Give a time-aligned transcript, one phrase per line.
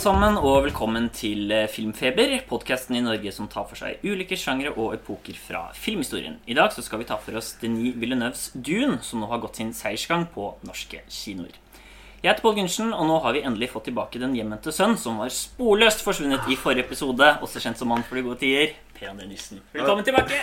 [0.00, 4.32] Alle sammen, og velkommen til eh, Filmfeber, podkasten i Norge som tar for seg ulike
[4.40, 6.38] sjangre og epoker fra filmhistorien.
[6.48, 9.60] I dag så skal vi ta for oss Denis Villeneuves Dune, som nå har gått
[9.60, 11.52] sin seiersgang på norske kinoer.
[12.22, 15.20] Jeg heter Pål Gundersen, og nå har vi endelig fått tilbake den hjemvendte sønn som
[15.20, 19.12] var sporløst forsvunnet i forrige episode, også kjent som Mann for de gode tider, Per
[19.12, 19.60] André Nissen.
[19.76, 20.40] Velkommen tilbake!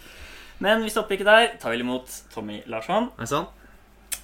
[0.64, 1.50] Men vi stopper ikke der.
[1.60, 3.12] Ta vel imot Tommy Larsson.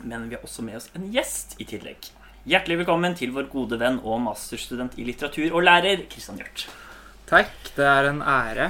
[0.00, 2.08] Men vi har også med oss en gjest i tillegg.
[2.42, 6.64] Hjertelig velkommen til vår gode venn og masterstudent i litteratur og lærer Kristian Hjørt.
[7.30, 8.64] Takk, det er en ære.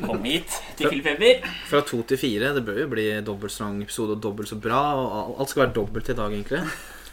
[0.00, 1.46] Kom hit til Filmfeber.
[1.70, 2.48] Fra to til fire.
[2.56, 4.80] Det bør jo bli dobbelt så lang episode og dobbelt så bra.
[4.98, 6.64] Og alt skal være dobbelt i dag, egentlig.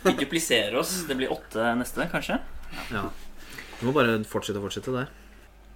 [0.07, 1.03] Vi dupliserer oss.
[1.05, 2.39] Det blir åtte neste, kanskje.
[2.89, 3.05] Ja.
[3.77, 5.13] Vi må bare fortsette og fortsette der.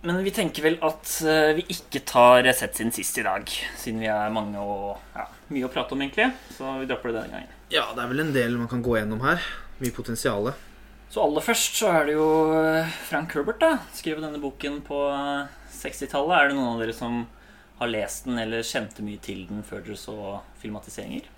[0.02, 3.46] Men vi tenker vel at eh, vi ikke tar sett sin sist i dag.
[3.78, 6.32] Siden vi er mange og ja, mye å prate om, egentlig.
[6.56, 7.58] Så vi dropper det denne gangen.
[7.72, 9.44] Ja, det er vel en del man kan gå gjennom her.
[9.82, 10.50] Mye potensial.
[11.12, 13.76] Så aller først så er det jo eh, Frank Herbert, da.
[13.94, 16.34] Skrev denne boken på eh, 60-tallet.
[16.38, 17.26] Er det noen av dere som
[17.82, 20.18] har lest den eller kjente mye til den før dere så
[20.62, 21.30] filmatiseringer?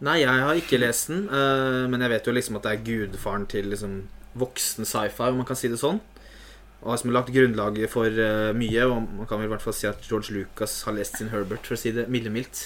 [0.00, 2.86] Nei, jeg har ikke lest den, eh, men jeg vet jo liksom at det er
[2.86, 3.98] gudfaren til liksom
[4.40, 6.00] voksen sci-fi, om man kan si det sånn.
[6.80, 9.76] Og som har lagt grunnlaget for uh, mye, og man kan vel i hvert fall
[9.76, 12.62] si at George Lucas har lest sin Herbert, for å si det milde-mildt.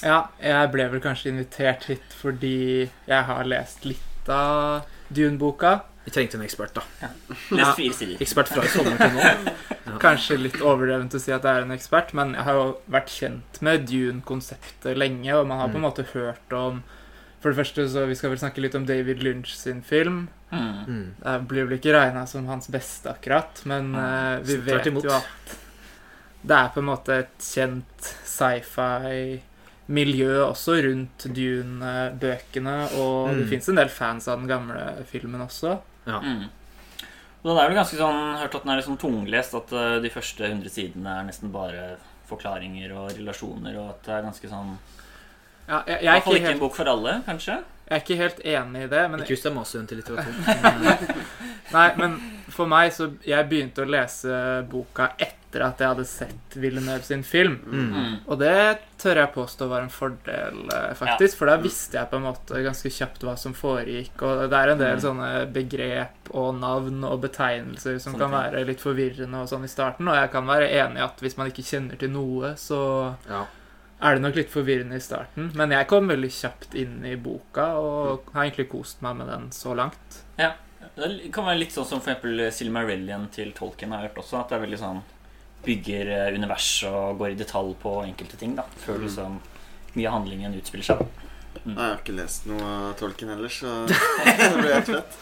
[0.00, 5.80] Ja, jeg ble vel kanskje invitert hit fordi jeg har lest litt av Dune-boka.
[6.06, 7.10] Vi trengte en ekspert, da.
[7.52, 8.16] Lest fire sider.
[8.24, 9.52] Ekspert fra i sommer til nå.
[10.04, 13.12] Kanskje litt overdrevent å si at jeg er en ekspert, men jeg har jo vært
[13.12, 16.82] kjent med Dune-konseptet lenge, og man har på en måte hørt om
[17.40, 20.26] For det første, så vi skal vel snakke litt om David Lynch sin film.
[20.50, 20.84] Mm.
[20.86, 21.14] Mm.
[21.22, 25.04] Det blir vel ikke regna som hans beste, akkurat, men uh, vi vet imot.
[25.06, 25.56] jo at
[26.42, 28.14] det er på en måte et kjent
[29.10, 33.48] sci-fi-miljø også rundt Dune-bøkene, og det Mm.
[33.50, 35.78] fins en del fans av den gamle filmen også.
[36.06, 36.20] Ja.
[36.20, 36.44] Mm.
[37.42, 40.00] Og den er vel ganske sånn, hørt at den er litt sånn tunglest, at eh,
[40.00, 41.96] de første 100 sidene er nesten bare
[42.28, 44.78] forklaringer og relasjoner, og at det er ganske sånn
[45.70, 47.60] Ja, jeg, jeg, er ikke helt, en bok for alle, kanskje?
[47.90, 51.14] jeg er ikke helt enig i det, men Ikke hvis det er masterstudent i litteratur.
[51.76, 52.16] Nei, men
[52.50, 54.38] for meg så Jeg begynte å lese
[54.70, 57.56] boka etter at jeg hadde sett Villeneuve sin film.
[57.66, 57.86] Mm.
[57.94, 58.12] Mm.
[58.30, 58.54] Og det
[59.02, 61.00] tør jeg påstå var en fordel, faktisk.
[61.00, 61.38] faktisk.
[61.40, 64.22] For da visste jeg på en måte ganske kjapt hva som foregikk.
[64.22, 65.02] Og det er en del Mm.
[65.06, 69.70] sånne begrep og navn og betegnelser som sånn kan være litt forvirrende og sånn i
[69.70, 70.06] starten.
[70.10, 73.46] Og jeg kan være enig i at hvis man ikke kjenner til noe, så Ja.
[74.00, 75.50] Er det nok litt forvirrende i starten.
[75.58, 79.48] Men jeg kom veldig kjapt inn i boka og har egentlig kost meg med den
[79.54, 80.20] så langt.
[80.40, 80.54] Ja,
[80.96, 84.56] Det kan være litt sånn som eksempel Silmarillion til Tolkien har hørt også, at det
[84.58, 85.02] er veldig sånn
[85.64, 89.36] bygger eh, univers og går i detalj på enkelte ting, da, før liksom
[89.94, 91.04] mye av handlingen utspiller seg.
[91.60, 95.18] Nei, jeg har ikke lest noe av Tolkien ellers, så det blir helt fett.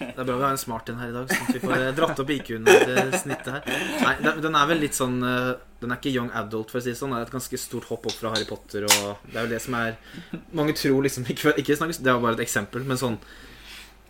[0.00, 1.74] Det er bra vi har en smart en her i dag, sånn at vi får
[1.76, 3.68] eh, dratt opp IQ-en til snittet her.
[4.06, 5.50] Nei, den- er vel litt sånn eh,
[5.82, 7.12] Den er ikke young adult, for å si det sånn.
[7.14, 9.60] Det er et ganske stort hopp opp fra Harry Potter, og det er jo det
[9.64, 9.94] som er
[10.56, 13.20] Mange tror liksom Ikke, ikke snakkes, det var bare et eksempel, men sånn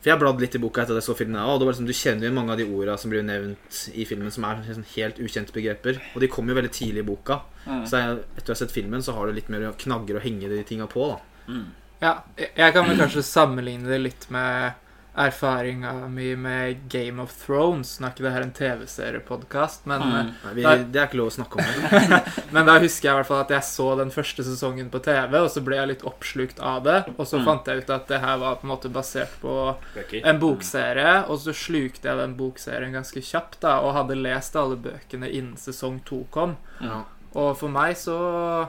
[0.00, 1.75] For jeg har bladd litt i boka etter at jeg så filmen, og det var
[1.75, 4.62] liksom, du kjenner jo mange av de orda som blir nevnt i filmen, som er
[4.62, 5.99] liksom helt ukjente begreper.
[6.15, 7.43] Og de kommer jo veldig tidlig i boka.
[7.66, 7.83] Mm.
[7.84, 10.49] Så jeg, etter å ha sett filmen, så har du litt mer knagger å henge
[10.49, 11.44] de tinga på, da.
[11.53, 11.66] Mm.
[12.00, 14.78] Ja, jeg jeg kan vel kanskje sammenligne det litt med
[15.26, 17.98] erfaringa mi med Game of Thrones.
[18.00, 20.31] Nå er ikke det her en TV-seriepodkast, men, Mm.
[20.44, 22.20] Nei, vi, det er ikke lov å snakke om det.
[22.54, 25.36] men da husker jeg i hvert fall at jeg så den første sesongen på TV,
[25.44, 26.98] og så ble jeg litt oppslukt av det.
[27.16, 27.44] Og så Mm.
[27.47, 29.54] fant jeg ut at det her var på en måte basert på
[29.94, 30.20] Bøker.
[30.25, 34.76] en bokserie, og så slukte jeg den bokserien ganske kjapt da, og hadde lest alle
[34.76, 36.56] bøkene innen sesong to kom.
[36.81, 37.04] Ja.
[37.34, 38.69] Og for meg så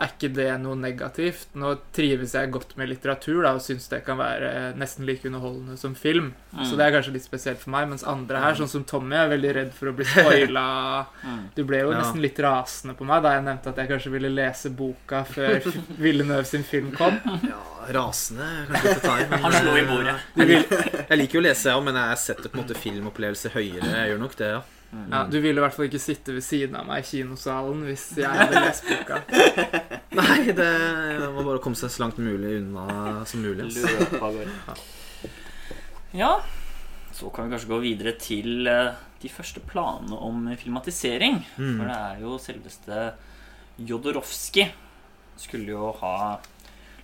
[0.00, 1.50] er ikke det noe negativt.
[1.60, 5.76] Nå trives jeg godt med litteratur da, og syns det kan være nesten like underholdende
[5.76, 6.30] som film.
[6.54, 6.62] Mm.
[6.64, 7.88] Så det er kanskje litt spesielt for meg.
[7.90, 10.64] Mens andre her, sånn som Tommy, er veldig redd for å bli spoila.
[11.24, 11.42] Mm.
[11.58, 11.98] Du ble jo Ja.
[12.00, 15.60] nesten litt rasende på meg da jeg nevnte at jeg kanskje ville lese boka før
[16.04, 17.20] Villeneuve sin film kom.
[17.44, 17.60] Ja,
[18.00, 19.28] rasende kanskje å ta i.
[19.30, 21.06] men, Han slo i eh, bordet.
[21.10, 23.92] Jeg liker jo å lese, ja, men jeg setter på en måte filmopplevelse høyere.
[24.00, 24.60] Jeg gjør nok det, ja.
[24.90, 25.04] Mm.
[25.12, 28.08] ja, du ville i hvert fall ikke sitte ved siden av meg i kinosalen hvis
[28.18, 29.20] jeg hadde lest boka.
[30.18, 30.70] Nei, det
[31.30, 33.70] må bare komme seg så langt mulig unna som mulig.
[34.16, 34.48] gårde.
[36.18, 36.40] Ja,
[37.14, 41.42] så kan vi kanskje gå videre til eh, de første planene om filmatisering.
[41.56, 41.74] Mm.
[41.76, 43.02] For det er jo selveste
[43.80, 44.66] Jodorowsky
[45.40, 46.14] skulle jo ha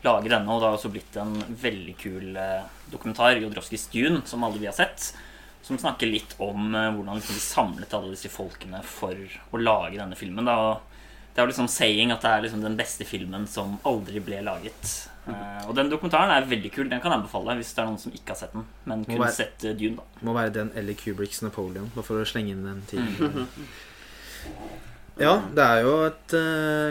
[0.05, 4.45] laget denne, og det har også blitt en veldig kul eh, dokumentar, Jodorowskys Dune, som
[4.47, 5.13] alle vi har sett.
[5.67, 9.19] Som snakker litt om eh, hvordan liksom de samlet alle disse folkene for
[9.51, 10.47] å lage denne filmen.
[10.47, 10.77] Da.
[11.35, 14.39] Det er jo liksom saying at det er liksom den beste filmen som aldri ble
[14.47, 14.93] laget.
[15.27, 16.87] Eh, og den dokumentaren er veldig kul.
[16.89, 18.65] Den kan jeg anbefale hvis det er noen som ikke har sett den.
[18.87, 20.23] Men kun være- sett eh, Dune, da.
[20.29, 23.43] Må være den eller Kubricks Napoleon, bare for å slenge inn den tiden.
[23.43, 23.67] Mm.
[25.17, 26.33] Ja, det er jo et,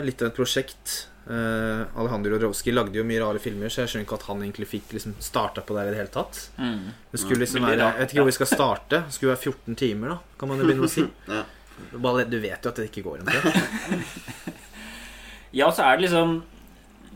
[0.02, 0.94] litt av et prosjekt.
[1.26, 4.68] Eh, Alejandro Jodorowsky lagde jo mye rare filmer, så jeg skjønner ikke at han egentlig
[4.70, 6.38] fikk liksom starta på det i det hele tatt.
[6.60, 6.84] Mm.
[7.10, 9.00] Det skulle liksom være, Jeg vet ikke hvor vi skal starte.
[9.08, 11.06] Det skulle være 14 timer, da, kan man jo begynne å si.
[11.36, 11.42] Ja.
[11.76, 14.54] Du vet jo at det ikke går omtrent.
[15.56, 16.40] Ja, så er det liksom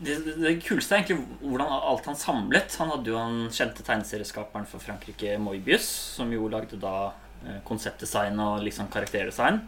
[0.01, 2.73] det, det, kuleste er egentlig hvordan alt han samlet.
[2.81, 5.85] Han hadde jo den kjente tegneserieskaperen for Frankrike, Moibius,
[6.15, 7.11] som jo lagde da
[7.45, 9.61] eh, konseptdesign og liksom karakterdesign.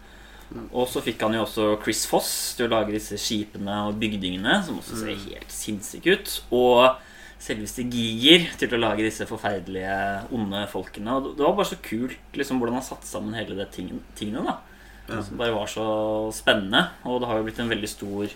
[0.74, 4.60] Og så fikk han jo også Chris Foss til å lage disse skipene og bygningene,
[4.66, 6.34] som også ser helt sinnssyke ut.
[6.54, 7.00] Og
[7.44, 9.96] selveste Giger til å lage disse forferdelige,
[10.36, 11.18] onde folkene.
[11.18, 14.46] Og det var bare så kult liksom, hvordan han satte sammen hele det tingene.
[15.08, 15.88] da Som bare var så
[16.36, 16.86] spennende.
[17.04, 18.36] Og det har jo blitt en veldig stor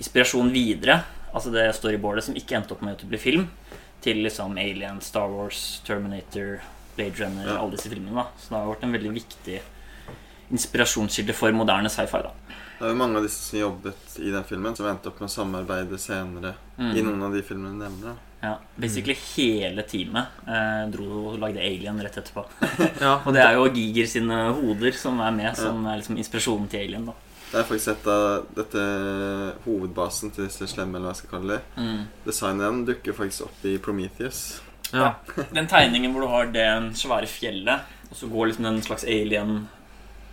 [0.00, 1.02] inspirasjon videre.
[1.34, 3.50] Altså det storyboardet som ikke endte opp med å bli film,
[4.00, 6.62] til liksom Alien, Star Wars, Terminator,
[6.96, 8.16] Blade Runner, alle disse filmene.
[8.16, 9.60] da Så det har vært en veldig viktig
[10.50, 12.22] inspirasjonskilde for moderne sci-fi.
[12.22, 12.30] da
[12.80, 15.28] Det er jo mange av disse som jobbet i den filmen, som endte opp med
[15.28, 16.96] å samarbeide senere Mm.
[16.96, 18.06] i noen av de filmene du nevner.
[18.14, 18.14] da.
[18.42, 22.46] Ja, Basically hele teamet eh, dro og lagde Alien rett etterpå.
[23.00, 26.68] Ja, Og det er jo Giger sine hoder som er med, som er liksom inspirasjonen
[26.70, 27.04] til Alien.
[27.04, 27.12] da
[27.52, 28.84] Det er faktisk et av dette
[29.66, 31.62] hovedbasen til disse slemme, eller hva jeg skal kalle det.
[31.76, 32.02] mm.
[32.24, 34.60] Designet dukker faktisk opp i Prometheus.
[34.94, 35.14] ja.
[35.52, 37.80] Den tegningen hvor du har det svære fjellet,
[38.10, 39.68] og så går liksom en slags alien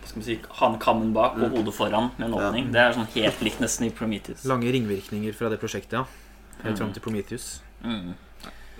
[0.08, 1.56] skal si, Han kammen bak og Mm.
[1.56, 2.50] hodet foran med en Ja.
[2.50, 2.72] åpning.
[2.72, 4.44] Det er sånn helt likt nesten i Prometheus.
[4.44, 6.04] Lange ringvirkninger fra det prosjektet, ja.
[6.62, 6.78] Helt Mm.
[6.78, 7.60] fram til Prometheus.
[7.84, 8.14] Mm.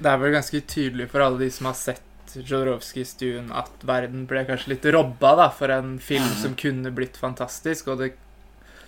[0.01, 2.03] Det er vel ganske tydelig for alle de som har sett
[2.35, 6.43] Jodorowskis Dune, at verden ble kanskje litt robba da, for en film Mhm.
[6.43, 7.89] som kunne blitt fantastisk.
[7.89, 8.13] Og det,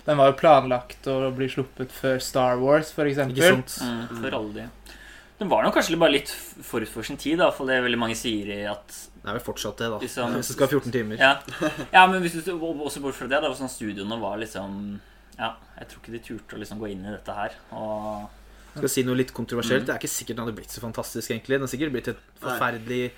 [0.05, 3.79] den var jo planlagt å bli sluppet før Star Wars, for Ikke sant?
[3.83, 4.09] Mm.
[4.21, 4.69] For alle de.
[5.41, 7.99] Den var nok kanskje bare litt forut for sin tid, da, for det er veldig
[8.01, 10.01] mange sier i at Det er vel fortsatt det, da.
[10.03, 11.17] Liksom- Hvis det skal ha 14 timer.
[11.17, 11.31] Ja,
[11.97, 15.01] ja men hvis du også bort fra det, var sånn studioene var liksom
[15.39, 17.57] Ja, jeg tror ikke de turte å liksom gå inn i dette her.
[17.73, 18.29] Og
[18.75, 19.83] Skal jeg si noe litt kontroversielt.
[19.83, 19.87] Mm.
[19.87, 21.57] Det er ikke sikkert den hadde blitt så fantastisk, egentlig.
[21.57, 23.11] Den har sikkert blitt et forferdelig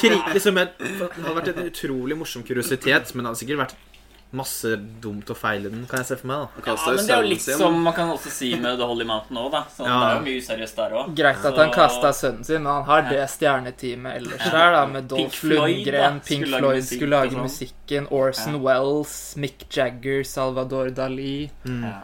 [0.00, 0.72] kri liksom Det
[1.20, 3.76] hadde vært en utrolig morsom kuriositet, men det hadde sikkert vært
[4.32, 6.48] masse dumt å feile den, kan jeg se for meg.
[6.64, 7.56] da Ja, men det er jo litt sin.
[7.56, 9.62] som man kan også si med The Holy Mountain òg, da.
[9.70, 10.00] Så Ja.
[10.00, 11.14] Det er jo mye useriøst der òg.
[11.16, 15.08] Greit at han kasta sønnen sin, men han har det stjerneteamet ellers der, da, med
[15.08, 17.42] Pink Dolph Floyd, da, Lundgren, Pink skulle lage Floyd musikk skulle lage sånn.
[17.46, 18.58] musikken, Orson Ja.
[18.66, 21.84] Wells, Mick Jagger, Salvador Dali Mm.
[21.84, 22.02] Ja.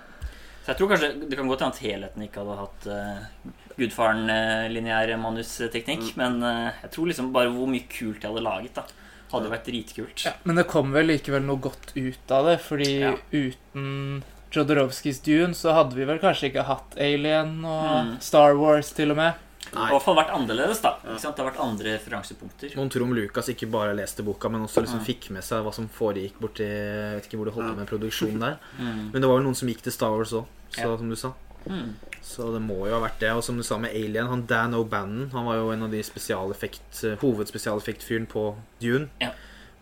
[0.64, 5.16] Så jeg tror kanskje Det kan godt hende at helheten ikke hadde hatt uh, Gudfaren-lineær
[5.20, 8.84] manusteknikk, men eh, jeg tror liksom bare hvor mye kult de hadde laget, da.
[9.32, 10.24] Hadde vært dritkult.
[10.26, 13.14] Ja, men det kom vel likevel noe godt ut av det, fordi Ja.
[13.32, 18.20] uten Jodorowskys Dune så hadde vi vel kanskje ikke hatt Alien og Mm.
[18.20, 19.34] Star Wars til og med.
[19.72, 20.96] Det har i hvert fall vært annerledes, da.
[21.04, 21.14] Ja.
[21.16, 22.74] Det har vært andre referansepunkter.
[22.76, 25.06] Noen tror om Lucas ikke bare leste boka, men også liksom Mm.
[25.06, 27.88] fikk med seg hva som foregikk borti Jeg vet ikke hvor det holdt på med
[27.88, 28.58] produksjonen der.
[28.78, 29.12] Mm.
[29.12, 30.44] Men det var vel noen som gikk til Star Wars òg,
[30.76, 30.96] Ja.
[30.96, 31.32] som du sa.
[31.66, 31.94] Mm.
[32.22, 33.32] Så det må jo ha vært det.
[33.34, 36.02] Og som du sa med Alien, han Dan O'Bannon Han var jo en av de
[36.06, 38.44] spesialeffekt, eh, hovedspesialeffektfyren på
[38.80, 39.08] Dune.
[39.20, 39.32] Ja.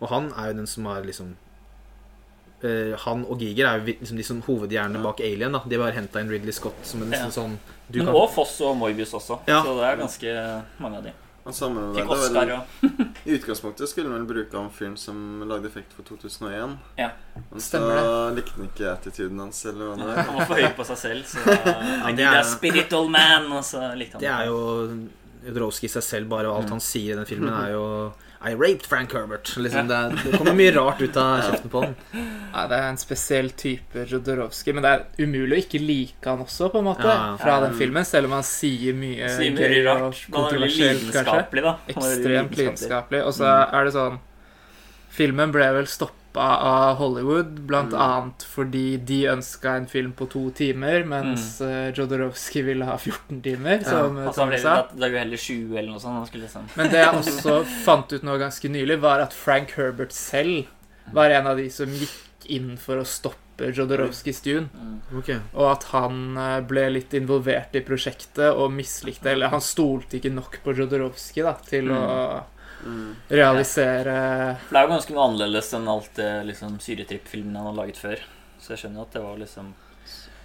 [0.01, 1.35] Og han er jo den som har liksom
[2.63, 5.53] uh, Han og Giger er jo liksom de som hovedhjernene bak Alien.
[5.53, 7.35] da De har henta inn Ridley Scott som en nesten Ja.
[7.37, 7.59] sånn
[7.91, 9.41] du Men kan, og Foss og Moibius også.
[9.47, 9.61] Ja.
[9.65, 10.35] Så det er ganske
[10.79, 11.11] mange av de.
[11.43, 11.53] Han
[11.95, 16.05] Fikk Oscar vel I utgangspunktet skulle han vel bruke han fyren som lagde effekt for
[16.05, 16.75] 2001.
[17.01, 17.07] Ja.
[17.49, 17.81] Men så
[18.35, 20.21] likte han ikke attituden hans, eller hva det er.
[20.27, 23.49] Han var for høy på seg selv, så I det need er- a spiritual man,
[23.57, 24.61] og så likte han Det er jo
[25.47, 26.51] Jodorowsky i seg selv, bare.
[26.51, 27.85] Og alt han sier i den filmen, er jo
[28.43, 29.51] I raped Frank Herbert.
[29.57, 31.91] Liksom, det, det kommer mye rart ut av kjeften på han.
[32.15, 36.41] Ja, det er en spesiell type Jodorowsky, men det er umulig å ikke like han
[36.41, 37.37] også, på en måte, Ja, ja.
[37.43, 40.23] fra den filmen, selv om han sier mye Sier mye rart.
[40.33, 41.75] Man er veldig lidenskapelig, da.
[41.93, 43.21] Ekstremt lidenskapelig.
[43.29, 44.19] Og så er det sånn
[45.11, 45.89] Filmen ble vel
[46.31, 47.99] stoppa av Hollywood, blant Mm.
[48.01, 53.41] annet fordi de ønska en film på to timer, mens eh, Jodorowsky ville ha 14
[53.41, 54.87] timer, som eh, Altså, Tom sa.
[54.93, 56.31] det er jo heller 20 eller noe sånt.
[56.31, 60.11] Han liksom Men det jeg også fant ut nå ganske nylig, var at Frank Herbert
[60.13, 60.65] selv
[61.13, 64.69] var en av de som gikk inn for å stoppe Jodorowskys Dune.
[64.73, 65.17] mm.
[65.19, 70.17] Ok Og at han eh, ble litt involvert i prosjektet og mislikte Eller han stolte
[70.17, 72.43] ikke nok på Jodorowsky da, til å
[72.85, 73.15] Mm.
[73.29, 74.15] realisere
[74.67, 77.97] For det er jo ganske noe annerledes enn alt det liksom, syretripp-filmene han har laget
[78.01, 78.19] før.
[78.61, 79.73] Så jeg skjønner at det var liksom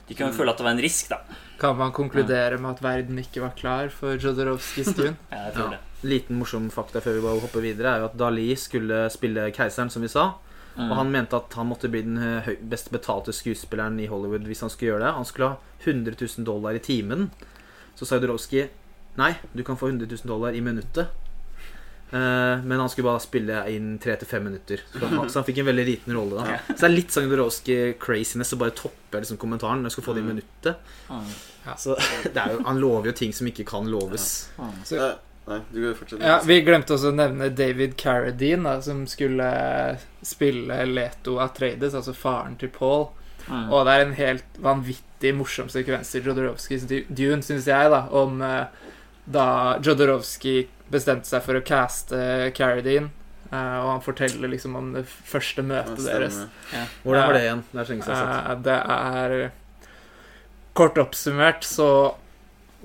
[0.09, 0.37] De kunne Mm.
[0.39, 1.17] føle at det var en risk, da.
[1.59, 5.17] Kan man konkludere med at verden ikke var klar for Jodorowskis Dune?
[5.33, 5.79] Ja, jeg tror Ja.
[5.79, 6.09] det.
[6.09, 9.91] Liten morsom fakta før vi bare hopper videre, er jo at Dali skulle spille keiseren,
[9.91, 10.35] som vi sa.
[10.77, 10.91] Mm.
[10.93, 14.61] Og han mente at han måtte bli den eh, best betalte skuespilleren i Hollywood hvis
[14.61, 15.15] han skulle gjøre det.
[15.17, 17.31] Han skulle ha 100 000 dollar i timen.
[17.97, 18.69] Så sa Jodorowsky
[19.17, 21.09] nei, du kan få 100 000 dollar i minuttet.
[22.13, 24.81] Eh, men han skulle bare spille inn 3-5 minutter.
[25.01, 26.39] Så han, fikk en veldig liten rolle.
[26.39, 30.07] da Så det er litt sånn Jodorowsky-craziness å bare toppe liksom, kommentaren når jeg skal
[30.11, 30.35] få det i Mm.
[30.35, 30.77] minuttet.
[31.83, 31.97] Så
[32.35, 34.49] det er jo, Han lover jo ting som ikke kan loves.
[34.85, 35.15] Så-
[35.47, 35.61] Nei,
[35.95, 36.25] fortsette.
[36.27, 39.47] Ja, Vi glemte også å nevne David Carradine, da, som skulle
[40.27, 43.13] spille Leto Atreides, altså faren til Paul.
[43.47, 43.69] Mm.
[43.71, 48.43] Og det er en helt vanvittig morsom sekvens i Jodorowskys Dune, syns jeg, da, om
[48.43, 48.67] eh,
[49.31, 49.47] da
[49.79, 52.19] Jodorowsky bestemte seg for å caste
[52.57, 53.11] Carradine.
[53.47, 56.27] Uh, og han forteller liksom om det første møtet stemmer.
[56.27, 56.93] deres.
[57.05, 57.65] Hvordan var det igjen?
[57.71, 58.51] Det er lenge siden jeg har.
[58.51, 59.37] Eh, det er
[60.77, 61.91] Kort oppsummert så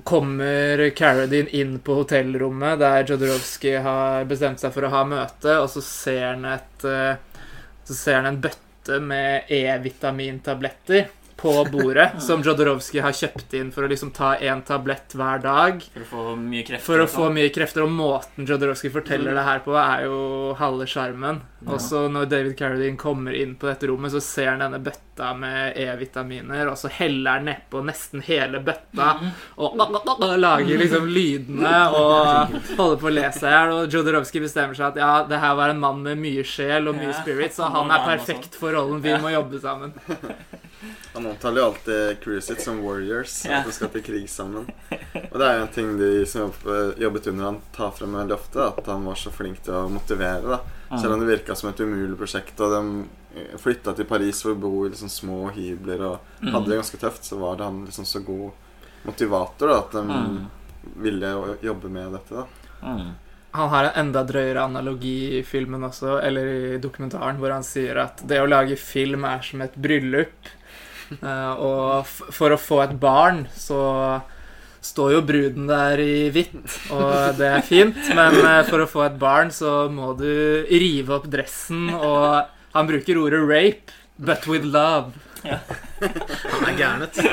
[0.07, 5.67] kommer Carradine inn på hotellrommet der Jodorowsky har bestemt seg for å ha møte, og
[5.73, 7.43] så ser han et eh,
[7.89, 11.09] Så ser han en bøtte med E-vitamintabletter
[11.41, 15.81] på bordet, som Jodorowsky har kjøpt inn for å liksom ta én tablett hver dag.
[15.95, 16.85] For å få mye krefter.
[16.85, 17.37] For å og få sånn.
[17.39, 20.19] mye krefter, og måten Jodorowsky forteller det her på, er jo
[20.59, 21.41] halve sjarmen.
[21.61, 21.73] Ja.
[21.73, 25.31] Og så når David Carradine kommer inn på dette rommet, så ser han denne bøtta
[25.37, 29.09] med E-vitaminer, og så heller han nedpå nesten hele bøtta,
[29.57, 29.81] og
[30.41, 33.75] lager liksom lydene og holder på å le seg i hjel.
[33.79, 36.97] Og Jodorowsky bestemmer seg at ja, det her var en mann med mye sjel og
[37.01, 39.01] mye spirit, så Han er og perfekt for rollen.
[39.01, 39.97] Vi må jobbe sammen.
[41.13, 43.45] Han omtaler jo alltid crewet sitt som warriors.
[43.45, 43.59] Ja.
[43.59, 44.65] At de skal til krig sammen.
[45.31, 46.51] Og det er jo en ting de som
[46.97, 50.41] jobbet under han tar frem veldig ofte, at han var så flink til å motivere.
[50.57, 54.51] da Selv om det virka som et umulig prosjekt, og de flytta til Paris for
[54.51, 56.51] å bo i liksom små hybler og Mm.
[56.53, 58.51] hadde det ganske tøft, så var det han liksom så god
[59.05, 60.47] motivator da at de Mm.
[60.97, 62.29] ville jobbe med dette.
[62.35, 62.45] da
[62.83, 63.13] Mm.
[63.53, 66.45] Han har en enda drøyere analogi i filmen også, eller
[66.75, 70.31] i dokumentaren, hvor han sier at det å lage film er som et bryllup.
[71.19, 73.81] Eh, og f for å få et barn, så
[74.81, 76.55] står jo bruden der i hvitt,
[76.89, 81.13] og det er fint, men eh, for å få et barn så må du rive
[81.19, 85.11] opp dressen, og han bruker ordet 'rape', but with love.
[85.41, 87.23] Han er gæren, vet du.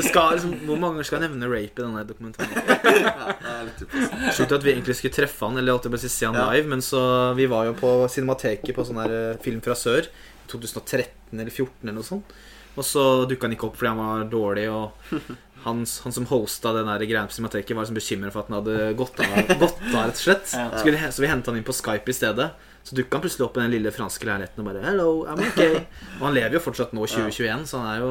[0.00, 2.50] Liksom, Hvor mange ganger skal jeg nevne rape i denne dokumentaren?
[2.98, 4.32] Ja.
[4.34, 6.48] Slutt at vi egentlig skulle treffe han, eller alltid bare se han Ja.
[6.50, 6.66] live.
[6.72, 7.02] Men så
[7.38, 10.08] Vi var jo på Cinemateket på sånn her eh, Film fra sør
[10.50, 12.34] 2013 eller 2014 eller noe sånt.
[12.74, 14.92] Og så dukka han ikke opp fordi han var dårlig, og
[15.66, 18.92] han, han som hosta den greia på Cinemateket, var liksom bekymra for at han hadde
[18.98, 19.32] gått av,
[19.64, 20.46] gått av rett og slett.
[20.50, 22.50] Så, Skulle, så vi henta han inn på Skype i stedet.
[22.82, 25.84] Så dukka han plutselig opp i den lille franske leiligheten og bare Hello, I'm okay.
[26.18, 28.08] Og han lever jo fortsatt nå, 2021, så han er jo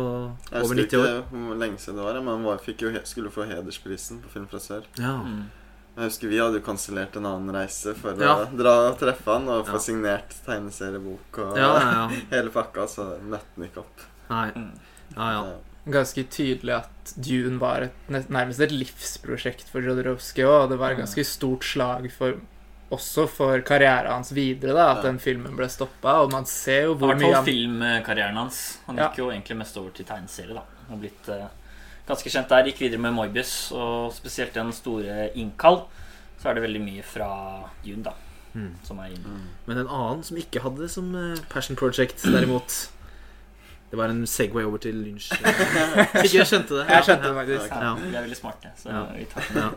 [0.61, 1.09] over 90 år.
[1.09, 4.21] Jeg husker ikke hvor lenge siden det var, men han var, jo, skulle få hedersprisen
[4.23, 4.87] på Film fra sør.
[5.01, 5.17] Ja.
[5.25, 5.41] Mm.
[5.91, 8.37] Jeg husker vi hadde jo kansellert en annen reise for Ja.
[8.45, 9.83] å dra og treffe han og få Ja.
[9.83, 12.07] signert tegneseriebok og ja.
[12.31, 14.05] hele pakka, så møtte han ikke opp.
[14.31, 14.47] Nei.
[14.55, 14.71] Mm.
[15.17, 15.43] Ja, ja.
[15.91, 20.93] Ganske tydelig at Dune var et, nærmest et livsprosjekt for Jodorowsky òg, og det var
[20.93, 22.37] et ganske stort slag for
[22.91, 26.17] også for karrieren hans videre, da, at den filmen ble stoppa.
[26.25, 28.57] Og man ser jo I hvor hvert mye fall han filmkarrieren hans.
[28.85, 29.07] Han Ja.
[29.09, 30.53] gikk jo egentlig mest over til tegneserie.
[30.53, 31.47] da Han har blitt eh,
[32.07, 32.63] ganske kjent der.
[32.67, 35.85] Gikk videre med Morbius, og spesielt den store Innkall.
[36.41, 38.13] Så er det veldig mye fra June, da,
[38.53, 38.75] Mm.
[38.83, 39.39] som er inne.
[39.65, 42.89] Men en annen som ikke hadde det som eh, passion project, derimot
[43.91, 45.29] Det var en Segway over til Lynch.
[46.23, 46.85] Ikke jeg skjønte det.
[46.87, 47.73] Jeg skjønte det faktisk.
[47.75, 47.93] Ja.
[47.99, 49.01] Vi er veldig smarte, så Ja.
[49.17, 49.73] vi tar den.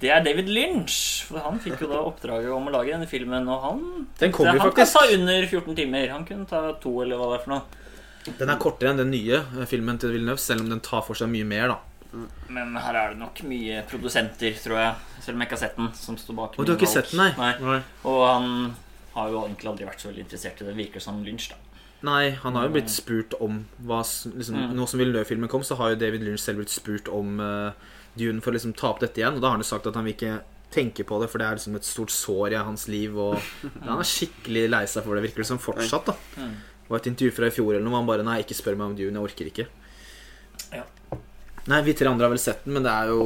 [0.00, 1.24] Det er David Lynch.
[1.28, 3.82] For han fikk jo da oppdraget om å lage denne filmen, og han
[4.20, 6.08] Den kom jo han kan ta under 14 timer.
[6.12, 8.36] Han kunne ta to, eller hva det er for noe.
[8.40, 11.14] Den er kortere enn den nye eh, filmen til Villeneuve, selv om den tar for
[11.14, 11.68] seg mye mer.
[11.68, 11.78] da
[12.48, 14.94] Men her er det nok mye produsenter, tror jeg.
[15.22, 15.92] Selv om jeg ikke har sett den.
[15.94, 16.96] Som står bak Og du har ikke valg.
[17.04, 17.52] sett den, nei?
[17.60, 17.82] nei?
[18.04, 18.74] Og han
[19.14, 20.76] har jo egentlig aldri vært så veldig interessert i det.
[20.76, 21.56] Virker som Lynch, da.
[22.06, 24.74] Nei, han har jo blitt spurt om hva liksom, Mm.
[24.78, 27.72] Nå som Villeneuve-filmen kom, så har jo David Lynch selv blitt spurt om uh,
[28.18, 29.36] Dune for å liksom ta opp dette igjen.
[29.38, 30.36] Og da har han jo sagt at han vil ikke
[30.74, 33.16] tenke på det, for det er liksom et stort sår i hans liv.
[33.16, 33.36] Og
[33.88, 36.12] han er skikkelig lei seg for det, virker det som fortsatt.
[36.12, 36.56] da Mm.
[36.86, 38.92] Det var et intervju fra i fjor eller noe han bare Nei, ikke spør meg
[38.92, 39.64] om Dune, jeg orker ikke.
[40.70, 40.84] Ja.
[41.66, 43.24] Nei, vi tre andre har vel sett den, men det er jo,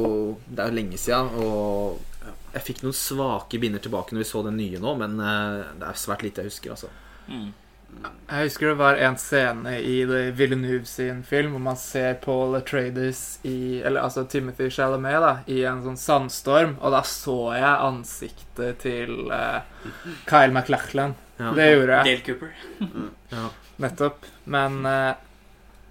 [0.49, 1.29] det er jo lenge siden.
[1.43, 5.59] Og jeg fikk noen svake binder tilbake når vi så den nye nå, men eh,
[5.77, 6.89] det er svært lite jeg husker, altså.
[7.29, 7.51] Mm.
[8.01, 12.55] Jeg husker det var en scene i The Villeneuve sin film hvor man ser Paul
[12.57, 17.87] Atreides i Eller altså Timothy Chalamet da i en sånn sandstorm, og da så jeg
[17.89, 19.59] ansiktet til uh,
[20.29, 21.17] Kyle MacLachlan.
[21.41, 21.51] Ja.
[21.57, 22.07] Det gjorde jeg.
[22.07, 22.55] Dale Cooper.
[23.31, 23.49] Ja.
[23.81, 24.25] Nettopp.
[24.45, 25.11] Men uh,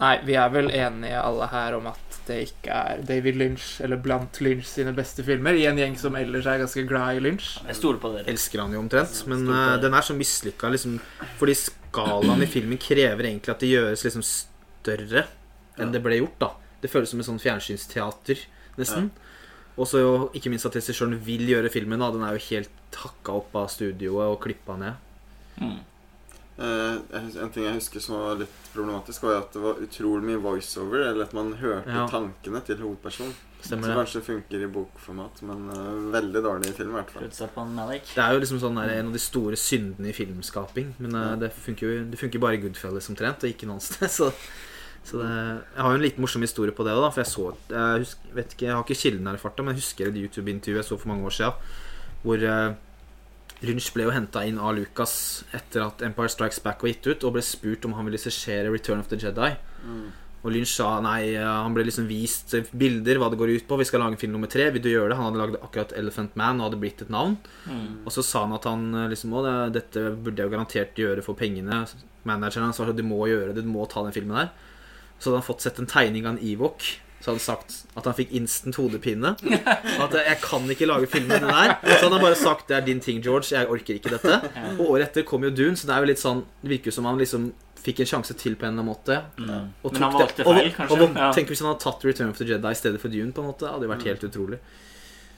[0.00, 4.00] Nei, vi er vel enige alle her om at det ikke er David Lynch eller
[4.00, 7.50] blant Lynch sine beste filmer, i en gjeng som ellers er ganske glad i Lynch.
[7.66, 8.24] Jeg stoler på dere.
[8.32, 9.18] elsker han jo omtrent.
[9.28, 9.60] Men det.
[9.84, 10.96] den er så mislykka, liksom.
[11.40, 11.56] Fordi
[11.90, 15.26] skalaen i filmen krever egentlig at det gjøres liksom større
[15.80, 16.38] enn det ble gjort.
[16.38, 16.50] da
[16.82, 18.46] Det føles som et sånn fjernsynsteater,
[18.78, 19.10] nesten.
[19.80, 20.00] Og så
[20.36, 22.00] ikke minst at regissøren vil gjøre filmen.
[22.00, 24.94] da Den er jo helt hakka opp av studioet og klippa ned.
[25.60, 25.78] Mm.
[26.60, 26.96] Eh,
[27.40, 31.06] en ting jeg husker som var litt problematisk, var at det var utrolig mye voiceover,
[31.08, 32.06] eller at man hørte Ja.
[32.10, 33.32] tankene til hovedpersonen.
[33.60, 33.96] Stemmer Som det?
[33.96, 37.22] kanskje funker i bokformat, men eh, veldig dårlig i film i hvert fall.
[38.14, 40.94] Det er jo liksom sånn der, en av de store syndene i filmskaping.
[40.98, 41.36] Men eh, Ja.
[41.36, 44.08] det funker jo det funker bare i Goodfellas omtrent, og ikke noe annet sted.
[44.20, 44.32] Så,
[45.02, 45.30] så det,
[45.76, 48.34] jeg har jo en liten morsom historie på det òg, for jeg så jeg, husker,
[48.36, 50.84] vet ikke, jeg har ikke kilden her i farta, men jeg husker et YouTube-intervju jeg
[50.84, 51.52] så for mange år siden,
[52.22, 52.36] hvor
[53.60, 57.26] Lynch ble jo henta inn av Lucas etter at Empire Strikes Back var gitt ut,
[57.28, 59.52] og ble spurt om han ville regissere Return of the Jedi.
[59.84, 60.06] Mm.
[60.40, 63.76] Og Lynch sa nei, eh, han ble liksom vist bilder, hva det går ut på.
[63.76, 64.70] Vi skal lage film nummer tre.
[64.72, 65.18] Vil du gjøre det?
[65.18, 67.36] Han hadde lagd akkurat Elephant Man og hadde blitt et navn.
[67.68, 68.06] Mm.
[68.06, 71.26] Og så sa han at han eh, liksom Å, dette burde jeg jo garantert gjøre
[71.26, 71.82] for pengene.
[72.28, 74.50] Manageren hans sa at du må gjøre det, du må ta den filmen der.
[75.20, 76.88] Så hadde han fått sett en tegning av en Ewok.
[77.20, 79.34] Så hadde han sagt at han fikk instant hodepine.
[79.36, 81.74] Og at jeg kan ikke lage film med det der.
[81.98, 83.50] Så hadde har bare sagt det er din ting, George.
[83.52, 84.38] Jeg orker ikke dette.
[84.78, 86.96] Og året etter kom jo Dune, så det er jo litt sånn Det virker jo
[86.96, 87.50] som han liksom
[87.80, 89.14] fikk en sjanse til på en eller annen måte.
[89.40, 89.68] Mm.
[89.84, 90.96] Og Men han valgte og- feil, kanskje?
[91.00, 91.30] Og, Ja.
[91.32, 93.32] Tenk hvis han hadde tatt Return of the Jedi i stedet for Dune.
[93.32, 94.58] på en måte Det hadde jo vært helt utrolig.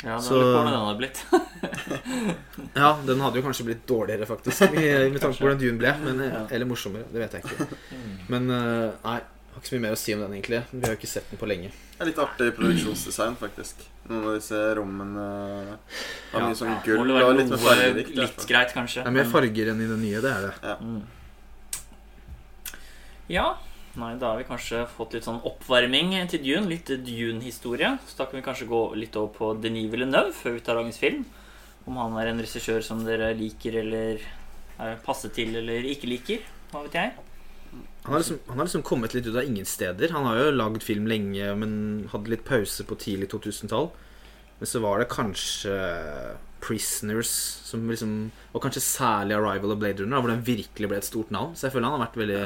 [0.05, 1.19] Ja, Så- den hadde blitt.
[2.75, 4.65] Ja, den hadde jo kanskje blitt dårligere, faktisk.
[4.73, 5.93] Med tanke på hvordan Dune ble.
[6.05, 7.05] Men, Eller morsommere.
[7.13, 7.67] Det vet jeg ikke.
[7.93, 8.17] Mm.
[8.29, 9.21] Men eh, nei,
[9.63, 10.61] ikke så mye mer å si om den, egentlig.
[10.73, 11.71] Vi har jo ikke sett den på lenge.
[11.95, 13.85] Det er litt artig produksjonsdesign, faktisk.
[14.11, 15.27] Noen av disse rommene
[16.33, 16.47] har Ja.
[16.49, 18.15] mye sånn Ja, må gull det og litt noe fargerikt.
[18.17, 19.05] litt greit, kanskje.
[19.05, 20.79] Det er mer farger enn i det nye, det er det.
[20.83, 21.03] Mm.
[23.29, 23.55] Ja.
[23.95, 26.67] Nei, da har vi kanskje fått litt sånn oppvarming til Dune.
[26.71, 27.99] Litt Dune-historie.
[28.09, 30.97] Så da kan vi kanskje gå litt over på Denis Villeneuve før vi tar dagens
[30.99, 31.27] film.
[31.87, 34.19] Om han er en regissør som dere liker eller
[34.81, 36.41] er passer til eller ikke liker.
[36.73, 37.13] Hva vet jeg.
[38.03, 40.11] Han har, liksom, han har liksom kommet litt ut av ingen steder.
[40.11, 41.75] Han har jo lagd film lenge, men
[42.11, 43.91] hadde litt pause på tidlig 2000-tall.
[44.59, 45.77] Men så var det kanskje
[46.63, 47.31] Prisoners
[47.67, 48.13] som liksom
[48.53, 51.55] Og kanskje særlig Arrival of Blade Runner, hvor den virkelig ble et stort navn.
[51.59, 52.43] Så jeg føler han har vært veldig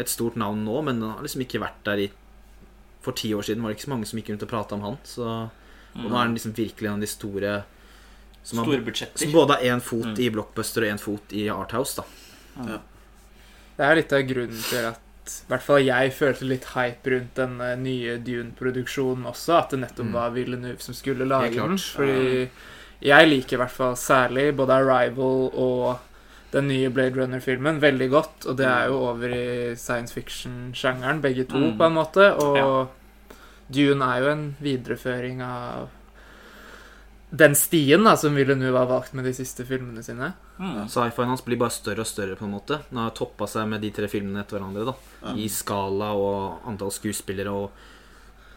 [0.00, 2.10] et stort navn nå, men han har liksom ikke vært der i
[3.04, 4.82] For ti år siden var det ikke så mange som gikk rundt og prata om
[4.84, 4.96] han.
[5.08, 7.52] Så, og nå er han liksom virkelig en av de store
[8.42, 8.64] som, har,
[9.16, 10.20] som både har én fot Mm.
[10.20, 12.68] i blockbuster og én fot i Arthouse, da.
[13.80, 17.34] Det er litt av grunnen til at i hvert fall jeg følte litt hype rundt
[17.38, 19.54] den eh, nye Dune-produksjonen også.
[19.62, 20.12] At det nettopp Mm.
[20.18, 21.78] var Villeneuve som skulle lage den.
[21.78, 22.48] Fordi
[23.00, 25.98] jeg liker i hvert fall særlig både Arrival og
[26.52, 28.46] den nye Blade Runner-filmen veldig godt.
[28.50, 31.78] Og det er jo over i science fiction-sjangeren, begge to, Mm.
[31.78, 32.26] på en måte.
[32.42, 32.86] Og Ja.
[33.70, 35.88] Dune er jo en videreføring av
[37.30, 40.32] den stien da, som Villeneuve har valgt med de siste filmene sine.
[40.58, 40.88] Mm.
[40.90, 42.80] Sci-fien hans blir bare større og større på en måte.
[42.90, 44.90] Den har toppa seg med de tre filmene etter hverandre.
[44.90, 45.38] da mm.
[45.38, 47.70] I skala og antall skuespillere og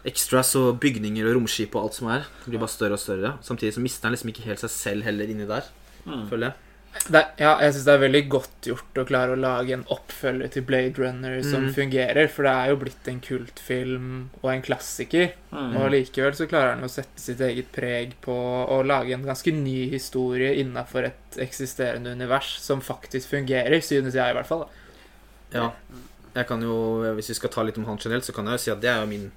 [0.09, 2.25] extras og bygninger og romskip og alt som er.
[2.43, 3.36] Det blir bare større og større.
[3.45, 5.69] Samtidig så mister han liksom ikke helt seg selv heller inni der,
[6.03, 6.27] Mm.
[6.27, 6.53] føler jeg.
[7.10, 9.84] Det, er- ja, jeg syns det er veldig godt gjort å klare å lage en
[9.91, 11.73] oppfølger til Blade Runner som Mm.
[11.73, 15.34] fungerer, for det er jo blitt en kultfilm og en klassiker.
[15.51, 15.75] Mm.
[15.77, 18.32] Og likevel så klarer han å sette sitt eget preg på
[18.69, 24.29] å lage en ganske ny historie innafor et eksisterende univers som faktisk fungerer, synes jeg
[24.29, 24.67] i hvert fall.
[25.51, 25.60] Da.
[25.60, 25.71] Ja.
[26.36, 28.58] Jeg kan jo, Hvis vi skal ta litt om han generelt, så kan jeg jo
[28.63, 29.32] si at det er jo min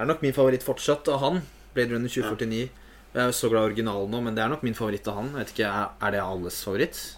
[0.00, 1.42] er nok min favoritt fortsatt av han.
[1.74, 2.68] Blade Runner 2049.
[3.14, 5.14] Jeg er jo så glad i originalen nå, men det er nok min favoritt av
[5.20, 5.28] han.
[5.34, 5.72] Jeg vet ikke,
[6.02, 7.16] Er, det alles favoritt?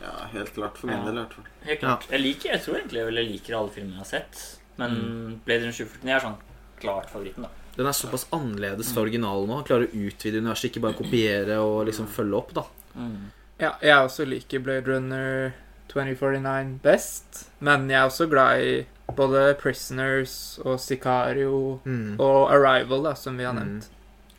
[0.00, 1.04] Ja, helt klart for min Ja.
[1.04, 1.44] del, i hvert fall.
[1.66, 2.06] Helt klart.
[2.10, 4.58] Jeg liker, jeg tror egentlig jeg vel liker alle filmene jeg har sett.
[4.78, 5.40] Men Mm.
[5.44, 6.36] Blade Runner 2049 er sånn
[6.80, 7.48] klart favoritten, da.
[7.76, 9.54] Den er såpass annerledes fra originalen nå.
[9.56, 12.52] Han klarer å utvide universet, ikke bare kopiere og liksom følge opp.
[12.54, 12.64] da
[12.96, 13.30] Mm.
[13.60, 15.52] Ja, jeg også liker Blade Runner
[15.88, 22.16] 2049 best, men jeg er også glad i både Prisoners og Sicario mm.
[22.20, 23.58] og Arrival, da, som vi har Mm.
[23.80, 23.88] nevnt.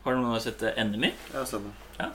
[0.08, 1.10] Har du noen gang sett Enemy?
[1.34, 2.12] Jeg har sett den.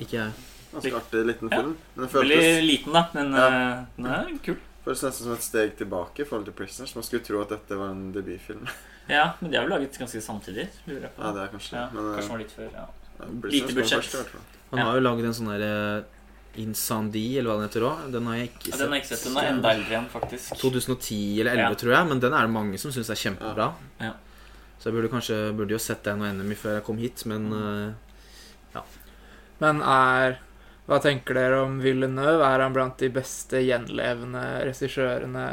[0.00, 0.32] Ikke jeg.
[0.72, 1.56] Ganske artig liten Ja.
[1.58, 1.72] film.
[1.98, 2.38] Men Føltes...
[2.38, 3.48] Veldig liten, da, men Ja.
[3.48, 4.56] uh, den er kul.
[4.86, 6.94] Føles nesten som et steg tilbake i forhold til Prisoners.
[6.96, 8.64] Man skulle tro at dette var en debutfilm.
[9.10, 11.22] Ja, men de har jo laget ganske samtidig, lurer jeg på.
[11.26, 12.84] Ja, det er kanskje Ja, Men kanskje eh, var litt før, ja.
[13.18, 14.36] ja, lite budsjett.
[14.70, 16.04] Han har jo laget en sånn derre
[16.62, 18.04] Insandi, eller hva den heter òg.
[18.14, 18.72] Den har jeg ikke sett.
[18.72, 18.78] ja.
[18.84, 19.24] Den har jeg ikke sett.
[19.26, 20.54] Den er enda eldre igjen, faktisk.
[20.62, 21.74] 2010 eller 11, Ja.
[21.82, 22.08] tror jeg.
[22.12, 23.68] Men den er det mange som syns er kjempebra.
[24.06, 24.12] Ja.
[24.82, 27.44] Så jeg burde kanskje burde jo sett den og NMI før jeg kom hit, men
[28.74, 28.82] ja.
[28.82, 28.96] eh,
[29.62, 30.40] Men er
[30.90, 32.42] Hva tenker dere om Villeneuve?
[32.42, 35.46] Er han blant de beste gjenlevende regissørene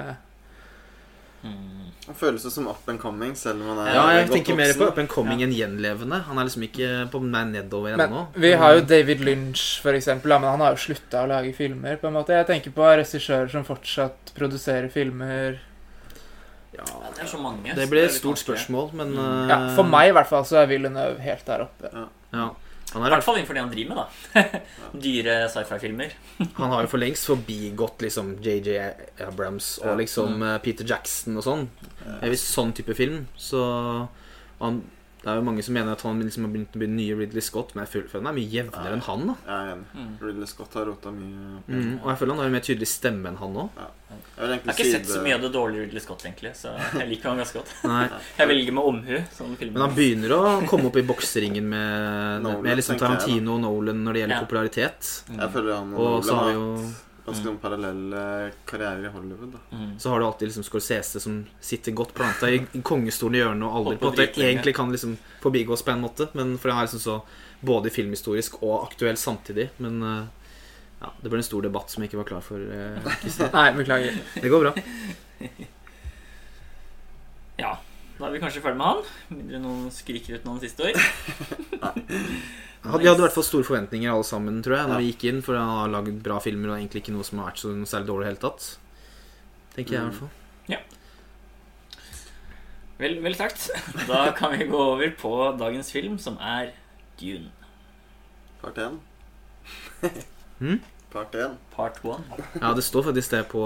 [1.39, 1.91] Mm.
[2.07, 4.57] Han føles jo som up and coming, selv om han er Ja, jeg godt tenker
[4.59, 4.87] mer på.
[4.89, 6.17] Up and Coming enn gjenlevende.
[6.27, 8.23] Han er liksom ikke på meg nedover Men ennå.
[8.35, 10.33] vi har jo David Lynch, for eksempel.
[10.35, 12.35] Ja, men han har jo slutta å lage filmer, på en måte.
[12.35, 15.61] Jeg tenker på regissører som fortsatt produserer filmer.
[16.79, 17.75] Ja, Ja, det er så mange.
[17.75, 19.49] Det blir et stort spørsmål, men Mm.
[19.51, 21.91] Ja, For eh, meg i hvert fall så er Villeneuve helt der oppe.
[21.93, 22.49] ja.
[22.89, 24.59] Han, I er, hvert fall innenfor det han driver med, da.
[25.03, 26.13] Dyre sci-fi-filmer.
[26.57, 28.79] han har jo for lengst forbigått liksom JJ
[29.27, 31.67] Abrams og liksom eh, Peter Jackson og sånn.
[32.17, 33.27] En viss sånn type film.
[33.37, 33.61] Så
[34.59, 34.81] han,
[35.19, 37.15] det er jo mange som mener at han liksom har begynt å bli den nye
[37.19, 39.25] Ridley Scott, men jeg føler føler han er mye jevnere enn han.
[39.27, 39.87] da Jeg er enig.
[39.99, 40.11] Mm.
[40.21, 41.67] Ridley Scott har rota mye opp.
[41.67, 41.89] mm.
[42.03, 43.69] Og jeg føler han har en mer tydelig stemme enn han òg.
[43.79, 45.99] Jeg vil Jeg har ikke ikke sett si så det- mye av det dårlige Ridley
[46.05, 47.73] Scott, egentlig, så jeg liker han ganske godt.
[47.83, 48.05] Nei.
[48.39, 49.17] Jeg velger med omhu.
[49.73, 53.25] Men han begynner å komme opp i bokseringen med, Nolan, med liksom tenker jeg, da.
[53.25, 54.45] Tarantino og Nolan når det gjelder Ja.
[54.47, 55.11] popularitet.
[55.29, 58.21] Jeg føler han og, Og så har vi Nolan jo har hatt ganske noen parallelle
[58.69, 59.51] karrierer i Hollywood.
[59.55, 59.93] da Mm.
[59.99, 63.75] Så har du alltid liksom Scorsese som sitter godt planta i kongestolen i hjørnet, og
[63.79, 66.27] aldri på en måte egentlig kan liksom forbigås på en måte.
[66.33, 67.21] Men For han er liksom så
[67.61, 69.69] både filmhistorisk og aktuell samtidig.
[69.79, 70.25] Men eh,
[71.01, 72.59] ja, det ble en stor debatt som jeg ikke var klar for.
[72.59, 73.51] eh.
[73.57, 74.17] Nei, beklager.
[74.35, 74.73] Det går bra.
[77.59, 77.73] Ja,
[78.19, 79.03] da er vi kanskje ferdig med han.
[79.35, 80.99] Mindre noen skriker ut noen siste ord.
[82.83, 84.97] Vi hadde i hvert fall store forventninger alle sammen, tror jeg, når Ja.
[85.03, 85.41] vi gikk inn.
[85.43, 87.85] For han har lagd bra filmer, og egentlig ikke noe som har vært så noe
[87.85, 88.77] særlig dårlig i det hele tatt.
[89.75, 90.09] Tenker jeg i Mm.
[90.11, 90.29] hvert fall.
[92.99, 93.69] Vel, vel sagt.
[94.07, 96.73] Da kan vi gå over på dagens film, som er
[97.19, 97.49] Dune.
[98.61, 98.99] Part 1.
[100.59, 100.81] Mm?
[101.09, 101.53] Part 1.
[101.71, 102.19] Part 1.
[102.61, 103.61] Ja, det står faktisk det på,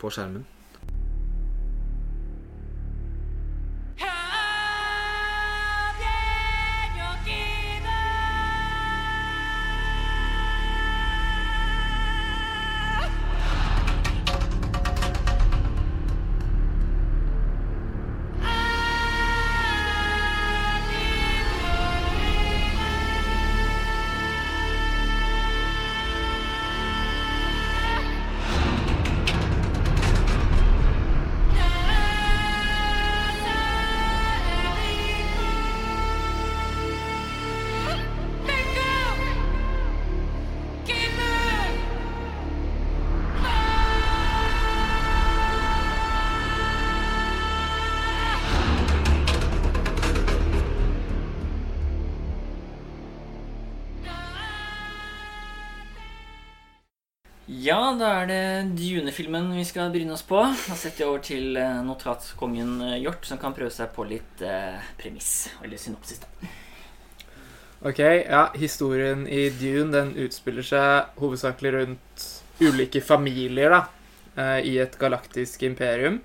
[0.00, 0.44] på skjermen.
[57.66, 58.42] Ja, da er det
[58.78, 60.38] Dune-filmen vi skal bryne oss på.
[60.38, 64.42] Da setter jeg over til eh, notatkongen eh, Hjort, som kan prøve seg på litt
[64.44, 65.48] eh, premiss.
[65.64, 66.50] Eller synopsis, da.
[67.90, 72.28] Ok, ja, historien i Dune den utspiller seg hovedsakelig rundt
[72.62, 73.82] ulike familier da,
[74.38, 76.20] eh, i et galaktisk imperium.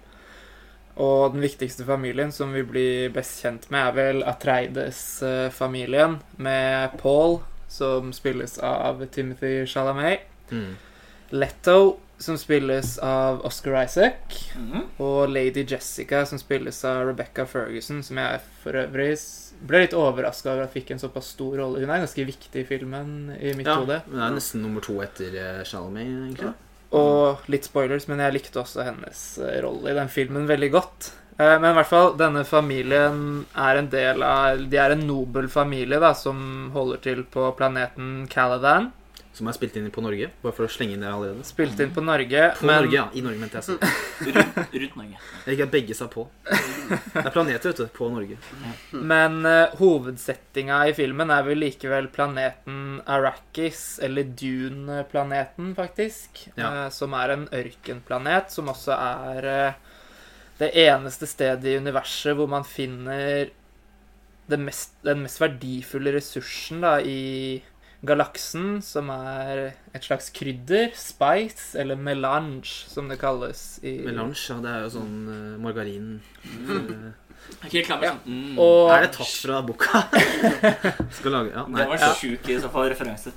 [1.01, 7.39] Og den viktigste familien som vi blir best kjent med, er vel Atreides-familien, med Paul,
[7.71, 10.75] som spilles av Timothy Chalamet, Mm.
[11.32, 14.82] Letto, som spilles av Oscar Isaac, Mhm.
[15.00, 19.15] og Lady Jessica, som spilles av Rebecca Ferguson, som jeg for øvrig
[19.65, 21.80] ble litt overraska over at fikk en såpass stor rolle.
[21.80, 24.02] Hun er ganske viktig i filmen, i mitt Ja, hode.
[24.12, 26.38] Hun er nesten nummer to etter eh, egentlig.
[26.38, 26.54] egentlig.
[26.94, 31.12] Og litt spoilers, men jeg likte også hennes eh, rolle i den filmen veldig godt.
[31.39, 35.48] Eh, Men i hvert fall, denne familien er en del av De er en nobel
[35.48, 38.91] familie da, som holder til på planeten Caladan.
[39.32, 41.46] Som er spilt inn på Norge, bare for å slenge inn det allerede.
[41.48, 42.50] Spilt inn på Norge.
[42.58, 43.06] På men Norge, ja.
[43.15, 43.63] I Norge, mente jeg.
[43.63, 43.78] så.
[44.28, 45.22] Rundt, rundt Norge.
[45.46, 46.26] Jeg liker at begge sa på.
[46.52, 47.86] Det er planeter, vet du.
[47.96, 48.36] På Norge.
[48.91, 56.44] Men uh, hovedsettinga i filmen er vel likevel planeten Arrakis, eller Dune-planeten, faktisk.
[56.60, 56.67] Ja.
[56.67, 59.98] Uh, som er en ørkenplanet, som også er uh,
[60.60, 63.50] det eneste stedet i universet hvor man finner
[64.52, 67.62] det mest, den mest verdifulle ressursen da, i
[68.05, 70.91] galaksen, som er et slags krydder.
[70.97, 73.79] Spice, eller melange, som det kalles.
[73.83, 74.57] I, Melange, ja.
[74.63, 76.15] Det er jo sånn uh, margarin
[76.75, 77.11] eh,
[77.71, 77.83] Ja.
[77.85, 78.59] sånn mm.
[78.61, 80.01] Og Er det tatt fra boka?
[81.17, 81.81] Skal lage Ja, nei.
[81.81, 83.33] Det var så sjuk i så fall referanse.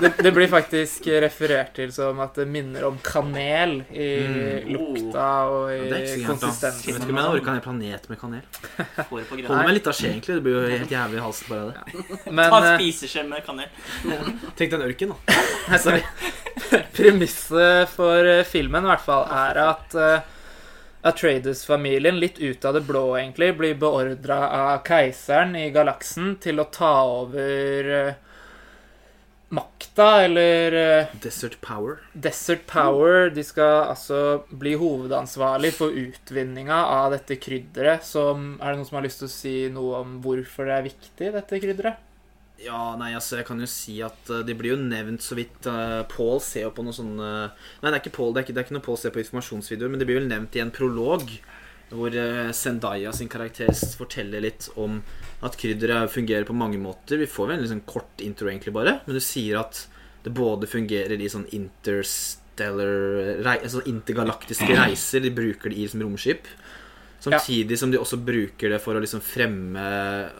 [0.00, 4.72] Det, det blir faktisk referert til som at det minner om kanel i Mm.
[4.72, 6.86] lukta og i Ja, konsistensen.
[6.86, 8.42] Jeg vet ikke om jeg orker en planet med kanel.
[9.10, 10.38] Hold meg litt av skje, egentlig.
[10.38, 12.06] Det blir jo helt jævlig i halsen bare av det.
[12.38, 13.68] Men Ta eh, spiseskje med kanel.
[14.56, 15.78] Tenk deg en ørken, da.
[15.84, 16.02] Sorry.
[16.96, 20.35] premisset for eh, filmen i hvert fall er at uh,
[21.06, 26.66] Atreides-familien, litt ut av det blå egentlig, blir beordra av keiseren i galaksen til å
[26.74, 28.16] ta over eh,
[29.54, 32.00] makta, eller eh, Desert Power.
[32.12, 38.06] Desert Power De skal altså bli hovedansvarlig for utvinninga av dette krydderet.
[38.06, 40.90] Som, er det noen som har lyst til å si noe om hvorfor det er
[40.90, 42.05] viktig, dette krydderet?
[42.62, 45.66] Ja, nei, altså, jeg kan jo si at uh, det blir jo nevnt så vidt
[45.68, 48.46] uh, Paul ser jo på noe sånn uh, Nei, det er ikke Paul, det er
[48.46, 50.62] ikke, det er ikke noe Paul ser på informasjonsvideoer, men det blir vel nevnt i
[50.64, 51.28] en prolog
[51.92, 55.02] hvor uh, Zendaya sin karakter forteller litt om
[55.44, 57.20] at krydderet fungerer på mange måter.
[57.20, 59.84] Vi får vel en liksom kort intro, egentlig, bare, men du sier at
[60.24, 65.22] det både fungerer i sånn interstellar rei, altså intergalaktiske reiser.
[65.22, 66.48] De bruker det i som romskip.
[67.22, 69.84] Samtidig som de også bruker det for å liksom fremme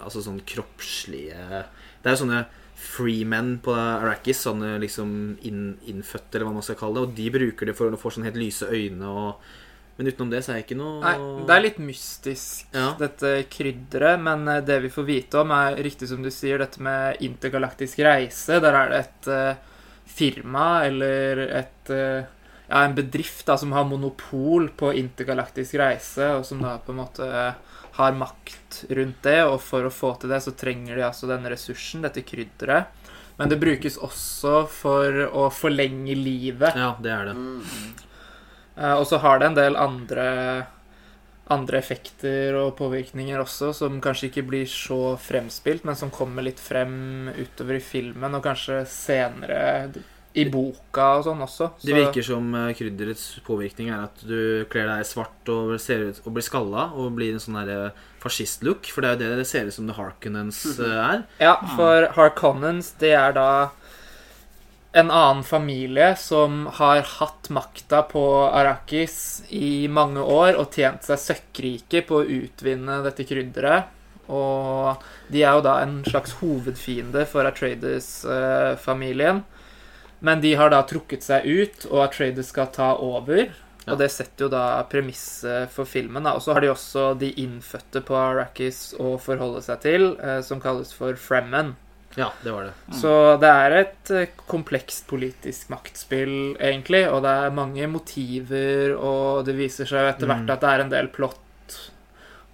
[0.02, 1.62] altså sånn kroppslige
[2.07, 2.45] Det er jo sånne
[2.79, 5.09] freemen på Arrakis, sånne liksom
[5.49, 7.09] inn, innfødte, eller hva man skal kalle det.
[7.09, 9.49] Og de bruker det for å få sånn helt lyse øyne og
[9.97, 12.90] Men utenom det så er det ikke noe Nei, det er litt mystisk, Ja.
[13.01, 14.21] dette krydderet.
[14.21, 18.05] Men eh, det vi får vite om, er riktig som du sier, dette med intergalaktisk
[18.05, 18.61] reise.
[18.61, 22.29] Der er det et uh, firma eller et uh,
[22.69, 27.01] ja, en bedrift da, som har monopol på intergalaktisk reise, og som da på en
[27.01, 27.31] måte
[27.96, 29.40] har makt rundt det.
[29.48, 32.92] Og for å få til det, så trenger de altså denne ressursen, dette krydderet.
[33.37, 36.76] Men det brukes også for å forlenge livet.
[36.78, 37.37] Ja, det er det.
[38.76, 40.26] Eh, og så har det en del andre
[41.52, 46.59] andre effekter og påvirkninger også, som kanskje ikke blir så fremspilt, men som kommer litt
[46.59, 49.61] frem utover i filmen, og kanskje senere
[50.37, 51.70] i boka og sånn også.
[51.79, 56.11] Så, Det virker som eh, krydderets påvirkning er at du kler deg svart og ser
[56.11, 58.90] ut og blir skalla og blir en sånn eh, fascist-look.
[58.92, 61.25] For det er jo det det ser ut som The Harkonnens eh, er.
[61.40, 63.49] Ja, for Harkonnens, det er da
[64.96, 71.20] en annen familie som har hatt makta på Arrakis i mange år og tjent seg
[71.20, 73.92] søkkrike på å utvinne dette krydderet.
[74.33, 79.44] Og de er jo da en slags hovedfiende for Atreides-familien.
[80.20, 83.50] Men de har da trukket seg ut, og Atreides skal ta over.
[83.87, 83.92] Ja.
[83.92, 86.24] Og det setter jo da premisset for filmen.
[86.24, 86.33] da.
[86.35, 90.61] Og så har de også de innfødte på Arrakis å forholde seg til, eh, som
[90.61, 91.76] kalles for Fremen.
[92.16, 92.72] Ja, det var det.
[92.96, 97.05] Så det er et eh, komplekst politisk maktspill, egentlig.
[97.12, 100.52] Og det er mange motiver, og det viser seg jo etter hvert Mm.
[100.57, 101.79] at det er en del plott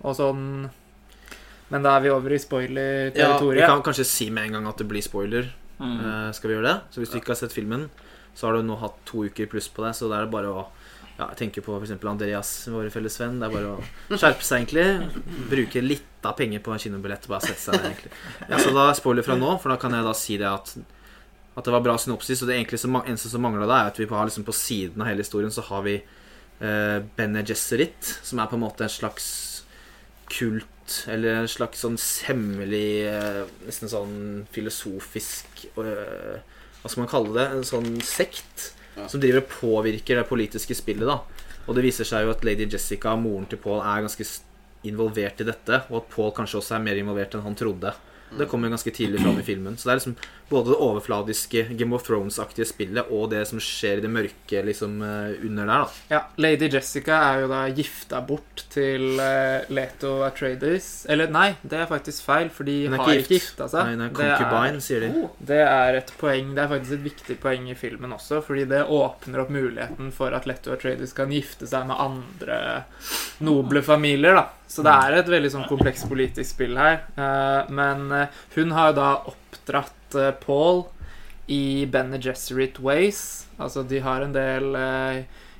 [0.02, 0.70] og sånn.
[1.70, 3.62] Men da er vi over i spoiler-territoriet.
[3.62, 5.46] Ja, vi kan kanskje si med en gang at det blir spoiler.
[5.82, 5.98] Mm.
[5.98, 6.78] Eh, skal vi gjøre det?
[6.94, 7.88] Så hvis du ikke har sett filmen,
[8.34, 9.92] så har du nå hatt to uker pluss på det.
[9.98, 10.62] Så da er det bare å
[11.18, 11.92] ja, Jeg tenker på f.eks.
[12.08, 13.36] Andreas, vår felles venn.
[13.40, 15.44] Det er bare å skjerpe seg, egentlig.
[15.50, 17.28] Bruke litt av penger på en kinobillett.
[17.30, 18.12] Bare sette seg der, egentlig.
[18.48, 20.74] Ja, så da spoiler spoiler fra nå, for da kan jeg da si det at
[21.52, 22.40] At det var bra synopsis.
[22.40, 25.02] Og det egentlig som, eneste som mangla da, er at vi har liksom på siden
[25.04, 28.94] av hele historien så har vi eh, Bene Gesserit, som er på en måte en
[28.96, 29.26] slags
[30.32, 30.72] kult
[31.08, 31.96] eller en slags sånn
[32.28, 34.14] hemmelig eh, Nesten sånn
[34.54, 36.38] filosofisk øh,
[36.82, 37.46] Hva skal man kalle det?
[37.58, 39.06] En sånn sekt Ja.
[39.08, 41.06] som driver og påvirker det politiske spillet.
[41.08, 41.20] da
[41.66, 44.26] Og det viser seg jo at lady Jessica, moren til Paul, er ganske
[44.84, 45.78] involvert i dette.
[45.90, 47.94] Og at Paul kanskje også er mer involvert enn han trodde.
[48.38, 49.76] Det kommer ganske tidlig fram i filmen.
[49.76, 50.16] Så det er liksom
[50.48, 54.98] både det overfladiske Game of Thrones-aktige spillet og det som skjer i det mørke liksom
[55.02, 55.84] eh, under der.
[56.08, 61.06] da Ja, Lady Jessica er jo da gifta bort til eh, Leto Atreides.
[61.12, 63.34] Eller nei, det er faktisk feil, for de har ikke ikke gift.
[63.50, 63.90] gifta seg.
[63.90, 65.12] Nei, nei, Det er- sier de.
[65.22, 68.64] Oh, Det er et poeng, det er faktisk et viktig poeng i filmen også, fordi
[68.68, 72.84] det åpner opp muligheten for at Leto Atreides kan gifte seg med andre
[73.40, 74.48] noble familier, da.
[74.72, 77.02] Så det er et veldig sånn komplekst politisk spill her.
[77.16, 80.86] Eh, Men eh, hun har jo da oppdratt eh, Paul
[81.52, 83.46] i Bene Gesserit Ways.
[83.60, 84.72] Altså, de har en del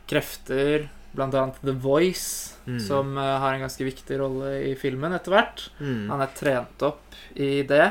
[0.08, 2.78] krefter, annet The Voice, Mm.
[2.78, 5.64] som har en ganske viktig rolle i filmen etter hvert.
[5.80, 6.04] Mm.
[6.12, 7.88] Han er trent opp i det.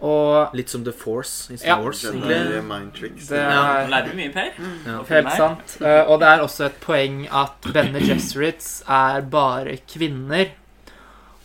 [0.00, 1.76] Og Litt som The Force i Star Ja.
[1.82, 2.62] Wars, egentlig.
[2.62, 3.26] mind tricks.
[3.32, 4.52] det er vi mye, Per.
[4.86, 5.02] Ja.
[5.08, 5.76] Helt sant.
[5.80, 10.50] Uh, Og det er også et poeng at Bene Gesserits er bare kvinner.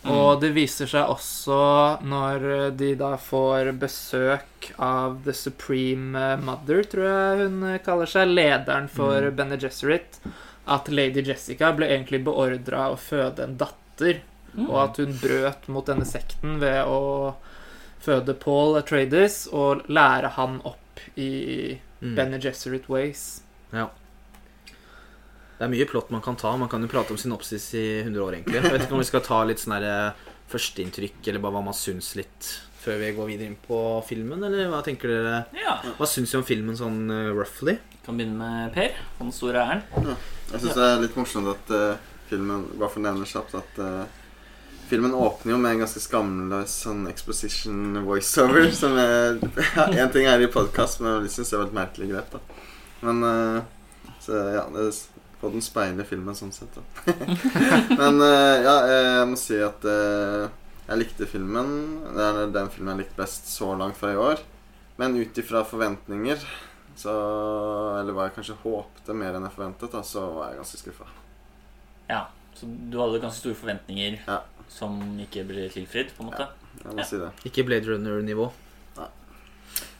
[0.04, 2.42] Og det viser seg også når
[2.76, 9.16] de da får besøk av The Supreme Mother, tror jeg hun kaller seg, lederen for
[9.24, 9.34] Mm.
[9.38, 10.20] Bene Gesserit,
[10.68, 14.20] at lady Jessica ble egentlig beordra å føde en datter.
[14.54, 14.68] Mm.
[14.70, 17.34] Og at hun brøt mot denne sekten ved å
[18.04, 21.32] føde Paul Atreides og lære han opp i
[22.04, 22.14] Mm.
[22.14, 23.42] Bene Gesserit Ways.
[23.72, 23.88] Ja.
[25.54, 26.52] Det er mye plott man kan ta.
[26.60, 28.60] Man kan jo prate om synopsis i 100 år, egentlig.
[28.60, 31.76] Jeg vet ikke om vi skal ta litt sånn eh, førsteinntrykk, eller bare hva man
[31.78, 32.50] syns litt
[32.84, 35.38] før vi går videre inn på filmen, eller hva tenker dere?
[35.56, 35.78] Ja.
[35.96, 37.78] Hva syns vi om filmen sånn eh, roughly?
[38.04, 38.98] Kan begynne med Per.
[39.22, 39.86] Den store æren.
[40.04, 40.18] Ja.
[40.50, 44.20] Jeg syns det er litt morsomt at uh, filmen Bare for kjapt at eh,
[44.88, 48.68] Filmen åpner jo med en ganske skamløs sånn exposition voiceover.
[48.76, 49.38] Som er
[49.76, 52.34] ja, En ting er i podkast, men jeg syns det var et merkelig grep.
[52.34, 54.90] da Men uh, Så ja, det
[55.40, 56.76] får den speiler filmen sånn sett.
[56.76, 57.16] da
[58.00, 60.50] Men uh, ja, jeg må si at uh,
[60.84, 61.74] jeg likte filmen.
[62.12, 64.44] Det er den filmen jeg har likt best så langt fra i år.
[65.00, 66.44] Men ut ifra forventninger
[66.94, 67.12] så
[67.98, 71.08] Eller hva jeg kanskje håpte mer enn jeg forventet, da, så var jeg ganske skuffa.
[72.06, 74.42] Ja, så du hadde ganske store forventninger Ja.
[74.68, 76.48] Som ikke ble tilfridd, på en måte?
[76.82, 77.04] Jeg må Ja.
[77.04, 77.30] si det.
[77.46, 78.50] Ikke Blade Runner-nivå.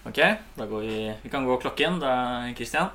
[0.07, 0.19] Ok,
[0.57, 2.89] da går vi Vi kan gå klokken, da, Christian.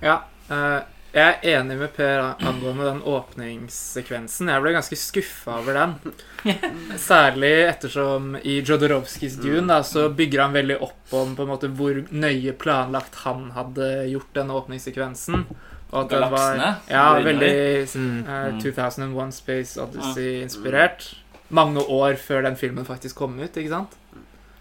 [0.00, 0.22] Ja.
[0.48, 0.80] eh,
[1.12, 4.48] jeg er enig med Per angående den åpningssekvensen.
[4.48, 5.94] Jeg ble ganske skuffa over den.
[6.98, 11.68] Særlig ettersom i Jodorowskis Dune da, så bygger han veldig opp om på en måte
[11.74, 15.46] hvor nøye planlagt han hadde gjort den åpningssekvensen.
[15.92, 16.56] Og at den var
[16.90, 18.18] Ja, veldig Mm.
[18.28, 18.60] eh, Mm.
[18.60, 21.14] 2001 Space Odyssey-inspirert.
[21.50, 23.94] Mange år før den filmen faktisk kom ut, ikke sant?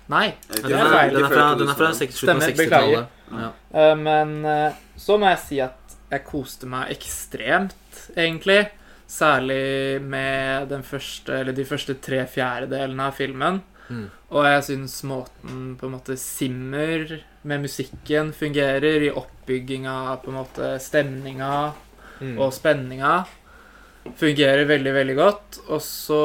[0.10, 0.34] Nei.
[0.50, 3.08] Ja, den, er, den er fra, den er fra seks- slutten av Stemmer, 60-tallet.
[3.74, 3.92] Ja.
[3.92, 7.74] Uh, men uh, så må jeg si at jeg koste meg ekstremt,
[8.16, 8.70] egentlig.
[9.08, 13.62] Særlig med den første, eller de første tre fjerdedelene av filmen.
[13.89, 14.10] Mm.
[14.36, 20.39] Og jeg syns måten på en måte Simmer med musikken fungerer i oppbygginga, på en
[20.41, 21.73] måte stemninga
[22.19, 22.39] Mm.
[22.41, 23.26] og spenninga,
[24.17, 25.60] fungerer veldig, veldig godt.
[25.69, 26.21] Og så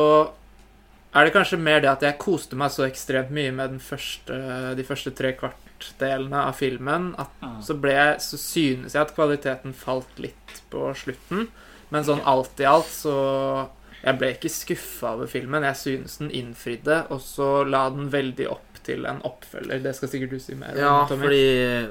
[1.15, 4.39] er det kanskje mer det at jeg koste meg så ekstremt mye med den første,
[4.79, 7.61] de første tre kvartdelene av filmen at Mm.
[7.63, 11.49] så, ble jeg, så synes jeg at kvaliteten falt litt på slutten.
[11.91, 13.69] Men sånn alt i alt så
[14.03, 15.63] Jeg ble ikke skuffa over filmen.
[15.63, 19.83] Jeg synes den innfridde, og så la den veldig opp til en oppfølger.
[19.85, 21.23] Det skal sikkert du si mer om, Ja, Tommy.
[21.23, 21.91] fordi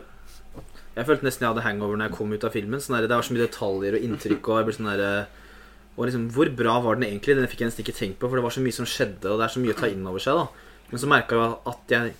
[0.91, 2.81] Jeg følte nesten jeg hadde hangover når jeg kom ut av filmen.
[2.83, 4.49] Sånn der, det var så mye detaljer og inntrykk.
[4.51, 5.27] Og jeg ble sånn der,
[5.95, 7.37] og liksom, Hvor bra var den egentlig?
[7.39, 9.39] Den fikk jeg nesten ikke tenkt på, for det var så mye som skjedde, og
[9.39, 10.35] det er så mye å ta inn over seg.
[10.35, 10.47] da
[10.91, 12.13] Men så merka jeg at jeg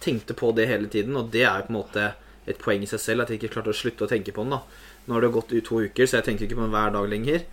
[0.00, 2.12] tenkte på det hele tiden, og det er jo på en måte
[2.46, 3.22] et poeng i seg selv.
[3.22, 4.50] At jeg ikke klarte å slutte å tenke på den.
[4.50, 4.60] da
[5.08, 7.44] Nå har det gått to uker, så jeg tenker ikke på den hver dag lenger.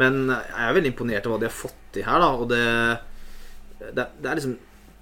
[0.00, 2.30] Men jeg er veldig imponert over hva de har fått til her, da.
[2.36, 2.62] Og det,
[3.96, 4.56] det, det er liksom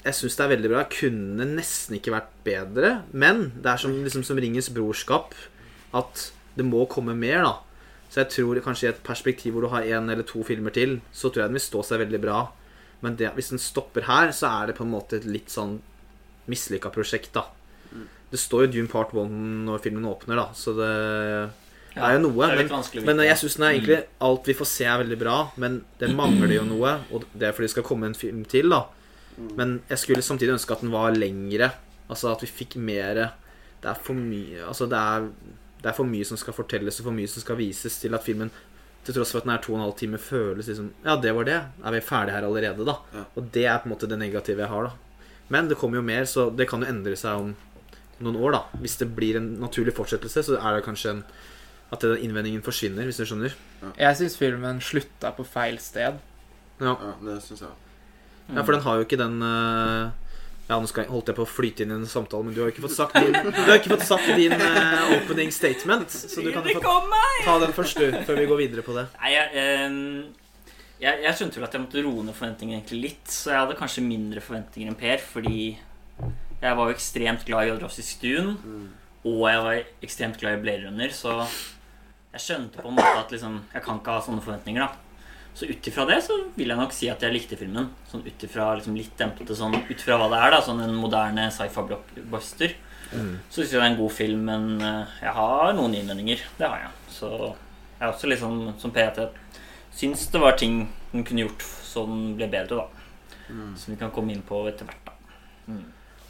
[0.05, 0.83] jeg syns det er veldig bra.
[0.92, 2.90] Kunne nesten ikke vært bedre.
[3.16, 5.33] Men det er som, liksom, som Ringens brorskap
[5.96, 6.27] at
[6.59, 7.55] det må komme mer, da.
[8.12, 11.00] Så jeg tror kanskje i et perspektiv hvor du har én eller to filmer til,
[11.11, 12.44] så tror jeg den vil stå seg veldig bra.
[13.03, 15.79] Men det, hvis den stopper her, så er det på en måte et litt sånn
[16.50, 17.48] mislykka prosjekt, da.
[18.31, 19.33] Det står jo Dune Part 1
[19.66, 20.92] når filmen åpner, da, så det
[21.94, 22.48] Ja, er jo noe.
[22.50, 25.38] er Men, men jeg syns egentlig alt vi får se, er veldig bra.
[25.62, 28.74] Men det mangler jo noe, og det er fordi det skal komme en film til,
[28.74, 28.85] da.
[29.59, 31.70] Men jeg skulle samtidig ønske at den var lengre.
[32.11, 33.16] Altså at vi fikk mer
[33.80, 35.24] Det er for mye Altså det er,
[35.80, 38.24] det er for mye som skal fortelles, og for mye som skal vises, til at
[38.24, 38.52] filmen
[39.04, 41.35] til tross for at den er to og en halv time, føles liksom Ja, det
[41.37, 41.59] var det.
[41.85, 42.94] Er vi ferdige her allerede, da?
[43.12, 43.24] Ja.
[43.37, 45.24] Og det er på en måte det negative jeg har, da.
[45.52, 47.50] Men det kommer jo mer, så det kan jo endre seg om
[48.24, 48.62] noen år, da.
[48.80, 51.22] Hvis det blir en naturlig fortsettelse, så er det kanskje en
[51.94, 53.54] at den innvendingen forsvinner, hvis du skjønner.
[53.98, 56.20] Jeg syns filmen slutta på feil sted.
[56.83, 57.80] Ja, Ja, det syns jeg òg.
[58.57, 60.11] ja for den har jo ikke den eh,
[60.68, 62.62] Ja, nå skal jeg, holdt jeg på å flyte inn i en samtale, men du
[62.62, 66.09] har jo ikke fått sagt din, du har ikke fått sagt din eh, opening statement.
[66.11, 66.94] Så du kan jo få
[67.44, 69.04] ta den først, du, før vi går videre på det.
[69.20, 70.00] Nei, jeg, ehm,
[71.04, 73.28] jeg, jeg skjønte vel at jeg måtte roe ned forventningene egentlig litt.
[73.28, 75.59] Så jeg hadde kanskje mindre forventninger enn Per, fordi
[76.64, 78.54] jeg var jo ekstremt glad i Jodorowsky's Stuen.
[79.24, 81.42] Og jeg var ekstremt glad i Blade Runner, så
[82.35, 84.85] jeg skjønte på en måte at liksom, jeg kan ikke ha sånne forventninger.
[84.85, 87.92] da Så ut ifra det så vil jeg nok si at jeg likte filmen.
[88.11, 90.97] Sånn ut ifra liksom litt dempete sånn ut ifra hva det er, da sånn en
[90.99, 92.75] moderne sci-fi-blockbuster.
[93.14, 96.42] Så syns jeg det er en god film, men eh, jeg har noen innvendinger.
[96.59, 96.92] Det har jeg.
[97.14, 99.29] Så jeg er også litt sånn som PT
[99.94, 102.88] syns det var ting den kunne gjort så den ble bedre, da.
[103.79, 105.12] Som vi kan komme inn på etter hvert, da.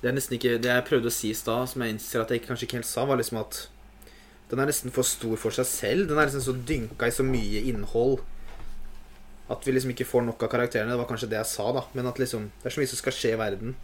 [0.03, 2.31] Det er nesten ikke Det jeg prøvde å si i stad, som jeg innser at
[2.35, 3.63] jeg kanskje ikke helt sa, var liksom at
[4.51, 6.09] den er nesten for stor for seg selv.
[6.11, 8.21] Den er liksom så dynka i så mye innhold
[9.53, 10.93] at vi liksom ikke får nok av karakterene.
[10.93, 11.83] Det var kanskje det jeg sa, da.
[11.97, 13.75] Men at liksom det er så mye som skal skje i verden.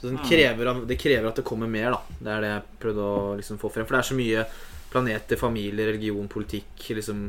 [0.00, 2.18] Så den krever, det krever at det kommer mer, da.
[2.18, 3.86] Det er det jeg prøvde å liksom få frem.
[3.88, 4.44] For det er så mye
[4.90, 7.28] planeter, familie, religion, politikk, liksom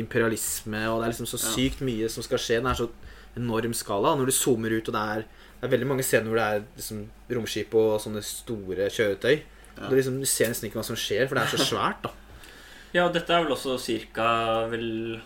[0.00, 2.60] imperialisme Og det er liksom så sykt mye som skal skje.
[2.62, 2.88] Den er så
[3.36, 4.14] enorm skala.
[4.16, 5.26] Når du zoomer ut, og det er,
[5.60, 7.04] det er veldig mange scener hvor det er liksom
[7.36, 9.42] romskip og sånne store kjøretøy.
[9.78, 9.88] Ja.
[9.88, 12.10] Du, liksom, du ser nesten ikke hva som skjer, for det er så svært, da.
[12.92, 13.78] Ja, og dette er vel også
[14.12, 14.66] ca.
[14.68, 15.20] vel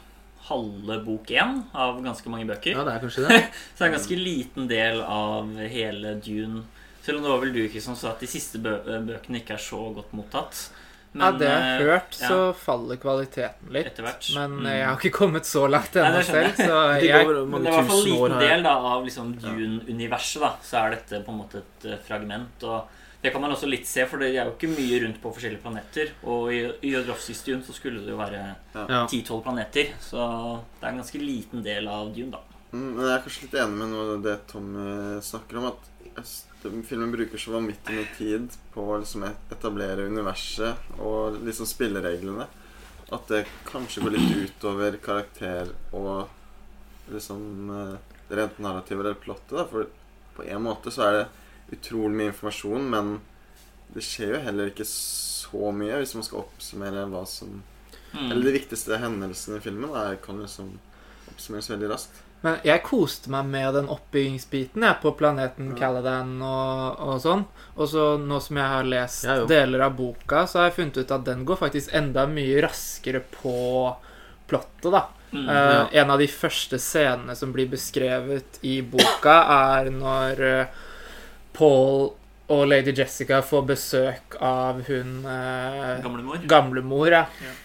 [0.47, 2.77] halve bok én av ganske mange bøker.
[2.79, 3.41] Ja, det er kanskje det.
[3.51, 6.63] Så det er en ganske liten del av hele Dune.
[7.03, 8.77] Selv om det var vel du ikke som sa at de siste bø
[9.09, 10.61] bøkene ikke er så godt mottatt.
[11.17, 13.87] Ja, det jeg har eh, hørt, ja, så faller kvaliteten litt.
[13.91, 14.27] Etterhvert.
[14.37, 14.67] Men Mm.
[14.67, 17.73] eh, jeg har ikke kommet så langt ennå selv, så jeg går Men det er
[17.73, 20.43] i hvert fall en liten del da, av liksom Dune-universet.
[20.43, 22.67] da Så er dette på en måte et eh, fragment.
[22.69, 22.93] Og
[23.27, 25.63] det kan man også litt se, for det er jo ikke mye rundt på forskjellige
[25.65, 26.13] planeter.
[26.31, 28.43] Og i i Dune så skulle det jo være
[28.77, 29.07] Ja.
[29.11, 29.91] 10-12 planeter.
[30.01, 30.19] Så
[30.79, 32.41] det er en ganske liten del av Dune, da.
[32.73, 35.67] Mm, Men jeg er kanskje litt enig med noe det Tom eh, snakker om.
[35.73, 36.31] At
[36.87, 42.47] filmen bruker så vanvittig mye tid på å liksom etablere universet og liksom spillereglene.
[43.11, 46.29] At det kanskje går litt utover karakter og
[47.11, 49.57] liksom eh, rent narrativet eller plottet.
[49.59, 49.67] Da.
[49.67, 49.91] For
[50.37, 51.27] på en måte så er det
[51.73, 53.17] utrolig mye informasjon, men
[53.95, 57.63] det skjer jo heller ikke så mye hvis man skal oppsummere hva som
[58.17, 58.33] Mm.
[58.33, 60.79] Eller de viktigste hendelsene i filmen da, kan liksom
[61.33, 62.23] oppsummeres veldig raskt.
[62.45, 65.79] Men jeg koste meg med den oppbyggingsbiten jeg, på planeten Ja.
[65.81, 67.45] Caladan og, og sånn.
[67.75, 71.01] Og så nå som jeg har lest ja, deler av boka, så har jeg funnet
[71.01, 73.57] ut at den går faktisk enda mye raskere på
[74.47, 75.07] plottet, da.
[75.33, 75.47] Mm.
[75.49, 75.63] ja.
[75.83, 79.41] uh, En av de første scenene som blir beskrevet i boka,
[79.75, 80.85] er når eh,
[81.57, 82.13] Paul
[82.47, 86.45] og lady Jessica får besøk av hun eh, Gamlemor.
[86.47, 87.25] gamlemor, ja.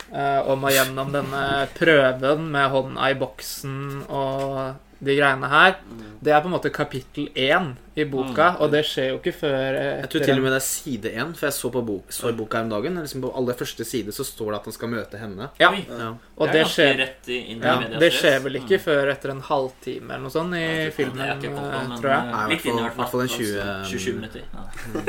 [0.10, 1.44] Eh, og må gjennom denne
[1.78, 3.76] prøven med hånda i boksen
[4.08, 5.76] og de greiene her.
[6.22, 9.78] Det er på en måte kapittel én i boka, og det skjer jo ikke før
[9.80, 12.12] eh, Jeg tror til og med det er side én, for jeg så på bok,
[12.14, 13.00] så i boka her om dagen.
[13.02, 15.48] Liksom på aller første side så står det at han skal møte henne.
[15.60, 16.12] Ja, Ja.
[16.38, 18.84] og det skjer, ja, det skjer vel ikke Mm.
[18.86, 22.24] før etter en halvtime eller noe sånt i Ja, filmen, eh, men, tror jeg.
[22.32, 24.42] Nei, i hvert fall- en 20 27 minutter.
[24.54, 24.64] Ja.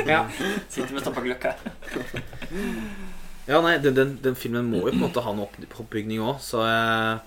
[0.13, 0.25] Ja.
[0.69, 1.55] Sitter med stoppa gløkk her.
[3.47, 6.21] Ja, nei, den, den, den filmen må jo på en måte ha en opp, oppbygning
[6.23, 7.19] òg, så jeg er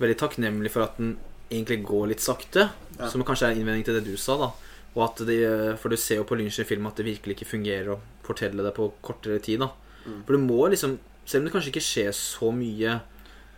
[0.00, 1.18] veldig takknemlig for at den
[1.50, 2.70] egentlig går litt sakte.
[2.96, 3.10] Ja.
[3.10, 4.50] Som kanskje er en innvending til det du sa, da.
[4.96, 5.36] Og at de,
[5.78, 8.64] for du ser jo på Lynch i film at det virkelig ikke fungerer å fortelle
[8.66, 9.62] det på kortere tid.
[9.66, 9.70] da
[10.06, 10.22] Mm.
[10.24, 12.94] For du må liksom Selv om det kanskje ikke skjer så mye,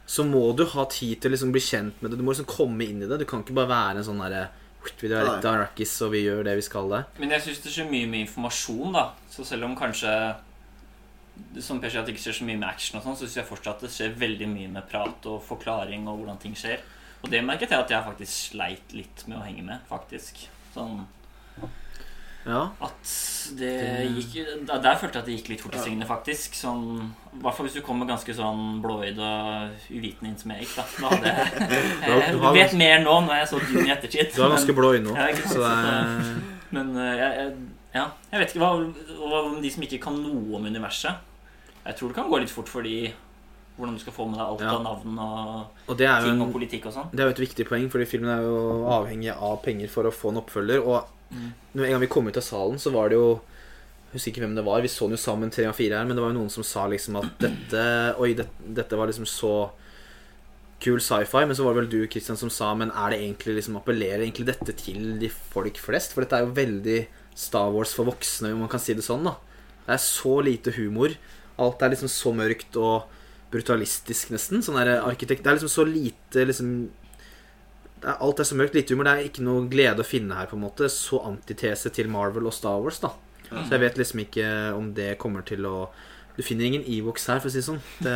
[0.05, 2.19] så må du ha tid til å liksom bli kjent med det.
[2.19, 3.21] Du må liksom komme inn i det.
[3.23, 4.49] Du kan ikke bare være en sånn derre
[4.83, 7.05] Vi drar litt Arrakis, og vi gjør det vi skal det.
[7.23, 9.05] Men jeg syns det skjer mye med informasjon, da.
[9.31, 10.11] Så selv om kanskje
[11.63, 13.39] som Per sier at det ikke skjer så mye med action, og sånn, så syns
[13.39, 16.83] jeg fortsatt det skjer veldig mye med prat og forklaring og hvordan ting skjer.
[17.23, 20.47] Og det merket jeg at jeg faktisk sleit litt med å henge med, faktisk.
[20.75, 21.05] Sånn
[22.43, 22.73] Ja.
[22.83, 23.11] at
[23.55, 23.69] det
[24.17, 24.33] gikk
[24.67, 26.57] Der følte jeg at det gikk litt fort i svingene, faktisk.
[26.59, 30.65] Sånn, I hvert fall hvis du kommer ganske sånn blåøyd og uvitende inn som jeg
[30.67, 30.85] gikk, da.
[30.99, 34.35] da hadde jeg, jeg vet mer nå når jeg så dyn i ettertid.
[34.35, 36.43] Du er ganske blå øyne Ja, òg, så det
[36.75, 37.55] Men eh, jeg,
[37.95, 38.73] ja, jeg vet ikke hva,
[39.21, 41.21] hva om de som ikke kan noe om universet.
[41.85, 42.97] Jeg tror det kan gå litt fort fordi
[43.83, 44.75] hvordan du skal få med deg alt Ja.
[44.79, 47.11] av navn og Og det er jo ting en og politikk og sånn.
[47.11, 50.15] Det er jo et viktig poeng, fordi filmen er jo avhengig av penger for å
[50.15, 50.87] få en oppfølger.
[50.87, 51.53] Og Mm.
[51.75, 53.41] når en gang vi kom ut av salen, så var det jo
[54.13, 54.81] Jeg husker ikke hvem det var.
[54.83, 56.63] Vi så den jo sammen, tre og fire her, men det var jo noen som
[56.63, 59.71] sa liksom at dette Oi, det, dette var liksom så
[60.83, 61.47] kul sci-fi.
[61.47, 64.21] Men så var det vel du, Christian, som sa Men er det egentlig liksom appellerer
[64.27, 66.13] egentlig dette til de folk flest?
[66.13, 69.25] For dette er jo veldig Star Wars for voksne, om man kan si det sånn,
[69.25, 69.37] da.
[69.87, 71.15] Det er så lite humor.
[71.59, 73.05] Alt er liksom så mørkt og
[73.53, 74.63] brutalistisk, nesten.
[74.65, 76.73] Sånn der arkitekt Det er liksom så lite liksom
[78.03, 79.07] det er, Alt er så mørkt, lite humor.
[79.07, 80.89] Det er ikke noe glede å finne her, på en måte.
[80.91, 83.13] Så antitese til Marvel og Star Wars, da.
[83.53, 85.91] Så jeg vet liksom ikke om det kommer til å
[86.33, 87.81] Du finner ingen Ewoks her, for å si det sånn.
[88.01, 88.13] Det,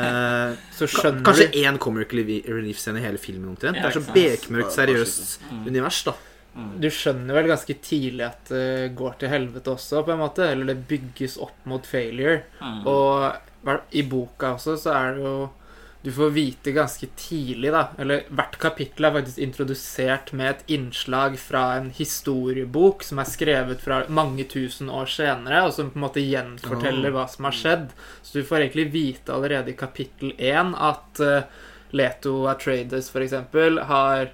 [0.72, 3.76] Så skjønner Kanskje du én comic relief-scene i hele filmen, omtrent.
[3.76, 5.66] Ja, Det er så bekmørkt, seriøst Mm.
[5.66, 6.14] univers, da.
[6.56, 6.80] Mm.
[6.80, 10.48] Du skjønner vel ganske tidlig at det går til helvete også, på en måte.
[10.50, 12.44] Eller det bygges opp mot failure.
[12.62, 12.86] Mm.
[12.86, 13.36] Og
[13.90, 15.36] i boka også så er det jo
[16.06, 21.38] Du får vite ganske tidlig, da Eller hvert kapittel er faktisk introdusert med et innslag
[21.40, 26.04] fra en historiebok som er skrevet fra mange tusen år senere, og som på en
[26.04, 27.88] måte gjenforteller hva som har skjedd.
[28.22, 31.42] Så du får egentlig vite allerede i kapittel én at uh,
[31.90, 34.30] Leto Atreides, for eksempel, har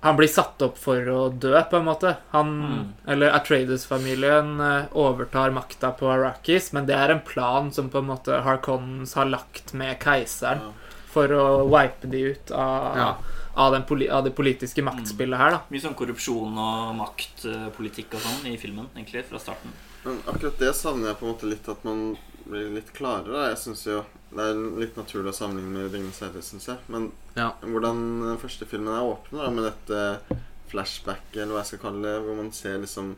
[0.00, 2.16] han blir satt opp for å dø, på en måte.
[2.30, 2.92] Han, Mm.
[3.06, 8.06] Eller Atreides-familien eh, overtar makta på Arrakis, men det er en plan som på en
[8.10, 10.72] måte Harkonnens har lagt med keiseren Ja.
[11.10, 13.16] for å wipe de ut av, Ja.
[13.56, 15.60] av, den poli av det politiske maktspillet her, da.
[15.70, 19.72] Mye sånn korrupsjon og maktpolitikk og sånn i filmen, egentlig, fra starten.
[20.04, 22.16] Men akkurat det savner jeg på en måte litt at man
[22.48, 23.48] blir litt klarere.
[23.48, 24.04] Jeg synes jo
[24.36, 26.78] Det er litt naturlig å sammenligne med 'Ringenes herre', syns jeg.
[26.88, 27.52] Men Ja.
[27.62, 30.20] hvordan den første filmen er åpnet da, med dette
[30.68, 33.14] flashbacket, eller hva jeg skal kalle det, hvor man ser liksom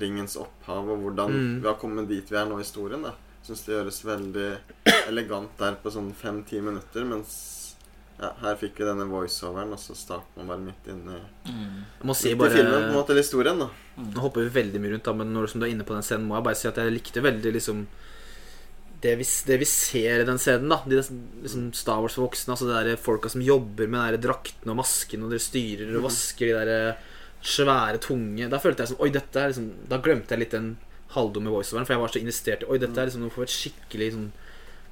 [0.00, 1.60] ringens opphav, og hvordan Mm.
[1.62, 3.02] vi har kommet dit vi er nå i historien.
[3.02, 3.12] da
[3.46, 4.58] Syns det gjøres veldig
[5.08, 7.74] elegant der på sånn fem-ti minutter, mens
[8.20, 11.84] ja, her fikk vi denne voiceoveren, og så starter man bare midt inne i Mm.
[12.00, 13.68] Jeg må si midt i filmen, på en måte, eller historien, da.
[13.98, 16.26] Nå hopper vi veldig mye rundt, da, men når du er inne på den scenen,
[16.26, 17.86] må jeg bare si at jeg likte veldig liksom
[19.02, 22.54] det vi, det vi ser i den scenen, da de liksom Star Wars for voksne,
[22.54, 26.06] altså de der folka som jobber med de draktene og maskene, og dere styrer og
[26.08, 26.96] vasker de der
[27.46, 30.72] svære, tunge Da følte jeg som Oi, dette er liksom Da glemte jeg litt den
[31.14, 33.52] halvdumme voiceoveren, for jeg var så investert i Oi, dette er liksom noe for et
[33.54, 34.32] skikkelig sånn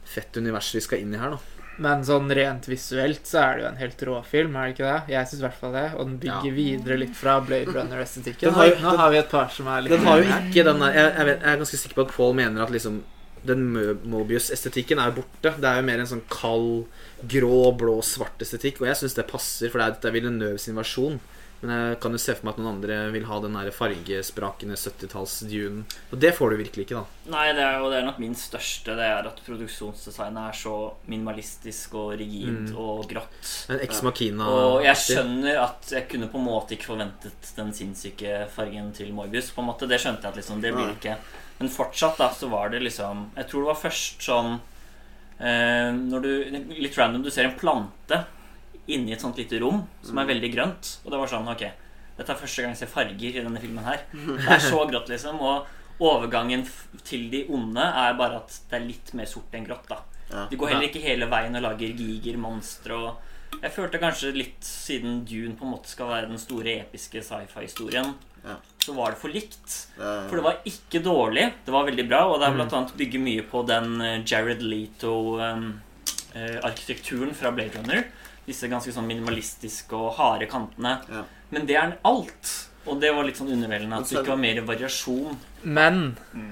[0.04, 1.38] fett univers vi skal inn i her, da.
[1.80, 4.90] Men sånn rent visuelt så er det jo en helt rå film, er det ikke
[4.92, 5.14] det?
[5.16, 5.86] Jeg syns i hvert fall det.
[5.96, 6.54] Og den bygger Ja.
[6.60, 8.52] videre litt fra Blade Runner-estetikken.
[8.54, 10.92] Den Nå har vi et par som er litt Den har jo ikke den der
[10.94, 13.00] jeg, jeg, vet, jeg er ganske sikker på at Paul mener at liksom
[13.46, 13.66] den
[14.08, 15.54] Mobius-estetikken er borte.
[15.60, 16.86] Det er jo mer en sånn kald,
[17.28, 18.80] grå, blå, svart estetikk.
[18.82, 21.20] Og jeg syns det passer, for det er, dette Villeneuve sin versjon.
[21.64, 24.76] Men jeg kan jo se for meg at noen andre vil ha den der fargesprakende
[24.76, 25.84] 70-talls-dunen.
[26.12, 27.30] Og det får du virkelig ikke, da.
[27.32, 28.92] Nei, det er jo det er nok min største.
[28.98, 30.74] Det er at produksjonsdesignet er så
[31.08, 32.76] minimalistisk og rigid Mm.
[32.76, 33.48] og grått.
[33.72, 37.72] En Ex Machina Og jeg skjønner at jeg kunne på en måte ikke forventet den
[37.72, 39.50] sinnssyke fargen til Morbius.
[39.50, 41.16] på en måte, Det skjønte jeg at liksom, det blir ikke.
[41.60, 44.56] Men fortsatt da, så var det liksom Jeg tror det var først sånn
[45.38, 46.30] eh, Når du
[46.82, 48.24] Litt random, du ser en plante
[48.90, 50.88] inni et sånt lite rom som er veldig grønt.
[51.04, 51.62] Og det var sånn Ok,
[52.18, 54.02] dette er første gang jeg ser farger i denne filmen her.
[54.12, 55.38] Det er så grått, liksom.
[55.40, 56.66] Og overgangen
[57.06, 59.86] til de onde er bare at det er litt mer sort enn grått.
[59.88, 60.02] da
[60.34, 60.42] Ja.
[60.50, 63.30] De går heller ikke hele veien og lager giger, monstre og
[63.62, 68.12] Jeg følte kanskje litt siden Dune på en måte skal være den store episke sci-fi-historien,
[68.44, 68.56] Ja.
[68.84, 69.74] Så var det for likt.
[69.96, 71.46] For det var ikke dårlig.
[71.64, 72.52] Det var veldig bra, og det Mm.
[72.52, 74.60] er blant annet bygger mye på den eh, Jared
[76.34, 78.04] Leto-arkitekturen fra Blade Runner.
[78.46, 80.98] Disse ganske sånn minimalistiske og harde kantene.
[81.50, 82.68] Men det er alt.
[82.86, 85.38] Og det var litt sånn underveldende at det ikke var mer variasjon.
[85.64, 86.00] Men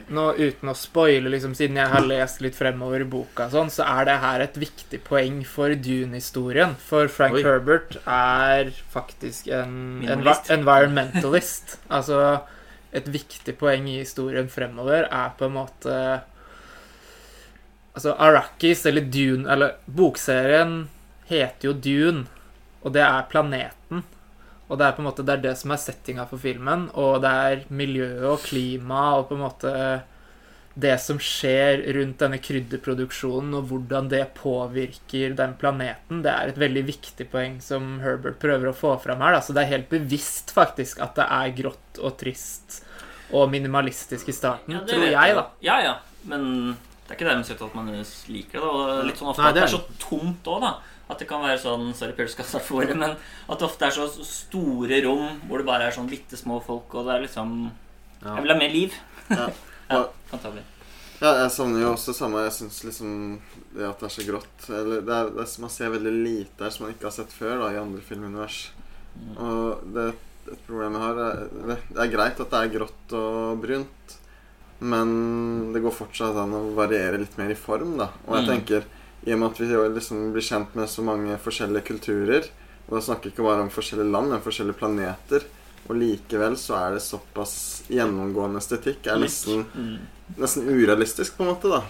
[0.08, 3.84] nå uten å spoile, liksom, siden jeg har lest litt fremover i boka, sånn, så
[3.84, 6.72] er det her et viktig poeng for Dune-historien.
[6.80, 7.42] For Frank Oi.
[7.44, 10.48] Herbert er faktisk en Minimalist.
[10.48, 11.76] envi- environmentalist.
[11.98, 12.22] altså
[12.92, 15.98] et viktig poeng i historien fremover er på en måte
[17.94, 20.88] Altså Arrakis, eller Dune Eller bokserien
[21.28, 22.24] heter jo Dune,
[22.82, 24.02] og det er planeten.
[24.72, 27.32] Og det er på en måte det det som er settinga for filmen, og det
[27.52, 29.72] er miljøet og klima og på en måte
[30.74, 36.60] det som skjer rundt denne krydderproduksjonen, og hvordan det påvirker den planeten, det er et
[36.62, 39.36] veldig viktig poeng som Herbert prøver å få fram her.
[39.36, 39.42] Da.
[39.44, 42.80] Så det er helt bevisst faktisk at det er grått og trist
[43.32, 45.44] og minimalistisk i starten, Ja, tror jeg, da.
[45.64, 45.92] Ja, ja.
[46.28, 48.64] Men det er ikke dermed sagt at man liker det.
[48.64, 50.64] Og det er litt sånn ofte Nei, at det det er er så tomt òg,
[50.64, 50.72] da.
[51.10, 54.06] At det kan være sånn Sorry, pølsekassa for ordet, men at det ofte er så
[54.24, 57.56] store rom hvor det bare er sånn bitte små folk, og det er liksom
[58.22, 58.36] Ja.
[58.36, 58.94] Jeg vil ha mer liv.
[59.30, 59.48] Ja.
[59.90, 60.04] ja.
[61.22, 63.40] Ja, jeg savner jo også samme Jeg syns liksom
[63.76, 66.64] det at det er så grått Eller det er, det er, Man ser veldig lite
[66.64, 68.56] her som man ikke har sett før da i andre filmunivers.
[69.36, 70.08] Og det
[70.50, 71.44] et problem jeg har er,
[71.92, 74.16] Det er greit at det er grått og brunt,
[74.82, 75.12] men
[75.72, 78.08] det går fortsatt an å variere litt mer i form, da.
[78.26, 78.50] Og jeg Mm.
[78.50, 78.84] tenker
[79.22, 82.48] i og med at vi liksom blir kjent med så mange forskjellige kulturer,
[82.88, 85.44] og da snakker vi ikke bare om forskjellige land, men forskjellige planeter,
[85.88, 87.54] og likevel så er det såpass
[87.90, 89.98] gjennomgående estetikk er nesten Mm.
[90.38, 91.82] nesten urealistisk, på en måte, da.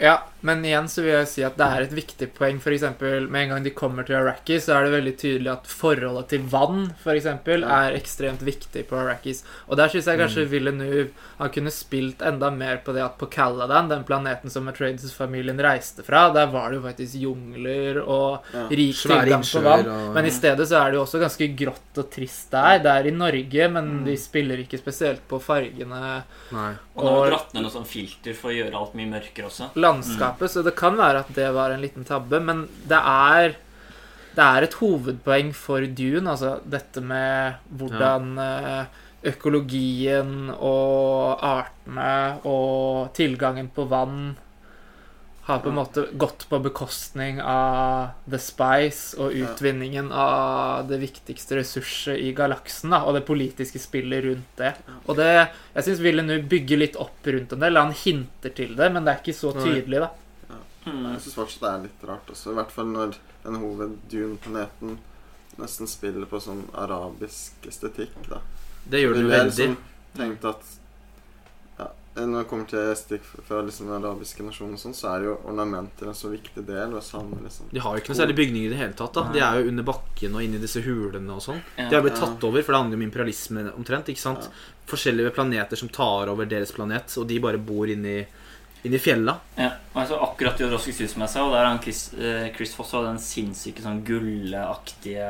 [0.00, 2.58] Ja, men igjen så vil jeg si at det er et viktig poeng.
[2.62, 5.70] For eksempel, med en gang de kommer til Arrakis, så er det veldig tydelig at
[5.70, 9.42] forholdet til vann for eksempel, er ekstremt viktig på Arrakis.
[9.68, 13.26] Og der syns jeg kanskje Villeneuve han kunne spilt enda mer på det at på
[13.32, 18.68] Caladan, den planeten som Atreides-familien reiste fra, der var det jo faktisk jungler og Ja.
[18.68, 19.88] rik tilgang på vann.
[19.88, 22.78] og Men i stedet så er det jo også ganske grått og trist der.
[22.84, 26.22] Det er i Norge, men de spiller ikke spesielt på fargene
[26.52, 26.74] Nei.
[26.96, 29.10] Og nå har Og- vi dratt ned noe sånn filter for å gjøre alt mye
[29.10, 29.70] mørkere også.
[30.34, 33.56] Landskapet, så det kan være at det var en liten tabbe, men det er
[34.34, 38.84] det er et hovedpoeng for Dune, altså dette med hvordan eh,
[39.30, 44.34] økologien og artene og tilgangen på vann
[45.44, 51.58] har på en måte gått på bekostning av The Spice og utvinningen av det viktigste
[51.58, 54.72] ressurset i galaksen, da, og det politiske spillet rundt det.
[55.04, 55.28] Og det
[55.74, 57.76] Jeg syns Villeneuve bygger litt opp rundt en del.
[57.76, 60.10] Han hinter til det, men det er ikke så tydelig, da.
[60.84, 61.02] Mm.
[61.14, 64.98] Jeg syns fortsatt det er litt rart også, i hvert fall når den hoved-Dune-planeten
[65.60, 68.40] nesten spiller på sånn arabisk estetikk, da.
[68.84, 69.68] Det gjør den veldig.
[69.68, 69.76] liksom
[70.14, 70.64] tenkt at
[71.78, 75.24] ja, Når det kommer til estetikk fra liksom den arabiske nasjonen, og sånn, så er
[75.26, 76.94] jo ornamenter en så viktig del.
[76.94, 77.72] Og sånn, liksom.
[77.72, 79.16] De har jo ikke noe særlig bygninger i det hele tatt.
[79.16, 81.58] da De er jo under bakken og inni disse hulene og sånn.
[81.74, 81.88] Ja.
[81.90, 84.12] De har blitt tatt over, for det handler jo om imperialisme omtrent.
[84.12, 84.46] ikke sant?
[84.46, 84.78] Ja.
[84.94, 88.20] Forskjellige planeter som tar over deres planet, og de bare bor inni,
[88.84, 89.38] inni fjella.
[89.56, 90.58] Ja, og jeg så akkurat
[91.08, 95.28] som jeg og der er han Chris, eh, Chris Foss og den sinnssyke sånn gulleaktige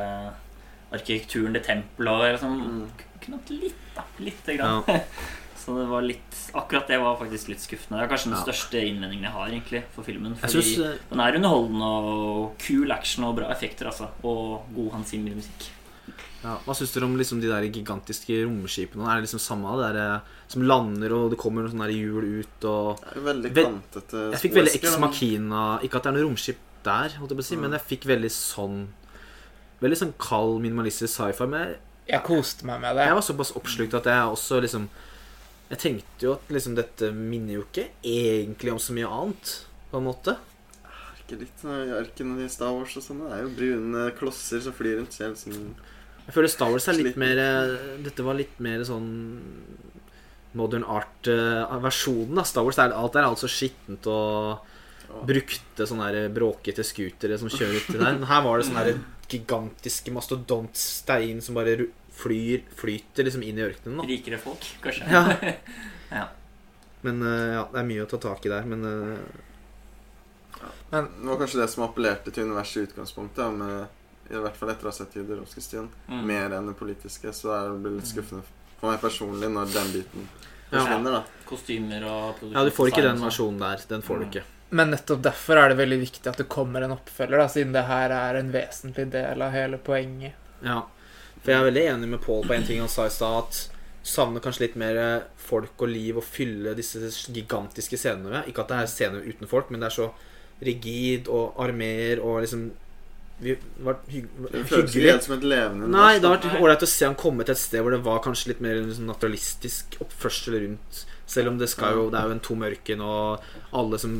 [0.91, 2.85] arkitekturen, det tempelet liksom Mm.
[3.25, 4.03] Kunne hatt litt, da.
[4.19, 4.83] Lite grann.
[4.87, 4.99] Ja.
[5.65, 7.97] Så det var litt Akkurat det var faktisk litt skuffende.
[7.97, 8.43] Det er kanskje den Ja.
[8.45, 10.35] største innvendingen jeg har egentlig for filmen.
[10.37, 14.07] Fordi synes, eh, den er underholdende og kul action og bra effekter, altså.
[14.23, 15.65] Og god Hans Zimmer-musikk.
[16.45, 19.07] Ja, Hva syns dere om liksom de der gigantiske romskipene?
[19.09, 22.27] Er det liksom samme det der, eh, som lander, og det kommer noen sånne hjul
[22.43, 25.01] ut og Det er Veldig kantete Jeg fikk veldig sporvesker, Ex da.
[25.07, 27.61] Machina Ikke at det er noe romskip der, holdt jeg på å si, Mm.
[27.65, 28.77] men jeg fikk veldig sånn
[29.81, 31.47] Veldig sånn kald, minimalistisk sci-fi.
[31.51, 31.77] Men jeg,
[32.07, 33.07] Jeg koste meg med det.
[33.09, 34.85] jeg var såpass oppslukt at jeg også liksom
[35.71, 39.97] Jeg tenkte jo at liksom dette minner jo ikke egentlig om så mye annet, på
[39.97, 40.35] en måte.
[41.25, 43.23] Ikke litt sånn i arkene i Star Wars og sånn.
[43.25, 45.11] Det er jo brune klosser som flyr rundt.
[45.17, 45.73] Ser helt sånn
[46.25, 47.73] Jeg føler Star Wars er litt mer eh,
[48.05, 49.09] Dette var litt mer sånn
[50.55, 52.39] modern art-versjonen.
[52.47, 54.63] Star Wars er alt er altså skittent og
[55.27, 58.15] brukte sånne der bråkete scootere som kjører uti der.
[58.15, 58.95] Men her var det sånne
[59.31, 61.75] gigantiske mastodontstein som bare
[62.15, 63.99] flyr, flyter liksom inn i ørkenen.
[63.99, 65.03] da Rikere folk, kanskje.
[66.15, 66.27] Ja.
[67.01, 68.65] Men eh, ja, det er mye å ta tak i der.
[68.69, 69.19] Men eh,
[70.91, 73.57] Det var kanskje det som appellerte til universet i utgangspunktet.
[73.59, 75.87] Med, I hvert fall etter å ha sett Jøderovskij-stien.
[76.09, 76.25] Mm.
[76.25, 77.33] Mer enn det politiske.
[77.35, 78.45] Så er det blir litt skuffende
[78.79, 80.27] for meg personlig når den biten
[80.71, 81.19] forsvinner.
[81.19, 82.57] da Kostymer og produksjon.
[82.57, 83.29] ja, du får ikke den og sånn.
[83.29, 83.85] versjonen der.
[83.93, 84.43] Den får du ikke.
[84.75, 87.85] Men nettopp derfor er det veldig viktig at det kommer en oppfølger, da, siden det
[87.85, 90.33] her er en vesentlig del av hele poenget.
[90.65, 90.81] Ja.
[91.43, 93.45] For jeg er veldig enig med Paul på en ting han sa i stad.
[93.45, 93.59] At
[94.05, 94.97] savner kanskje litt mer
[95.41, 98.49] folk og liv å fylle disse gigantiske scenene med.
[98.49, 100.09] Ikke at det er scener uten folk, men det er så
[100.65, 102.69] rigid og armeer og liksom
[103.39, 105.11] vi, var hygg, Det føles hyggelig.
[105.11, 107.59] helt som et levende Nei, det har vært ålreit å se han komme til et
[107.59, 111.01] sted hvor det var kanskje litt mer liksom naturalistisk oppførsel rundt.
[111.27, 114.15] Selv om det jo Det er jo en tom ørken, og alle som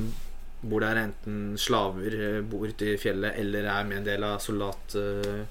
[0.65, 4.23] bor der, er enten slaver, eh, bor ute i fjellet, eller er med en del
[4.23, 4.95] av soldat...
[4.95, 5.45] eh,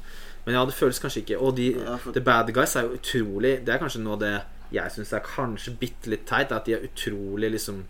[0.44, 2.98] Men ja, det føles kanskje ikke Og de Ja, for, The Bad Guys er jo
[2.98, 4.34] utrolig Det er kanskje noe av det
[4.74, 7.84] jeg syns er kanskje bitte litt teit, at de er utrolig liksom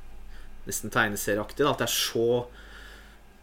[0.66, 1.68] Nesten tegneserieaktige.
[1.70, 2.47] At det er så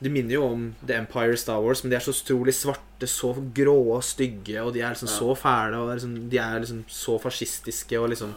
[0.01, 3.35] De minner jo om The Empire Star Wars, men de er så utrolig svarte, så
[3.53, 5.17] grå og stygge, og de er liksom Ja.
[5.19, 8.33] så fæle, og liksom, de er liksom så fascistiske og liksom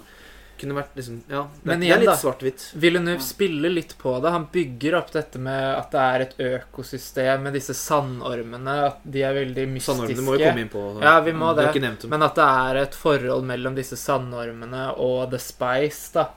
[0.57, 2.15] Kunne vært liksom Ja, det, Men det er litt da.
[2.15, 2.69] svart-hvitt.
[2.79, 4.31] Villeneuve spiller litt på det.
[4.31, 8.75] Han bygger opp dette med at det er et økosystem med disse sandormene.
[8.87, 9.97] At de er veldig mystiske.
[9.97, 10.85] Sandormene må vi komme inn på.
[11.03, 11.73] Ja, vi må det.
[11.75, 11.97] dem.
[12.09, 16.29] Men at det er et forhold mellom disse sandormene og The Spice, da.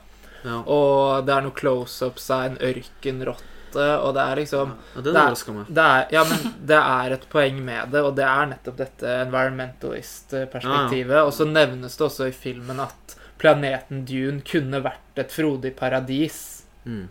[0.44, 0.62] ja.
[0.66, 3.42] Og det er noe close-ups av en ørkenrotte,
[3.76, 5.66] og det er liksom ja, det er- overraska meg.
[5.68, 9.06] det er, ja, men det er et poeng med det, og det er nettopp dette
[9.26, 11.20] environmentalist-perspektivet.
[11.24, 16.64] Og så nevnes det også i filmen at planeten Dune kunne vært et frodig paradis.
[16.84, 17.08] Mm.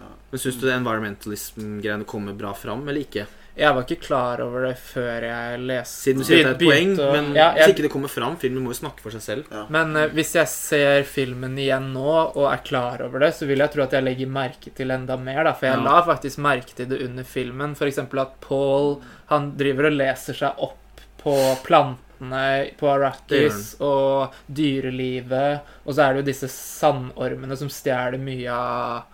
[0.00, 0.06] Ja.
[0.30, 3.26] Men syns du det environmentalism-greiene kommer bra fram, eller ikke?
[3.60, 6.62] Jeg var ikke klar over det før jeg leste Siden du sier det er et
[6.64, 9.24] poeng, og, men ja, hvis ikke det kommer fram Filmen må jo snakke for seg
[9.26, 9.50] selv.
[9.52, 9.66] ja.
[9.68, 13.60] Men uh, hvis jeg ser filmen igjen nå og er klar over det, så vil
[13.60, 15.52] jeg tro at jeg legger merke til enda mer, da.
[15.52, 15.84] For jeg Ja.
[15.84, 17.76] la faktisk merke til det under filmen.
[17.76, 18.96] Eksempel at Paul
[19.30, 21.34] han driver og leser seg opp på
[21.66, 25.60] plantene på Arrakis og dyrelivet.
[25.84, 29.04] Og så er det jo disse sandormene som stjeler mye av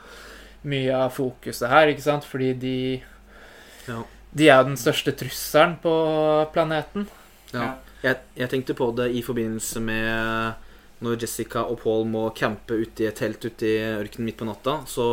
[0.66, 2.24] mye av fokuset her, ikke sant?
[2.26, 2.76] Fordi de
[3.86, 4.01] Ja.
[4.37, 5.93] De er den største trusselen på
[6.55, 7.07] planeten.
[7.55, 7.77] Ja.
[8.03, 10.62] Jeg, jeg tenkte på det i forbindelse med
[11.05, 14.49] når Jessica og Paul må campe ute i et telt ute i ørkenen midt på
[14.49, 14.79] natta.
[14.89, 15.07] Så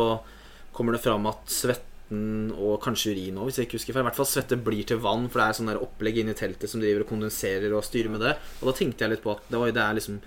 [0.74, 4.04] kommer det fram at svetten og kanskje urin òg, hvis jeg ikke husker feil.
[4.04, 6.72] I hvert fall svette blir til vann, for det er sånn der opplegg inni teltet
[6.72, 8.34] som driver og kondenserer og styrer med det.
[8.60, 10.20] Og da tenkte jeg litt på at det, var, det er liksom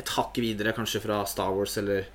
[0.00, 2.08] et hakk videre kanskje fra Star Wars, eller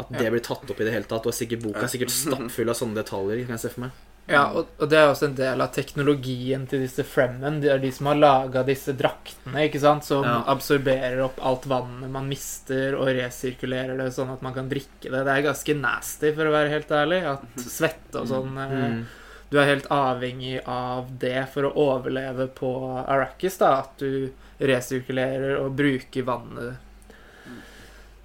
[0.00, 1.28] at det blir tatt opp i det hele tatt.
[1.30, 4.02] Og sikkert boka er sikkert stappfull av sånne detaljer, kan jeg se for meg.
[4.26, 7.58] Ja, og, og det er også en del av teknologien til disse Fremmen.
[7.60, 10.06] De er de som har laga disse draktene, ikke sant?
[10.08, 10.38] Som Ja.
[10.48, 15.24] absorberer opp alt vannet man mister, og resirkulerer det sånn at man kan drikke det.
[15.28, 17.20] Det er ganske nasty, for å være helt ærlig.
[17.34, 19.04] At svette og sånn Mm.
[19.50, 22.70] Du er helt avhengig av det for å overleve på
[23.06, 23.80] Arrakis, da.
[23.84, 26.76] At du resirkulerer og bruker vannet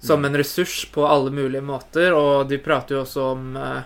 [0.00, 2.12] som en ressurs på alle mulige måter.
[2.16, 3.82] Og de prater jo også om eh,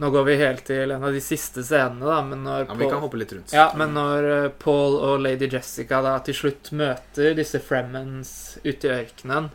[0.00, 2.90] Nå går vi helt til en av de siste scenene, da, men når Ja, Paul-
[2.90, 3.52] kan hoppe litt rundt.
[3.52, 8.32] ja, men når eh, Paul og lady Jessica da til slutt møter disse Fremmens
[8.64, 9.50] ute i ørkenen,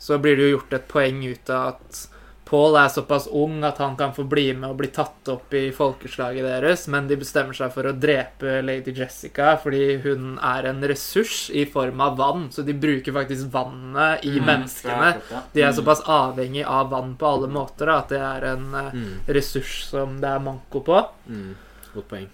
[0.00, 2.06] så blir det jo gjort et poeng ut av at
[2.52, 5.70] Paul er såpass ung at han kan få bli med og bli tatt opp i
[5.72, 10.82] folkeslaget deres, men de bestemmer seg for å drepe lady Jessica fordi hun er en
[10.84, 15.14] ressurs i form av vann, så de bruker faktisk vannet i Mm, menneskene.
[15.54, 18.90] De er såpass avhengig av vann på alle måter da, at det er en eh,
[18.92, 19.14] Mm.
[19.32, 21.00] ressurs som det er manko på.
[21.32, 21.54] Mm.
[21.94, 22.28] Godt poeng.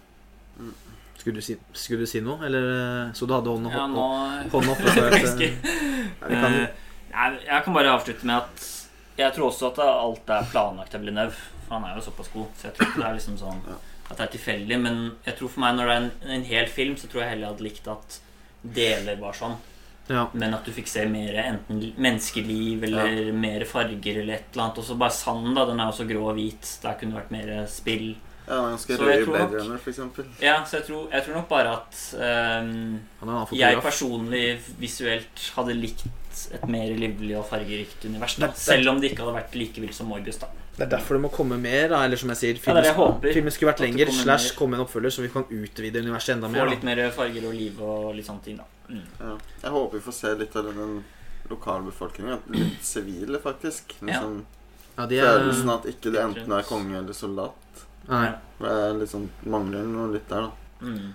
[0.58, 0.74] Mm.
[1.18, 2.66] Skulle du, si, skulle du si noe, eller
[3.06, 4.02] eh, så du hadde hånda Ja, nå
[4.48, 5.54] oppe, jeg,
[6.20, 6.58] ja, vi kan,
[7.08, 8.66] Eh, jeg kan bare avslutte med at
[9.18, 11.46] jeg tror også at alt er planlagt av Villeneuve.
[11.66, 13.64] For han er jo såpass god, så jeg tror ikke det er liksom sånn
[14.08, 14.78] at det er tilfeldig.
[14.84, 17.34] Men jeg tror for meg når det er en, en hel film, så tror jeg
[17.34, 18.20] heller jeg hadde likt at
[18.78, 19.58] deler var sånn.
[20.08, 20.22] Ja.
[20.32, 24.80] Men at du fikk se mer enten menneskeliv eller mer farger eller et eller annet.
[24.80, 25.66] Og så bare sanden, da.
[25.68, 26.70] Den er også grå og hvit.
[26.84, 28.08] Der kunne det vært mer spill.
[28.48, 30.30] Ja, han Så i tror Blade Runner, eksempel.
[30.40, 34.46] Ja, så jeg tror, jeg tror nok bare at annen jeg personlig
[34.80, 36.06] visuelt hadde likt
[36.54, 38.36] et mer livlig og fargerikt univers.
[38.36, 38.46] Da.
[38.46, 40.38] Det- det- Selv om det ikke hadde vært like vilt som Morbius.
[40.38, 40.46] da
[40.78, 42.04] Det er derfor det må komme mer, da.
[42.04, 44.56] Eller som jeg sier, filmen, jeg filmen skulle vært lenger, slash mer.
[44.58, 46.64] komme en oppfølger, så vi kan utvide universet enda mer.
[46.66, 48.56] Få litt mer farger og liv og litt sånne ting.
[48.56, 49.02] da mm.
[49.20, 49.38] Ja.
[49.62, 51.04] Jeg håper vi får se litt av den
[51.50, 52.38] lokalbefolkningen.
[52.50, 53.94] Litt sivile, faktisk.
[54.02, 54.44] Liksom,
[54.98, 57.54] Ja, de er, Følelsen at ikke det enten er konge eller soldat.
[58.08, 60.50] nei, Det er liksom mangler noe litt der, da.
[60.82, 61.14] Mm.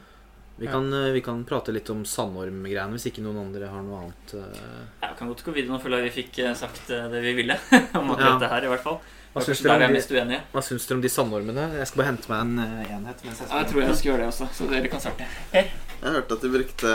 [0.57, 4.03] Vi, kan, eh, vi kan prate litt om sandormgreiene hvis ikke noen andre har noe
[4.03, 4.33] annet.
[4.37, 4.85] eh.
[5.01, 7.33] Ja, vi kan godt gå videre nå, føler jeg vi fikk eh, sagt det vi
[7.41, 7.57] ville
[7.99, 8.39] om akkurat Ja.
[8.43, 8.99] det her, i hvert fall.
[9.33, 10.41] Hva syns dere om de-.
[10.53, 11.63] Hva syns dere om de sandormene?
[11.79, 12.59] Jeg skal bare hente meg en
[12.99, 13.23] enhet.
[13.25, 15.29] Mens jeg Ja, jeg tror jeg skal gjøre det også, så dere kan starte.
[15.53, 15.71] Jeg
[16.03, 16.91] hørte at de brukte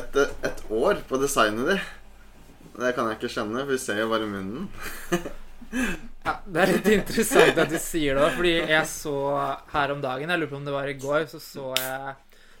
[0.00, 0.16] et,
[0.48, 1.76] et år på designet de.
[2.78, 4.68] Det kan jeg ikke skjønne, for vi ser jo bare munnen.
[6.24, 9.12] Ja, det er litt interessant at du sier det, fordi jeg så
[9.72, 12.14] her om dagen, jeg lurer på om det var i går, så så jeg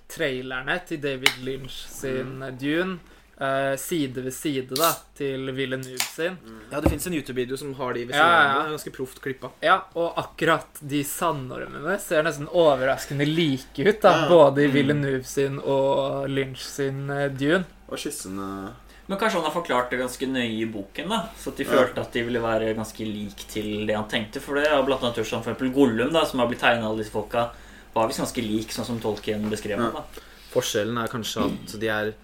[0.08, 2.98] trailerne til David Lynch sin Dune.
[3.40, 6.34] uh, side ved side da, til Villeneuve sin.
[6.72, 8.40] Ja, det fins en YouTube-video som har de ved siden av ja.
[8.48, 8.72] hverandre.
[8.74, 9.50] Ganske proft klippa.
[9.62, 14.28] Ja, og akkurat de sandormene ser nesten overraskende like ut, da, Ja.
[14.28, 17.62] både i Villeneuve sin og Lynch sin uh, Dune.
[17.88, 18.72] Og kyssende
[19.08, 21.70] Men kanskje han har forklart det ganske nøye i boken, da så at de Ja.
[21.70, 24.40] følte at de ville være ganske lik til det han tenkte.
[24.42, 26.84] For det er blant annet gjort som for eksempel Gollum, da som har blitt tegna
[26.90, 27.46] alle disse folka,
[27.94, 29.92] var visst ganske lik, sånn som Tolkien beskrev den.
[29.94, 30.24] Ja.
[30.52, 32.14] Forskjellen er kanskje at de er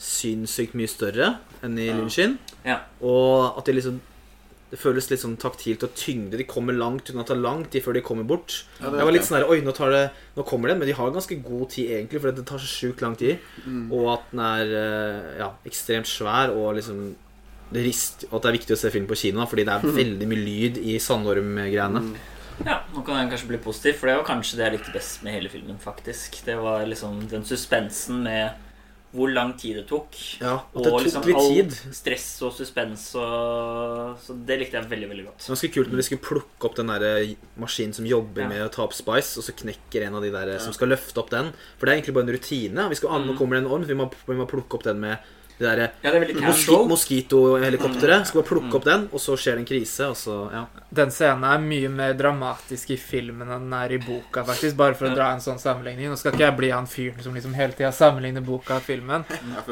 [0.00, 1.94] sinnssykt mye større enn i Ja.
[1.98, 2.18] Lynch.
[2.64, 2.80] Ja.
[3.02, 4.00] Og at de liksom
[4.74, 6.36] Det føles litt sånn taktilt og tyngde.
[6.36, 8.64] De kommer langt uten å ta lang tid før de kommer bort.
[8.80, 10.88] Ja, det Jeg var litt sånn her, Oi, nå, tar det, nå kommer det, men
[10.88, 13.38] de har ganske god tid, egentlig, for det tar så sjukt lang tid.
[13.68, 13.92] Mm.
[13.92, 17.14] Og at den er eh, ja, ekstremt svær, og liksom
[17.70, 19.86] det rist, Og at det er viktig å se film på kino, fordi det er
[20.02, 22.02] veldig mye lyd i sandorm-greiene.
[22.02, 22.14] Mm.
[22.64, 25.22] Ja, nå kan den kanskje bli positiv, for det var kanskje det jeg likte best
[25.26, 25.78] med hele filmen.
[25.82, 28.60] faktisk Det var liksom den suspensen med
[29.14, 30.10] hvor lang tid det tok.
[30.42, 31.74] Ja, at det Og tok liksom litt all tid.
[31.94, 35.38] stress og suspens og Så det likte jeg veldig, veldig godt.
[35.38, 38.48] Det var ganske kult når de skulle plukke opp den der maskinen som jobber Ja.
[38.48, 40.58] med å ta opp Spice, og så knekker en av de der Ja.
[40.58, 41.52] som skal løfte opp den.
[41.78, 42.88] For det er egentlig bare en rutine.
[42.88, 43.26] Vi skal, mm.
[43.26, 43.38] Nå Mm.
[43.38, 45.18] kommer det en orm, vi må, vi må plukke opp den med
[45.58, 46.10] det derre Ja,
[46.48, 46.76] moski.
[46.88, 48.26] Moskito-helikopteret.
[48.26, 48.74] Skal bare plukke Mm.
[48.76, 50.64] opp den, og så skjer det en krise, og så Ja.
[50.92, 54.76] Den scenen er mye mer dramatisk i filmen enn den er i boka, faktisk.
[54.76, 56.08] Bare for å dra en sånn sammenligning.
[56.10, 59.24] Nå skal ikke jeg bli han fyren som liksom hele tida sammenligner boka og filmen,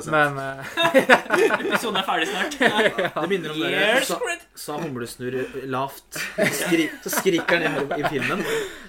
[0.07, 0.65] men eh,
[1.61, 2.59] Episoden er ferdig snart.
[3.23, 4.19] Det minner om det sa,
[4.55, 6.19] sa humlesnurr lavt.
[6.53, 7.63] Skri, så skriker han
[7.99, 8.45] i, i filmen.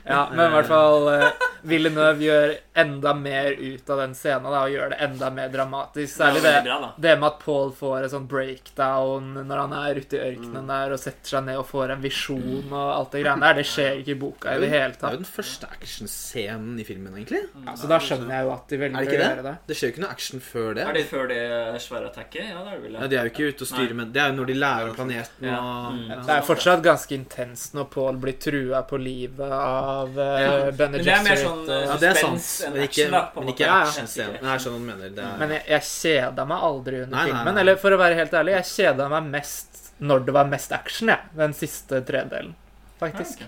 [0.06, 1.30] Ja, men i hvert fall eh,
[1.64, 6.18] Villeneuve gjør enda mer ut av den scenen da, og gjør det enda mer dramatisk.
[6.18, 6.54] Særlig Det
[6.84, 7.08] det, da.
[7.08, 10.94] det med at Paul får en sånn breakdown når han er ute i ørkenen der
[10.96, 13.58] og setter seg ned og får en visjon og alt det greiene der.
[13.62, 16.86] Det skjer ikke i boka i det hele Det er jo den første actionscenen i
[16.88, 17.44] filmen, egentlig.
[17.66, 19.44] Ja, så da skjønner jeg jo at de Er velger å gjøre det?
[19.44, 19.56] det.
[19.72, 20.84] Det skjer jo ikke noe action før det.
[20.88, 21.42] Er det før det
[21.84, 22.50] svære attacket?
[22.50, 22.98] Ja, det er det vel.
[23.00, 24.94] Ja, De er jo ikke ute og styrer men Det er jo når de lærer
[24.98, 25.60] planeten Ja.
[25.60, 26.10] og Mm.
[26.10, 26.16] ja.
[26.24, 30.72] Det er fortsatt ganske intenst når Paul blir trua på livet av uh, Ja.
[30.72, 32.74] Bene Men det er mer sånn, eh, Ja, det er sant.
[32.74, 34.42] Men ikke, action, da, men ikke actionscenen.
[34.42, 35.10] Nei, Jeg skjønner hva mener.
[35.14, 37.54] Det er, Men jeg, jeg kjeda meg aldri under Nei, nei, filmen.
[37.56, 37.62] nei.
[37.62, 39.70] Eller for å være helt ærlig, jeg kjeda meg mest
[40.04, 41.20] når det var mest action, jeg.
[41.38, 42.56] Den siste tredelen,
[43.00, 43.42] faktisk.
[43.42, 43.48] Ja.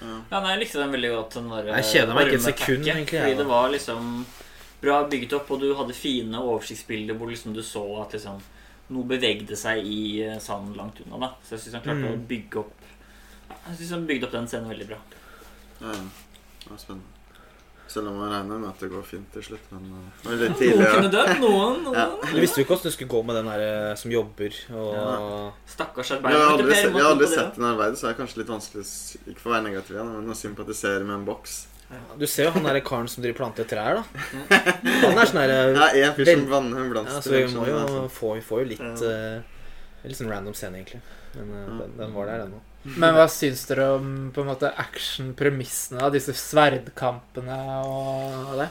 [0.00, 0.18] Ja.
[0.30, 1.34] Ja, nei, jeg likte den veldig godt.
[1.34, 4.26] Den var, Jeg kjeda meg ikke et sekund, packet, egentlig, Fordi det var liksom
[4.80, 8.38] bra bygget opp, og du hadde fine oversiktsbilder hvor liksom du så at liksom
[8.94, 11.18] noe bevegde seg i eh, sanden langt unna.
[11.18, 12.14] da Så jeg syns han klarte Mm.
[12.14, 12.74] å bygge opp
[13.66, 14.96] Jeg synes han bygde opp den scenen veldig bra.
[15.80, 16.04] Ja, ja.
[16.62, 17.17] det var spennende.
[17.88, 19.68] Selv om jeg regner med at det går fint til slutt.
[19.72, 21.78] Men uh, litt var Noen kunne dødd, noen.
[21.86, 21.94] noen.
[21.96, 22.04] Ja.
[22.34, 24.90] Du visste jo ikke hvordan du skulle gå med den der eh, som jobber og
[24.98, 25.06] Ja.
[25.72, 26.44] Stakkars Jeg arbeider.
[26.44, 28.84] har aldri, jeg har aldri sett den arbeidet, så det er kanskje litt vanskelig
[29.32, 31.56] Ikke for å være negativ igjen, men å sympatisere med en boks.
[32.20, 34.58] Du ser jo han derre karen som driver planter trær, da.
[35.08, 37.14] Han er sånn herre Ja, en fyr som vanner en blomst.
[37.16, 39.38] Ja, så vi må jo få, vi får jo litt Ja.
[39.40, 39.54] uh,
[40.04, 41.00] Litt sånn random scene, egentlig.
[41.34, 41.78] Men uh, Ja.
[41.80, 42.67] den, den var der, den òg.
[42.96, 45.98] Men hva syns dere om på en måte action-premissene?
[46.00, 46.10] da?
[46.14, 48.68] Disse sverdkampene og det?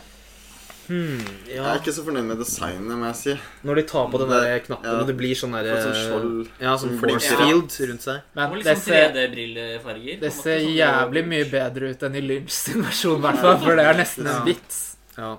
[0.87, 3.33] Hmm, Jeg er ikke så fornøyd med designet, må jeg si.
[3.67, 4.99] Når de tar på den der knappen, ja.
[5.01, 6.47] og det blir sånn derre sånn skjold.
[6.63, 6.99] Ja, sånn Mm.
[7.01, 7.37] force Ja.
[7.41, 8.21] field rundt seg.
[8.35, 10.19] Men Og det liksom ser, 3D-brillefarger.
[10.21, 13.57] det ser sånn jævlig mye bedre ut enn i Lynch sin versjon, i hvert fall.
[13.59, 14.95] For det er nesten en vits.
[15.17, 15.37] Ja.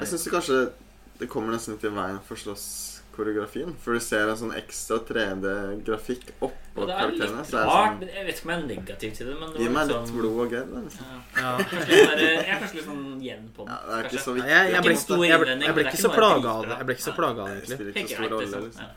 [0.00, 0.70] Jeg syns kanskje
[1.18, 3.70] det kommer nesten litt i veien for slåss koreografien.
[3.82, 7.44] For du ser en sånn ekstra 3D-grafikk oppå litt karakterene.
[7.46, 9.52] Så er det sånn men Jeg vet ikke om jeg er negativ til det, men
[9.54, 10.68] det Gi var meg litt sånn blod og gørr.
[10.84, 11.04] liksom.
[11.10, 11.44] Ja.
[11.44, 11.52] Ja.
[12.24, 13.72] Jeg er kanskje litt sånn jevn på den.
[13.74, 14.24] Ja, det er ikke kanskje.
[14.24, 14.50] så viktig.
[14.54, 16.76] Jeg, jeg, ble, ikke jeg, ble, jeg ble ikke så plaga av det.
[16.80, 17.94] Jeg ble ikke så plaga av det, egentlig.
[17.94, 18.64] liksom.
[18.64, 18.82] Liksom.
[18.84, 18.90] Ja.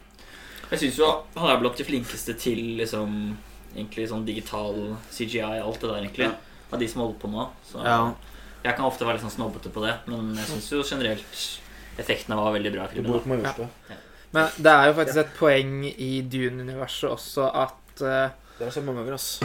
[0.71, 3.13] Jeg syns jo han er blant de flinkeste til liksom
[3.77, 4.77] Egentlig sånn digital
[5.13, 6.25] CGI, alt det der, egentlig.
[6.31, 6.63] Ja.
[6.73, 7.43] Av de som holder på nå.
[7.67, 8.13] Så Ja.
[8.63, 11.35] jeg kan ofte være litt sånn snobbete på det, men jeg syns jo generelt
[11.99, 13.11] effektene var veldig bra filmen.
[13.11, 13.19] da.
[13.29, 13.67] Majorstua.
[14.35, 18.75] Men det er jo faktisk et poeng i Dune-universet også at uh, Det har jeg
[18.75, 19.29] sagt mange ganger, ass.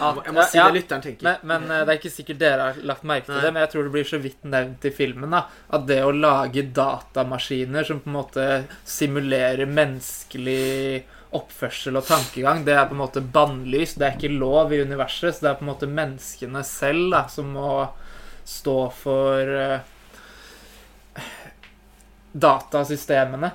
[0.00, 1.24] at, Jeg må si ja, det lytteren tenker.
[1.28, 3.44] men, men uh, det er ikke sikkert dere har lagt merke til Nei.
[3.46, 6.12] det, men jeg tror det blir så vidt nevnt i filmen da, at det å
[6.16, 8.50] lage datamaskiner som på en måte
[8.98, 11.06] simulerer menneskelig
[11.36, 14.00] oppførsel og tankegang, det er på en måte bannlyst.
[14.00, 17.24] Det er ikke lov i universet, så det er på en måte menneskene selv da,
[17.30, 17.74] som må
[18.50, 19.78] stå for eh,
[22.32, 23.52] datasystemene.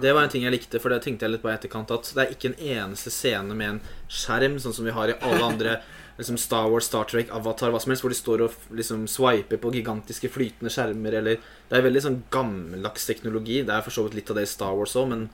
[0.00, 1.90] Det var en ting jeg likte, for det tenkte jeg litt på i etterkant.
[1.94, 3.80] At det er ikke en eneste scene med en
[4.12, 5.78] skjerm, sånn som vi har i alle andre
[6.18, 9.60] liksom Star Wars, Star Trek, Avatar, hva som helst, hvor de står og liksom swiper
[9.62, 11.38] på gigantiske flytende skjermer, eller
[11.68, 13.62] Det er veldig sånn gammeldags teknologi.
[13.62, 15.28] Det er for så vidt litt av det i Star Wars òg, men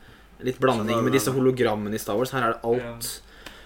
[0.45, 2.35] litt blanding med disse hologrammene i Star Wars.
[2.37, 3.11] Her er det alt.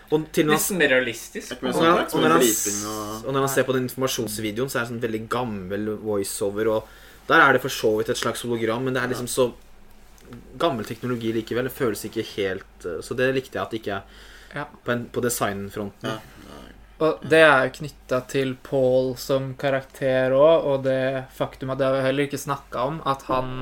[0.09, 1.59] Og til og med Litt mer realistisk.
[1.59, 2.47] Og sånn, når, han, og, når han,
[2.89, 6.71] og og når han ser på den informasjonsvideoen, så er det sånn veldig gammel voiceover.
[6.79, 6.95] Og
[7.29, 9.51] der er det for så vidt et slags hologram, men det er liksom så
[10.61, 11.69] gammel teknologi likevel.
[11.69, 14.25] Det føles ikke helt eh, Så det likte jeg at det ikke er
[14.55, 14.65] Ja.
[14.85, 16.09] på, en, på designfronten.
[16.09, 16.19] Ja.
[17.05, 21.87] Og det er jo knytta til Paul som karakter òg, og det faktum at det
[21.87, 23.53] har vi heller ikke snakka om, at han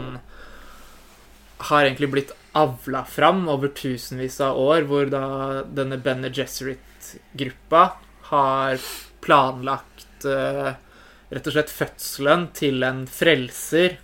[1.69, 5.25] har egentlig blitt avla fram over tusenvis av år, hvor da
[5.69, 7.83] denne Bene Gesserit-gruppa
[8.31, 8.81] har
[9.27, 10.73] planlagt eh,
[11.37, 13.99] rett og slett fødselen til en frelser.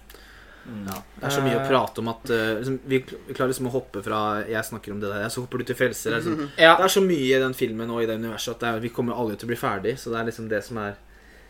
[0.62, 3.00] Ja, det er så mye å prate om at uh, liksom, vi,
[3.34, 6.14] klarer liksom å hoppe fra Jeg snakker om det der, så hopper du til frelser.
[6.14, 8.62] Er, liksom, Ja, det er så mye i den filmen og i det universet at
[8.62, 9.96] det er, vi kommer aldri til å bli ferdig.
[9.98, 11.00] Så det er liksom det som er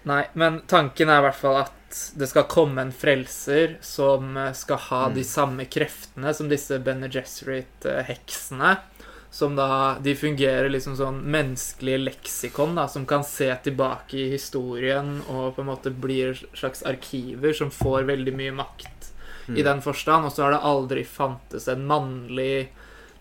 [0.09, 4.49] Nei, men tanken er i hvert fall at det skal komme en frelser som eh,
[4.57, 5.14] skal ha Mm.
[5.14, 8.72] de samme kreftene som disse Bene Gesserit-heksene.
[9.33, 15.22] Som da De fungerer liksom sånn menneskelige leksikon, da, som kan se tilbake i historien
[15.33, 19.09] og på en måte blir slags arkiver som får veldig mye makt
[19.49, 19.57] Mm.
[19.59, 20.24] i den forstand.
[20.26, 22.68] Og så har det aldri fantes en mannlig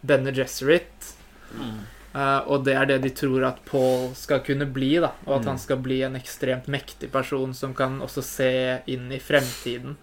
[0.06, 1.16] Bene Gesserit.
[1.56, 1.80] Mm.
[2.14, 5.14] Uh, og det er det de tror at Paul skal kunne bli, da.
[5.26, 5.48] Og at Mm.
[5.48, 9.96] han skal bli en ekstremt mektig person som kan også se inn i fremtiden.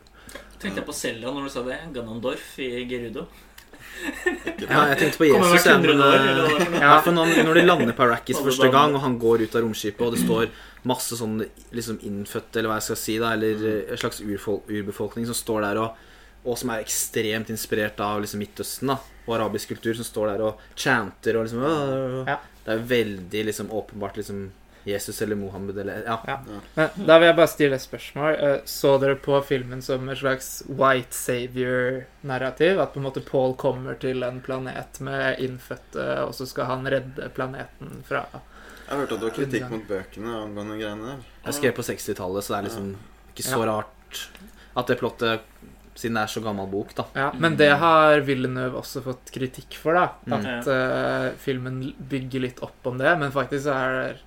[0.59, 1.78] Tenkte jeg på Selja når du sa det.
[1.94, 3.26] Ganondorf i Gerudo.
[4.68, 5.64] Ja, jeg tenkte på Jesus.
[5.66, 6.82] Ja, men, 100 år, eh, er.
[6.82, 9.64] Ja, for når, når de lander på Arrakis første gang, og han går ut av
[9.64, 10.51] romskipet, og det står
[10.89, 11.41] masse sånn
[11.74, 15.64] liksom innfødte, eller hva jeg skal si, da, eller eh, en slags urbefolkning som står
[15.66, 16.05] der og,
[16.45, 20.47] og som er ekstremt inspirert av liksom Midtøsten da, og arabisk kultur, som står der
[20.47, 22.24] og chanter og liksom.
[22.68, 24.49] Det er veldig liksom åpenbart liksom
[24.89, 26.16] Jesus eller Mohammed eller Ja.
[26.26, 26.39] Ja.
[26.74, 28.39] Men da vil jeg bare stille et spørsmål.
[28.49, 32.78] Eh, Så dere på filmen som et slags white savior-narrativ?
[32.80, 36.86] At på en måte Paul kommer til en planet med innfødte, og så skal han
[36.86, 38.24] redde planeten fra
[38.89, 41.24] Jeg hørte at det var kritikk mot bøkene angående greiene der.
[41.45, 42.93] Jeg skrev på 60-tallet, så det er liksom
[43.34, 44.28] ikke så rart
[44.78, 45.41] at det plottet
[45.99, 47.05] Siden det er så gammel bok, da.
[47.18, 50.05] Ja, Men det har Villeneuve også fått kritikk for, da.
[50.30, 50.34] Mm.
[50.47, 54.20] At eh, filmen bygger litt opp om det, men faktisk så er det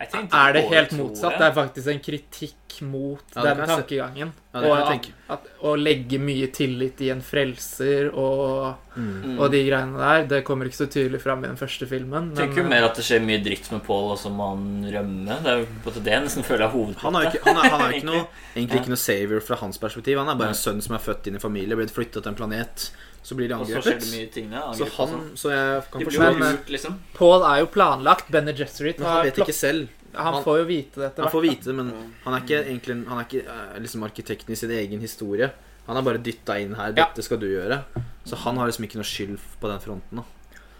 [0.00, 1.36] er det helt motsatt.
[1.38, 4.32] Det er faktisk en kritikk mot Ja, den tankegangen.
[4.54, 9.36] Ja, og at, at, å legge mye tillit i en frelser og, Mm.
[9.38, 12.32] Og de greiene der, det kommer ikke så tydelig fram i den første filmen.
[12.32, 14.64] Men, tenker jo mer at det skjer mye dritt med Paul, og så må han
[14.90, 15.36] rømme.
[15.44, 17.06] Det er måte det jeg nesten føler er hovedplottet.
[17.06, 18.24] Han er ikke, han er, han er ikke noe,
[18.56, 20.18] egentlig ikke noe savior fra hans perspektiv.
[20.20, 22.40] Han er bare en sønn som er født inn i familie, blitt flytta til en
[22.40, 22.90] planet.
[23.22, 24.50] Så blir de Og så skjer det mye ting.
[24.52, 25.24] Ja, Så han sånn.
[25.36, 26.94] Så jeg kan forstå Men, lurt, liksom.
[27.14, 28.30] Paul er jo planlagt.
[28.32, 29.88] Bene Gesserit Men han vet ikke selv.
[30.14, 31.50] Han han- får jo vite det etter Han får hvert.
[31.50, 31.92] vite det, men
[32.24, 35.50] han er ikke egentlig Han er ikke eh, liksom arkitekten i sin egen historie.
[35.86, 36.92] Han er bare dytta inn her.
[36.96, 37.06] Ja.
[37.06, 37.84] Dette skal du gjøre.
[38.24, 40.24] Så han har liksom ikke noe skyld på den fronten, da.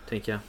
[0.09, 0.41] Tenker jeg.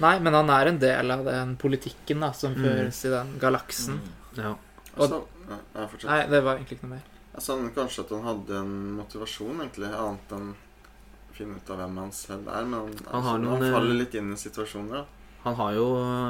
[0.00, 2.62] Nei, men han er en del av den politikken da, som Mm.
[2.64, 3.98] føres i den galaksen.
[3.98, 4.42] Mm.
[4.44, 4.54] Ja.
[4.96, 5.86] Og, ja.
[6.04, 7.02] Nei, det var egentlig ikke noe mer.
[7.34, 10.54] Jeg savner kanskje at han hadde en motivasjon, egentlig, annet enn
[11.38, 12.66] finne ut av hvem han selv er.
[12.68, 15.00] Men han, Han har altså, noen, han faller eh, litt inn i situasjoner.
[15.00, 15.04] da.
[15.44, 15.84] Han har jo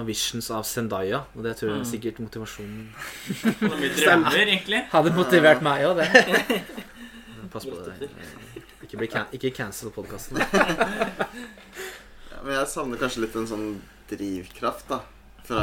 [0.07, 1.91] visions av Zendaya, og det tror jeg er Mm.
[1.91, 2.91] sikkert motivasjonen
[3.81, 4.83] Det er drømmer, egentlig.
[4.93, 6.63] Hadde motivert meg òg, det.
[7.53, 8.11] Pass på det.
[8.85, 10.39] Ikke, bli can ikke cancel podkasten.
[12.39, 13.65] Ja, men jeg savner kanskje litt en sånn
[14.11, 15.01] drivkraft, da.
[15.49, 15.63] fra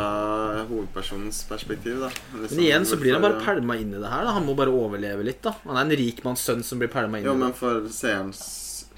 [0.68, 2.10] hovedpersonens perspektiv, da.
[2.34, 4.26] Liksom, Men igjen så blir han bare pælma inn i det her.
[4.26, 5.44] da Han må bare overleve litt.
[5.46, 7.32] da Han er en rikmannssønn som blir pælma inn i det.
[7.32, 8.42] Jo, men for seerens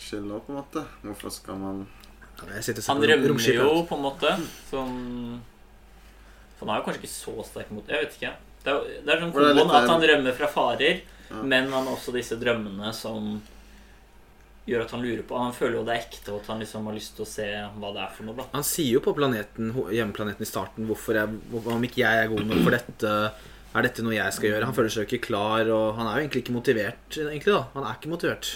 [0.07, 0.83] skyld òg, på en måte.
[1.03, 1.83] Hvorfor skal man
[2.37, 4.29] Han rømmer jo på en måte
[4.69, 4.97] Sånn
[6.57, 8.33] For han er jo kanskje ikke så sterk mot Jeg vet ikke.
[8.63, 11.41] Det er, det er sånn er komboen at han rømmer fra farer, Ja.
[11.43, 13.41] men han har også disse drømmene som
[14.67, 16.85] gjør at han lurer på Han føler jo det er ekte, og at han liksom
[16.89, 17.47] har lyst til å se
[17.79, 18.35] hva det er for noe.
[18.35, 22.31] da Han sier jo på planeten, hjemmeplaneten i starten hvorfor jeg, om ikke jeg er
[22.31, 23.13] god nok for dette.
[23.77, 24.65] Er dette noe jeg skal gjøre?
[24.69, 27.17] Han føler seg jo ikke klar, og han er jo egentlig ikke motivert.
[27.17, 28.51] egentlig da Han er ikke motivert.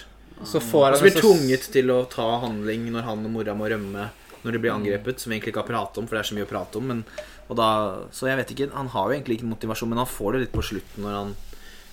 [0.45, 3.53] Så får Han han blir også- tvunget til å ta handling når han og mora
[3.53, 4.09] må rømme
[4.43, 6.37] når de blir angrepet, som vi egentlig ikke har pratet om, for det er så
[6.37, 6.87] mye å prate om.
[6.87, 7.03] Men,
[7.47, 7.67] og da,
[8.11, 10.55] så jeg vet ikke, Han har jo egentlig ikke motivasjon, men han får det litt
[10.55, 11.35] på slutten når han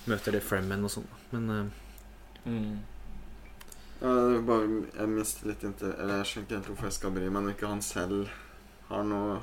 [0.09, 1.07] møter det Fremmen og sånn.
[1.31, 1.65] Men uh...
[2.49, 2.79] Mm.
[4.01, 5.93] Ja, bare, Jeg mister litt inter...
[5.99, 8.29] Eller jeg skjønner ikke helt hvorfor jeg skal bry meg når ikke han selv
[8.89, 9.41] har noe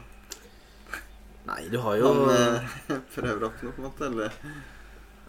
[1.47, 2.73] nei, du har jo han eh,
[3.15, 4.09] prøver å oppnå, på en måte.
[4.09, 4.33] Eller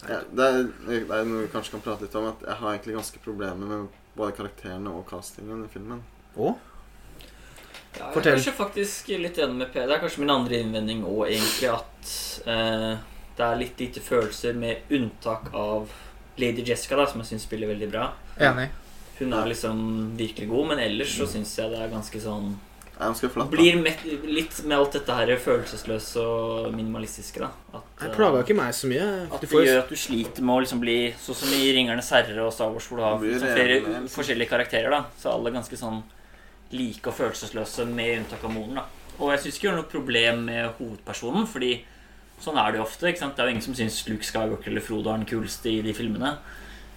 [0.05, 2.29] ja, det, er, det er noe vi kanskje kan prate litt om.
[2.29, 6.03] At jeg har egentlig ganske problemer med både karakterene og castingen i filmen.
[6.37, 6.57] Og?
[7.97, 8.31] Ja, jeg Fortell.
[8.31, 9.87] er kanskje faktisk litt enig med Per.
[9.89, 12.11] Det er kanskje min andre innvending òg, egentlig, at
[12.53, 12.91] eh,
[13.37, 15.89] det er litt lite følelser, med unntak av
[16.37, 18.11] Lady Jessica, da, som jeg syns spiller veldig bra.
[18.37, 18.69] Enig.
[19.17, 19.79] Hun er liksom
[20.17, 22.51] virkelig god, men ellers så syns jeg det er ganske sånn
[22.97, 23.49] flatt.
[23.51, 27.49] Blir med, litt med alt dette her følelsesløse og minimalistiske, da.
[27.77, 29.07] At, eh, plaga ikke meg så mye.
[29.31, 32.11] At det får, gjør at du sliter med å liksom bli Sånn som i 'Ringenes
[32.11, 34.07] herre' og Star Wars, hvor du har flere liksom.
[34.09, 34.89] forskjellige karakterer.
[34.89, 36.03] da Så alle er ganske sånn
[36.71, 38.75] like og følelsesløse, med unntak av moren.
[38.75, 38.83] da
[39.19, 41.83] Og jeg syns ikke det er noe problem med hovedpersonen, fordi
[42.41, 43.07] sånn er det jo ofte.
[43.07, 45.69] ikke sant Det er jo ingen som syns Luke Skywalker eller Frodo er den kuleste
[45.69, 46.37] i de filmene.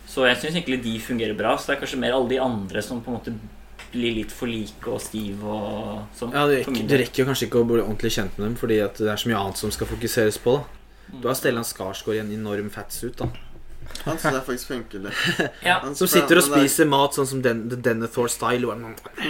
[0.06, 1.56] Så jeg syns egentlig de fungerer bra.
[1.56, 3.38] Så det er kanskje mer alle de andre som på en måte
[3.92, 6.32] blir litt for like og stive og sånn.
[6.32, 8.80] ja, du, rekker, du rekker jo kanskje ikke å bli ordentlig kjent med dem, fordi
[8.84, 10.58] at det er så mye annet som skal fokuseres på.
[11.10, 13.26] da Du har Stellan Skarsgård i en enorm fatsuit, da
[14.06, 15.40] Han syns jeg faktisk funker litt.
[15.66, 18.68] Ja, som sitter og er- spiser mat sånn som Den- The Denethor-style.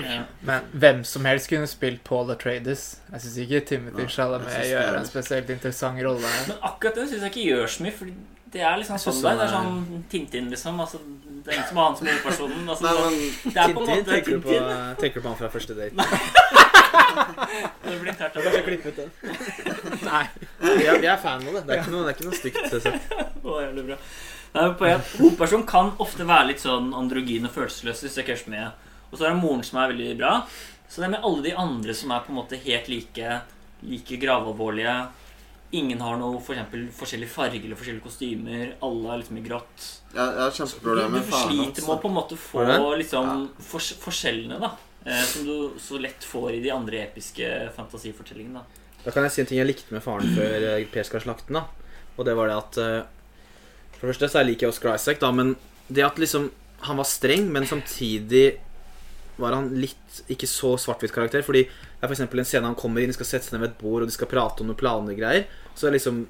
[0.04, 0.24] ja.
[0.44, 2.98] Men hvem som helst kunne spilt Paul Atreides.
[3.12, 6.20] Jeg syns ikke Timothy Chalamet jeg gjør en spesielt interessant rolle.
[6.48, 8.14] Men akkurat det syns jeg ikke gjør så mye, Fordi
[8.52, 9.36] det er liksom sånn det er.
[9.40, 10.80] Det er- sånn Tintin, liksom.
[10.84, 10.98] Altså,
[11.45, 12.68] det er ingen som har han som hovedpersonen.
[12.68, 14.57] Altså, Nei, men det er på en Tintin, måte tenker du, på,
[15.01, 15.95] tenker du på han fra første date?
[17.91, 18.36] Det blir tært
[18.66, 19.11] klippet den.
[20.11, 20.24] Nei.
[20.61, 21.62] Vi er, vi er fan av det.
[21.66, 22.61] Det er ikke noe, det er ikke noe stygt.
[22.70, 23.99] Det er jævlig bra.
[24.51, 28.05] Nei, er Hovedpersonen kan ofte være litt sånn androgyn og følelsesløs.
[28.07, 28.70] Hvis jeg mye.
[29.11, 30.34] Og så er det moren som er veldig bra.
[30.91, 33.41] Så det er med alle de andre som er på en måte helt like,
[33.86, 34.97] like gravalvorlige.
[35.72, 38.72] Ingen har noe for eksempel, forskjellige farger eller forskjellige kostymer.
[38.82, 39.84] Alle er liksom i grått.
[40.14, 42.64] Ja, jeg har Du, kjempeproblemer med du sliter med å på en måte få
[42.98, 43.64] liksom, ja.
[43.70, 44.72] fors forskjellene, da.
[45.06, 47.46] Eh, som du så lett får i de andre episke
[47.76, 48.60] fantasifortellingene.
[48.64, 48.88] da.
[49.04, 51.46] Da kan jeg si en ting jeg likte med faren før eh, Per skal slakte
[51.48, 51.60] den.
[51.62, 51.92] da.
[52.18, 53.04] Og det var det at eh,
[53.94, 55.54] For det første så liker jeg Oscar Isaac, da, men
[55.88, 56.50] det at liksom
[56.82, 58.58] Han var streng, men samtidig
[59.40, 61.42] var han litt ikke så svart-hvitt karakter.
[61.44, 61.62] Fordi
[62.01, 63.80] det er eksempel en scene han kommer inn, de skal sette seg ned ved et
[63.82, 65.48] bord og de skal prate om noen planer og greier.
[65.76, 66.22] Så er liksom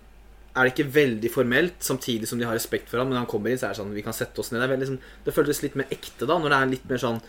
[0.51, 3.07] er det ikke veldig formelt, samtidig som de har respekt for ham.
[3.07, 4.59] Men når han kommer inn, så er det sånn Vi kan sette oss ned.
[4.59, 7.03] Det, er veldig, liksom, det føltes litt mer ekte da, når det er litt mer
[7.05, 7.21] sånn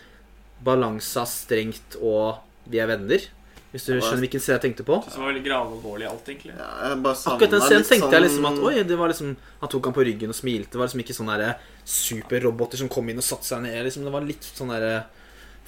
[0.62, 3.28] balansa strengt og vi er venner.
[3.72, 4.98] Hvis du skjønner hvilken scene jeg tenkte på?
[5.06, 6.52] Det var veldig gravalvorlig alt, egentlig.
[6.58, 9.08] Ja, jeg bare Akkurat den scenen tenkte tenkte jeg sånn- liksom at Oi, det var
[9.08, 10.72] liksom Han tok han på ryggen og smilte.
[10.74, 11.54] Det var liksom ikke sånne
[11.86, 13.84] superroboter som kom inn og satte seg ned.
[13.86, 15.06] Liksom, det var litt sånn der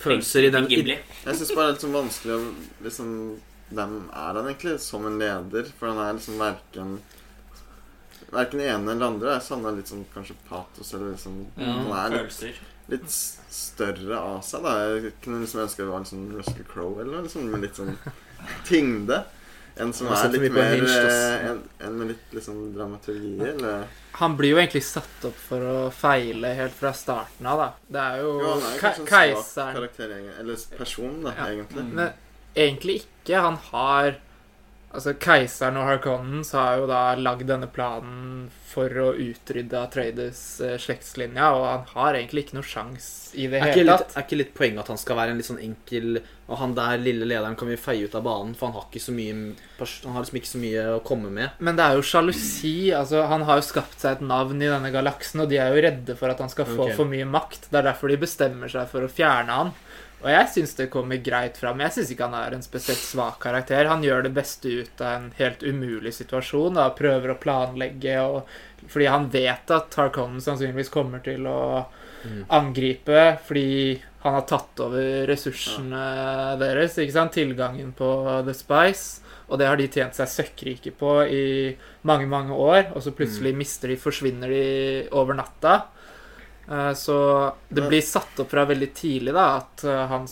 [0.00, 2.40] følelser i den i, Jeg syns bare det er litt sånn vanskelig å
[2.86, 3.10] liksom
[3.74, 5.70] Hvem er han egentlig som en leder?
[5.78, 6.96] For han er liksom verken
[8.34, 9.34] Verken det ene eller andre.
[9.36, 12.60] Jeg savner litt sånn kanskje patos eller liksom Ja, Han er litt,
[12.92, 14.74] litt større av seg, da.
[14.82, 17.78] Jeg kunne liksom ønske det var en sånn Russell Crowe eller noe liksom, med litt
[17.80, 17.94] sånn
[18.68, 19.22] tyngde.
[19.76, 23.86] En som er litt mer Hinged, eh, en, en med litt liksom dramaturgi, eller
[24.20, 27.66] Han blir jo egentlig satt opp for å feile helt fra starten av, da.
[27.96, 30.28] Det er jo, Jo, han er kanskje Keiseren.
[30.38, 31.48] Eller person, da, Ja.
[31.50, 31.82] egentlig.
[31.88, 31.90] Mm.
[31.98, 32.12] Men
[32.54, 33.40] egentlig ikke.
[33.48, 34.14] Han har
[34.94, 40.76] Altså, keiseren og Harkonnen har jo da lagd denne planen for å utrydde Atreides eh,
[40.80, 44.06] slektslinja, og han har egentlig ikke noe sjans i det hele tatt.
[44.06, 46.74] litt, er ikke litt poenget at han skal være en litt sånn enkel Og han
[46.76, 49.34] der lille lederen kan vi feie ut av banen, for han har ikke så mye
[50.04, 51.56] Han har liksom ikke så mye å komme med.
[51.58, 52.74] Men det er jo sjalusi.
[52.94, 55.84] altså Han har jo skapt seg et navn i denne galaksen, og de er jo
[55.88, 56.98] redde for at han skal få okay.
[56.98, 57.70] for mye makt.
[57.70, 59.74] Det er derfor de bestemmer seg for å fjerne han.
[60.24, 61.82] Og jeg syns det kommer greit fram.
[61.84, 63.84] Jeg syns ikke han er en spesielt svak karakter.
[63.90, 66.78] Han gjør det beste ut av en helt umulig situasjon.
[66.80, 66.88] Da.
[66.96, 68.48] Prøver å planlegge, og,
[68.88, 71.60] fordi han vet at Tarkonnen sannsynligvis kommer til å
[72.24, 72.46] Mm.
[72.48, 76.96] angripe fordi han har tatt over ressursene deres.
[76.96, 77.34] ikke sant?
[77.36, 78.08] Tilgangen på
[78.46, 79.20] The Spice.
[79.50, 81.76] Og det har de tjent seg søkkrike på i
[82.08, 85.82] mange, mange år, og så plutselig mister de, forsvinner de over natta.
[86.70, 90.26] Eh, Så det blir satt opp fra veldig tidlig da, at eh, han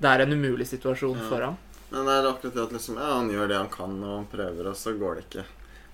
[0.00, 1.28] Det er en umulig situasjon Ja.
[1.28, 1.56] for ham.
[1.90, 4.26] Men det er akkurat det at liksom, ja, han gjør det han kan, og han
[4.32, 5.44] prøver, og så går det ikke.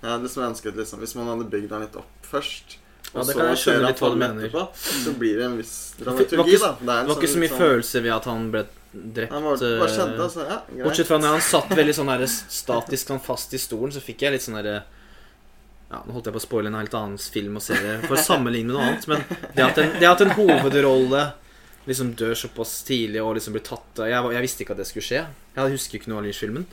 [0.02, 2.76] Jeg hadde liksom ønsket liksom, Hvis man hadde bygd han litt opp først,
[3.14, 4.42] Ja, og det så kan jeg ser skjønne han litt hva du mener.
[4.46, 6.72] etterpå, så blir det en viss dramaturgi, da.
[6.72, 9.32] Det, Det var ikke så sånn mye sånn- følelse ved at han ble drept.
[9.32, 10.40] Han var, var skjedde, eh, altså.
[10.48, 10.84] Ja, greit.
[10.84, 14.18] Bortsett fra når han satt veldig sånn her statisk sånn fast i stolen, så fikk
[14.22, 14.82] jeg litt sånn derre
[15.90, 18.22] ja, Nå holdt jeg på å spoile en helt annen film og serie for å
[18.22, 19.22] sammenligne med noe annet, men
[19.54, 21.22] det at en, det at en hovedrolle
[21.86, 25.06] liksom dør såpass tidlig og liksom blir tatt jeg, jeg visste ikke at det skulle
[25.06, 25.22] skje.
[25.54, 26.66] Jeg husker ikke noe av Lynch-filmen.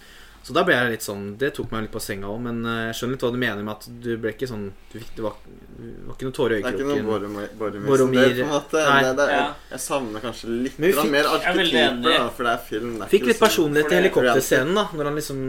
[0.44, 2.80] Så da ble jeg litt sånn Det tok meg litt på senga òg, men eh,
[2.90, 5.24] jeg skjønner litt hva du mener med at du ble ikke sånn du fikk, Det
[5.24, 7.86] var, det var ikke noe tåre i Det er ikke noe øyekroken.
[7.88, 8.82] Boromir, på en måte.
[8.84, 8.98] Nei.
[9.06, 9.46] Det, det er, Ja.
[9.72, 12.62] Jeg savner kanskje litt Men vi fikk- mer Jeg er arketyper, da, for det er
[12.68, 12.92] film.
[13.00, 14.86] Det er Fikk litt sånn- personlighet i det er helikopterscenen, da.
[14.94, 15.40] Når han liksom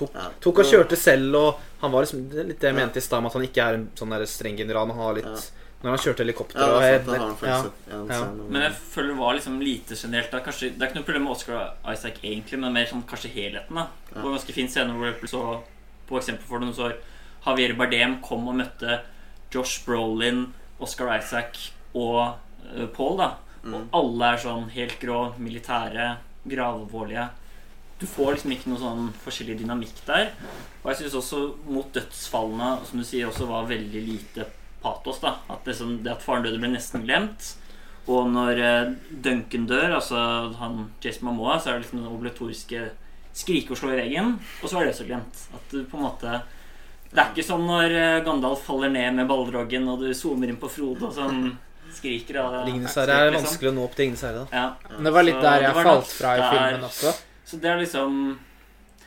[0.00, 0.26] tok, Ja.
[0.40, 3.00] tok og kjørte selv, og han var liksom Det er litt det jeg mente i
[3.04, 5.24] stad, med at han ikke er en sånn der streng general, men han har litt
[5.36, 5.36] Ja.
[5.80, 8.16] Når han kjørte helikopter Ja, og det er sant, det har han ja.
[8.18, 8.24] Ja.
[8.52, 10.32] Men jeg føler det var liksom lite generelt.
[10.34, 10.42] Da.
[10.44, 13.80] Kanskje, det er ikke noe problem med Oscar Isaac egentlig, men mer sånn kanskje helheten.
[13.80, 15.44] da Det var en ganske fin scene hvor så
[16.10, 16.98] på eksempel for noen år
[17.46, 19.00] Javier Bardem kom og møtte
[19.54, 20.50] Josh Brolin,
[20.82, 21.56] Oscar Isaac
[21.96, 22.36] og
[22.76, 23.16] uh, Paul.
[23.16, 23.30] da
[23.64, 26.12] Og alle er sånn helt grå, militære,
[26.44, 27.30] gravalvorlige.
[28.00, 30.30] Du får liksom ikke noe sånn forskjellig dynamikk der.
[30.82, 34.46] Og jeg syns også mot dødsfallene, som du sier, også var veldig lite
[34.82, 35.20] patos.
[35.22, 37.54] da At liksom, det at faren døde, ble nesten glemt.
[38.10, 40.18] Og når eh, Duncan dør, altså
[40.58, 42.88] han Jason Mamoa, så er det liksom den obligatoriske
[43.36, 44.36] skrike og slå i veggen.
[44.62, 45.44] Og så er det så glemt.
[45.54, 46.40] At du på en måte
[47.10, 50.60] Det er ikke som når eh, Gandalf faller ned med ballroggen, og du zoomer inn
[50.60, 51.50] på Frode og sånn
[51.94, 52.38] skriker.
[52.38, 53.48] av Ringenes herre er liksom.
[53.48, 54.60] vanskelig å nå opp til Ringenes herre, da.
[54.60, 54.94] Ja.
[54.94, 57.14] Men det var litt Så der jeg falt fra i filmen også.
[57.50, 58.20] Så det er liksom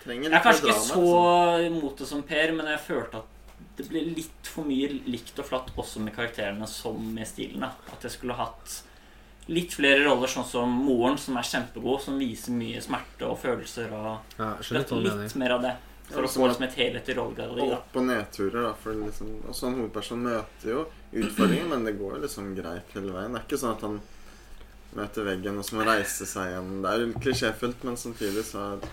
[0.03, 1.61] Jeg er kanskje ikke så altså.
[1.69, 3.32] imot det som Per, men jeg følte at
[3.77, 7.63] det ble litt for mye likt og flatt også med karakterene som med stilen.
[7.65, 8.81] da At jeg skulle hatt
[9.51, 13.91] litt flere roller, sånn som moren, som er kjempegod, som viser mye smerte og følelser.
[13.91, 15.73] Og Ja, litt litt, mer av det.
[16.09, 17.61] For Ja, å få liksom et helhetlig rollegalleri.
[17.65, 18.73] Og Opp- og nedturer, da.
[18.73, 23.33] For liksom, også en hovedperson møter jo utfordringer, men det går liksom greit hele veien.
[23.33, 24.01] Det er ikke sånn at han
[24.93, 26.81] møter veggen og så må reise seg igjen.
[26.83, 28.87] Det er jo klisjéfullt, men samtidig så er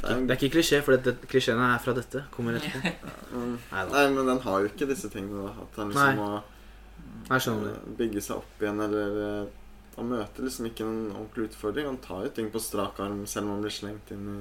[0.00, 2.24] det er Det er ikke klisjé, for dette, klisjeene er fra dette.
[2.34, 2.92] Kommer etterpå.
[3.32, 3.44] på
[3.92, 5.46] Nei, men den har jo ikke disse tingene.
[5.48, 6.08] da At han Nei.
[6.12, 7.76] liksom må det.
[7.76, 9.46] eh, bygge seg opp igjen, eller eh,
[9.96, 11.86] Han møter liksom ikke en ordentlig utfordring.
[11.88, 14.40] Han tar jo ting på strak arm selv om han blir slengt inn i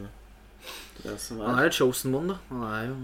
[1.05, 1.47] det som er.
[1.47, 2.37] Han er et chosen one, da.
[2.51, 2.97] Han er jo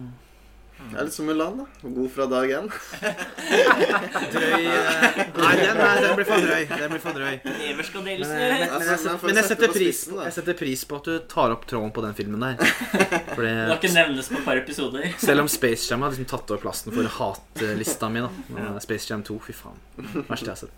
[0.92, 1.66] Det er litt som Mulan, da.
[1.86, 2.66] God fra dag én.
[4.34, 6.66] Drøy eh, Nei, den, er- den blir for drøy.
[6.72, 7.36] Den blir for drøy.
[7.46, 10.84] Men, deles men, men, men, Altså, jeg, men men jeg, setter pris, jeg setter pris
[10.90, 12.56] på at du tar opp tråden på den filmen der.
[13.42, 15.08] Det har ikke nevnes på et par episoder.
[15.28, 18.24] selv om Space Jam har liksom tatt over plassen for hatlista mi.
[18.26, 19.80] da Og Space Jam 2, fy faen.
[20.28, 20.78] Verste jeg har sett.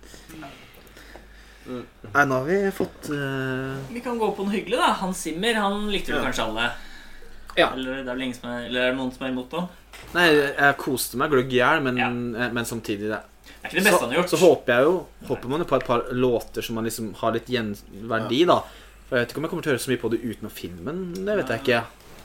[1.63, 4.89] Nei, nå har vi fått eh, Vi kan gå på noe hyggelig, da.
[4.99, 6.25] Hans Zimmer han likte vel Ja.
[6.27, 6.65] kanskje alle.
[7.55, 7.69] Ja.
[7.77, 9.63] Eller, det er vel ingen som er, eller er det noen som er imot det?
[10.13, 12.07] Nei, jeg koste meg gløgg i hjel, men, Ja.
[12.09, 13.21] eh, men samtidig det.
[13.43, 14.29] Det er ikke det beste så, han har gjort.
[14.29, 14.93] så håper jeg jo
[15.27, 18.59] Håper man jo på et par låter som man liksom har litt gjenverdi, da.
[19.07, 20.51] For jeg vet ikke om jeg kommer til å høre så mye på det utenom
[20.51, 21.13] filmen.
[21.25, 21.83] Det vet jeg ikke.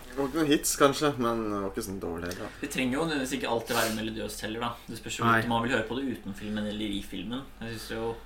[0.08, 2.30] Det var ikke noen hits, kanskje, men det var ikke sånn dårlig.
[2.38, 4.70] da Det trenger jo nødvendigvis ikke alltid være melodiøst heller, da.
[4.88, 5.42] Det spørs jo Nei.
[5.42, 7.42] om man vil høre på det uten filmen eller i filmen.
[7.60, 8.16] Jeg synes jo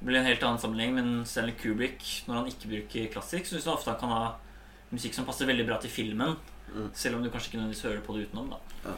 [0.00, 3.64] Det blir en helt annen sammenheng, men Stanley Kubrick, når han ikke bruker klassikk, syns
[3.64, 4.34] jeg ofte han kan ha
[4.92, 6.36] musikk som passer veldig bra til filmen.
[6.74, 6.88] Mm.
[6.94, 8.58] Selv om du kanskje ikke nødvendigvis hører på det utenom, da.
[8.88, 8.94] ja.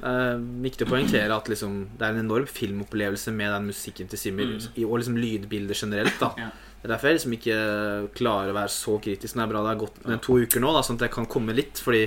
[0.00, 4.18] Eh, viktig å poengtere at liksom, det er en enorm filmopplevelse med den musikken til
[4.18, 4.86] Simmer, Mm.
[4.88, 6.18] og liksom lydbilder generelt.
[6.20, 6.50] da Ja.
[6.80, 9.34] Det er derfor jeg liksom ikke klarer å være så kritisk.
[9.34, 11.26] Det er bra det har gått med to uker nå, da, sånn at jeg kan
[11.26, 11.76] komme litt.
[11.76, 12.06] Fordi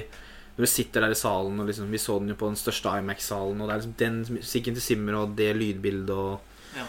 [0.58, 2.90] når du sitter der i salen, og liksom, vi så den jo på den største
[2.98, 6.40] IMAX-salen, og det er liksom den musikken til Simmer og det lydbildet og
[6.76, 6.86] Ja.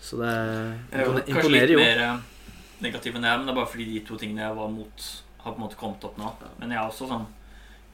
[0.00, 0.30] Så det
[0.94, 2.18] imponerer er jo kanskje litt mer eh,
[2.80, 5.54] negativ enn jeg, men det er bare fordi de to tingene jeg var mot, har
[5.54, 6.32] på en måte kommet opp nå.
[6.60, 7.26] Men jeg har også sånn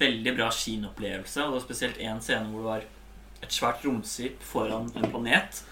[0.03, 2.89] veldig bra kinoopplevelse, og det var spesielt én scene hvor det var
[3.43, 5.62] et svært romskip foran en planet.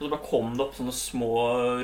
[0.00, 1.30] Og så bare kom det opp sånne små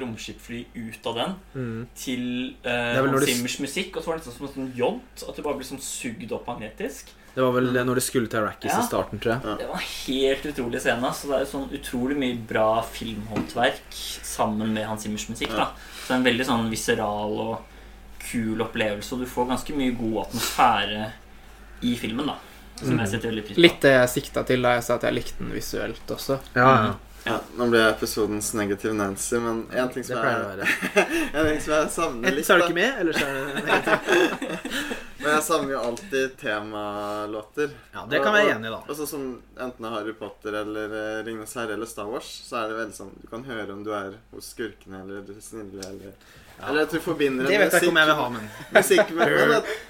[0.01, 1.87] romskipfly ut av den Mm.
[1.95, 3.97] til eh, Hans Simmers Zimmers musikk.
[3.97, 5.24] Og så var det nesten som en sånn jont.
[5.28, 7.11] At det bare ble sånn sugd opp magnetisk.
[7.37, 8.81] Det var vel når det skulle til Arrakis Ja.
[8.81, 9.59] i starten, tror jeg.
[9.61, 11.12] Det var en helt utrolig scene.
[11.12, 13.93] Så det er jo sånn utrolig mye bra filmhåndverk
[14.24, 15.51] sammen med Hans Simmers musikk.
[15.51, 17.59] da Så det er en veldig sånn viseral og
[18.31, 21.09] kul opplevelse, og du får ganske mye god atmosfære
[21.86, 22.27] i filmen.
[22.32, 22.36] da
[22.82, 23.65] Som jeg setter veldig pris på.
[23.65, 26.40] Litt det jeg sikta til da jeg sa at jeg likte den visuelt også.
[26.55, 26.94] Ja, ja.
[27.27, 30.66] Ja, nå ble jeg episodens negative Nancy, men én ting som jeg,
[31.35, 33.65] en ting som jeg savner litt så er du ikke med, eller så er det
[33.66, 34.85] negativ.
[35.24, 37.74] Men jeg savner jo alltid temalåter.
[37.97, 38.78] Ja, det kan vi være enig i, da.
[38.86, 39.27] Og sånn som
[39.57, 40.94] enten det er Harry Potter eller
[41.27, 43.90] Ringenes herre eller Star Wars, så er det veldig sånn Du kan høre om du
[43.97, 46.15] er hos skurkene eller snille eller
[46.57, 48.45] Eller at du forbinder Det vet jeg ikke om jeg vil ha, men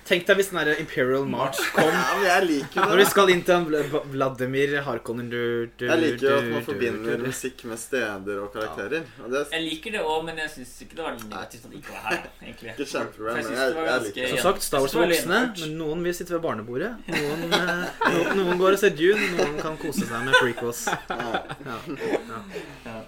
[0.07, 3.05] Tenk deg hvis den der Imperial March kom ja, men Jeg liker det når vi
[3.11, 3.77] skal inn til
[4.13, 5.39] Vladimir Harkonnen du,
[5.79, 9.05] du, Jeg liker jo at man du- forbinder du- musikk med steder og karakterer.
[9.25, 11.71] Og det er Jeg liker det òg, men jeg syns ikke det var negativt at
[11.71, 12.27] det ikke var her.
[12.43, 14.31] egentlig ikke kjempebra, men jeg, jeg liker det.
[14.31, 16.93] Som sagt, Star Wars det voksne, men noen vil sitte ved barnebordet.
[17.07, 20.83] Noen, noen, noen går og ser Dune, noen kan kose seg med prequels.
[20.87, 21.45] Ja.
[21.67, 21.79] Ja.
[21.87, 22.43] Ja.
[22.91, 22.99] Ja.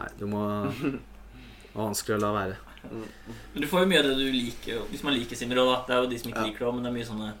[0.00, 2.56] Nei, du må Det var vanskelig å la være.
[2.90, 5.84] Men du får jo mye av det du liker hvis man liker Simmer da.
[5.86, 6.46] Det er jo de som ikke Ja.
[6.48, 7.34] liker det men det er mye sånne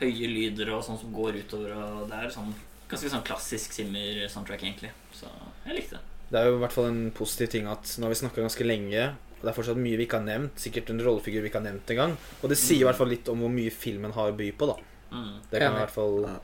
[0.00, 2.52] høye lyder og sånn som går utover, og det er sånn
[2.88, 4.90] ganske sånn klassisk Simmer-soundtrack, egentlig.
[5.12, 5.26] Så
[5.66, 6.00] jeg likte det.
[6.30, 8.66] Det er jo i hvert fall en positiv ting at nå har vi snakka ganske
[8.66, 9.06] lenge,
[9.38, 10.58] og det er fortsatt mye vi ikke har nevnt.
[10.58, 12.16] Sikkert en rollefigur vi ikke har nevnt engang.
[12.42, 14.66] Og det sier i hvert fall litt om hvor mye filmen har å by på,
[14.66, 14.76] da.
[15.16, 15.40] Mm.
[15.50, 16.38] Det kan jeg i hvert fall Ja.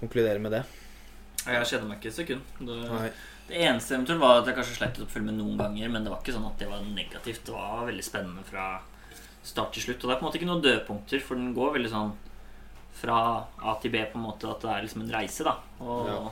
[0.00, 0.64] konkludere med det.
[1.46, 2.40] Jeg kjeder meg ikke et sekund.
[2.58, 3.10] Det, Nei.
[3.52, 6.04] Det eneste eventuelt var at jeg kanskje sleit litt å følge med noen ganger, men
[6.06, 7.44] det var ikke sånn at det var negativt.
[7.46, 8.66] Det var veldig spennende fra
[9.44, 10.02] start til slutt.
[10.04, 12.12] Og det er på en måte ikke noen dødpunkter, for den går veldig sånn
[13.02, 13.18] fra
[13.62, 15.56] A til B, på en måte, at det er liksom en reise, da.
[15.80, 16.22] Og, Ja.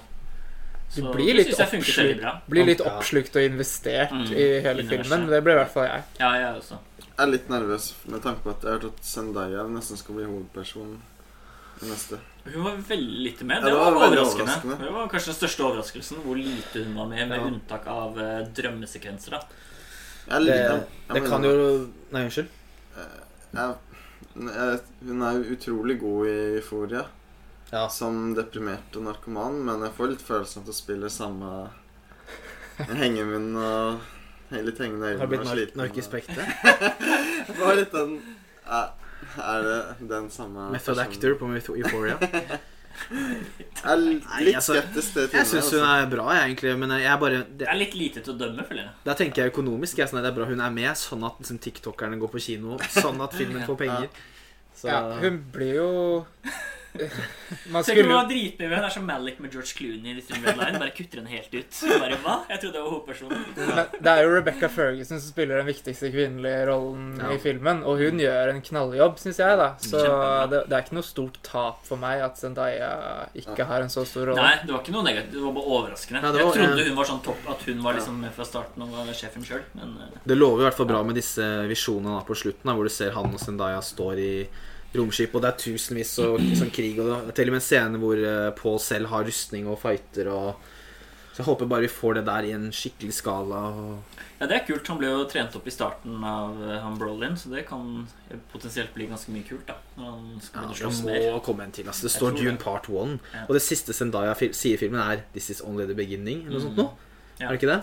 [0.91, 2.31] Du så blir det litt jeg funker veldig oppslukt, bra.
[2.51, 5.07] blir litt oppslukt og investert Mm, i hele universet.
[5.07, 5.29] filmen.
[5.31, 6.03] Det ble i hvert fall jeg.
[6.19, 6.79] Ja, jeg også.
[7.07, 10.15] Jeg er litt nervøs med tanke på at jeg har hørt at Zendaya nesten skal
[10.17, 10.97] bli hovedpersonen
[11.83, 12.19] i neste.
[12.45, 13.57] Hun var veldig lite med.
[13.57, 14.43] Ja, Det det var, var overraskende.
[14.45, 14.77] overraskende.
[14.85, 17.45] Det var kanskje den største overraskelsen hvor lite hun var med, med Ja.
[17.51, 19.31] unntak av uh, drømmesekvenser.
[19.31, 20.85] da Jeg Det, liker den.
[21.09, 21.53] Jeg det kan jo
[22.13, 22.49] Nei, unnskyld.
[22.97, 23.75] jeg,
[24.41, 27.05] jeg, Hun er jo utrolig god i Euforia
[27.73, 27.89] Ja.
[27.89, 31.71] som deprimert og narkoman, men jeg får litt følelsen av at hun spiller samme
[32.79, 34.01] hengemunn og
[34.51, 35.77] litt hengende Har øyne blitt og nark sliten.
[35.83, 36.45] narkispekter.
[37.47, 38.17] Det var litt den
[39.43, 41.07] er det den samme Method personen?
[41.07, 42.19] actor på Euphoria.
[43.11, 45.93] Jeg er litt Nei, altså, skeptisk til Jeg syns hun altså.
[46.05, 46.73] er bra, jeg, egentlig.
[46.83, 48.93] Men jeg bare Det det, er litt lite til å dømme, føler jeg.
[49.07, 50.03] Da tenker jeg økonomisk.
[50.03, 52.77] Jeg, sånn det er bra hun er med, sånn at liksom, tiktokerne går på kino.
[52.93, 54.11] Sånn at filmen får penger.
[54.77, 55.89] Så Ja, hun blir jo
[56.95, 58.03] Man skulle...
[58.03, 60.79] skulle var dritmye Det er som Malik med George Clooney i Red Line.
[60.83, 61.79] Bare kutter den helt ut.
[62.03, 62.35] Bare, hva?
[62.51, 63.45] Jeg trodde det var hovedpersonen.
[63.57, 67.31] Men Det er jo Rebecca Ferguson som spiller den viktigste kvinnelige rollen Ja.
[67.35, 69.69] i filmen, og hun gjør en knalljobb, syns jeg, da.
[69.83, 70.03] Så
[70.51, 72.91] det, det er ikke noe stort tap for meg at Zendaya
[73.39, 74.41] ikke har en så stor rolle.
[74.43, 75.33] Nei, det var ikke noe negativt.
[75.37, 76.23] Det var bare overraskende.
[76.25, 78.83] Ja, var- jeg trodde hun var sånn topp, at hun var liksom med fra starten
[78.87, 82.19] og var sjefen sjøl, men eh, Det lover i hvert fall bra med disse visjonene
[82.19, 84.33] da på slutten, da, hvor du ser han og Zendaya står i
[84.97, 87.67] romskip, og det er tusenvis og sånn krig, og det er til og med en
[87.69, 90.55] scene hvor eh, Paul selv har rustning og fighter og
[91.31, 93.61] Så jeg håper bare vi får det der i en skikkelig skala.
[93.71, 94.17] Og...
[94.41, 94.89] Ja, det er kult.
[94.91, 98.09] Han ble jo trent opp i starten av eh, han Brolin, så det kan
[98.51, 99.77] potensielt bli ganske mye kult, da.
[99.97, 100.11] Ja,
[100.67, 101.39] det må mer.
[101.47, 101.87] komme en til.
[101.87, 102.09] Altså.
[102.09, 102.65] Det Jeg står June Dune det.
[102.65, 103.45] Part 1, Ja.
[103.47, 106.67] og det siste Zendaya sier i filmen, er 'This is only the beginning', eller noe
[106.67, 106.91] sånt noe.
[107.39, 107.47] Ja.
[107.47, 107.83] Er det ikke det?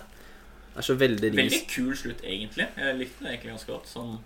[0.77, 2.67] Det er så veldig Veldig kul slutt, egentlig.
[2.77, 3.87] Jeg likte det egentlig ganske godt.
[3.89, 4.19] Sånn,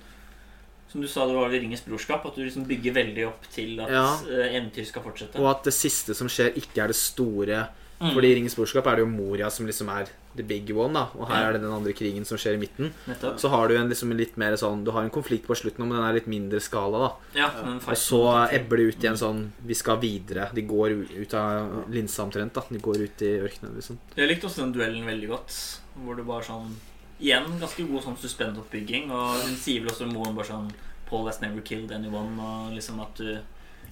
[0.91, 2.25] som du sa, det var vel Ringens brorskap.
[2.25, 4.07] At du liksom bygger veldig opp til at Ja.
[4.29, 5.39] eh, eventyr skal fortsette.
[5.39, 7.67] Og at det siste som skjer, ikke er det store.
[8.01, 8.13] Mm.
[8.15, 11.03] Fordi i Ringens brorskap er det jo Moria som liksom er the big one, da.
[11.19, 11.49] Og her Ja.
[11.49, 12.91] er det den andre krigen som skjer i midten.
[13.07, 13.37] Nettopp.
[13.37, 15.89] Så har du en liksom litt mer sånn Du har en konflikt på slutten, men
[15.91, 17.39] den er litt mindre skala, da.
[17.39, 17.49] Ja,
[17.87, 20.49] Og så ebber det ut i en sånn Vi skal videre.
[20.53, 22.61] De går ut av linsa omtrent, da.
[22.71, 23.97] De går ut i ørkenen, liksom.
[24.17, 25.79] Jeg likte også den duellen veldig godt.
[26.03, 26.73] Hvor du bare sånn
[27.21, 29.11] Igjen ganske god sånn suspendoppbygging.
[29.13, 30.71] Og hun sier vel også moren bare sånn
[31.09, 32.35] Paul has never killed anyone.
[32.41, 33.39] Og liksom at du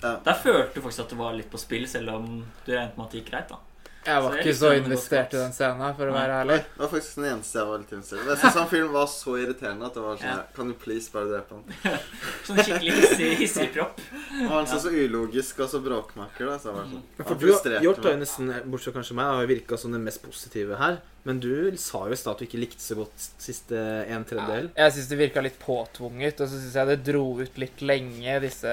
[0.02, 0.16] Ja.
[0.24, 3.06] Der følte du faktisk at det var litt på spill, selv om du regnet med
[3.06, 3.50] at det gikk greit.
[3.50, 3.58] da
[4.06, 6.58] Jeg var Så jeg ikke så investert i den scenen, for å være ærlig.
[6.64, 8.30] det var faktisk den eneste jeg var litt interessert i.
[8.30, 10.38] Jeg synes han filmen var så irriterende at det var sånn Ja.
[10.56, 12.00] Kan du please bare drepe han?
[12.48, 14.00] Sånn skikkelig hissig, hissig propp.
[14.46, 16.58] Og han så så ulogisk og så bråkmaker, da.
[16.64, 19.44] Så var sånn For han du, Hjort har jo nesten, bortsett fra kanskje meg, har
[19.46, 21.02] jo virka som den mest positive her.
[21.28, 23.78] Men du sa jo i stad at du ikke likte så godt siste
[24.08, 24.72] en tredjedel.
[24.80, 28.40] Jeg syns det virka litt påtvunget, og så syns jeg det dro ut litt lenge,
[28.46, 28.72] disse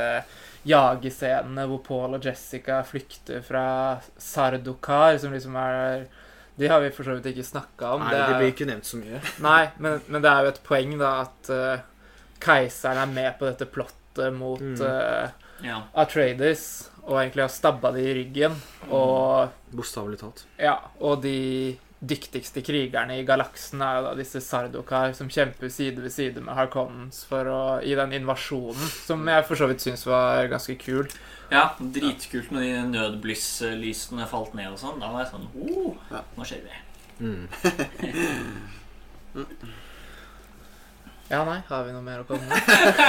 [0.67, 3.65] jagescenene hvor Paul og Jessica flykter fra
[4.19, 6.07] Sardukar, som liksom er
[6.59, 8.01] De har vi for så vidt ikke snakka om.
[8.01, 9.19] Nei, Det det er- blir ikke nevnt så mye.
[9.45, 11.83] Nei, men, men det er jo et poeng, da, at uh,
[12.41, 14.81] keiseren er med på dette plottet mot Mm.
[14.81, 15.29] uh,
[15.65, 15.83] Ja.
[15.97, 18.57] Atreides, og egentlig har stabba de i ryggen.
[18.91, 20.45] Og Bokstavelig talt.
[20.59, 26.03] ja, og de dyktigste krigerne i galaksen er jo da disse Sardokar som kjemper side
[26.05, 30.05] ved side med Harkonnens for å, i den invasjonen, som jeg for så vidt syns
[30.09, 31.09] var ganske kul.
[31.53, 35.01] ja, dritkult når de nødblysslysene falt ned og sånn.
[35.01, 36.77] Da var jeg sånn oh, Nå skjer det.
[37.17, 37.49] Mm.
[41.31, 42.61] Ja, nei, har vi noe mer å komme med?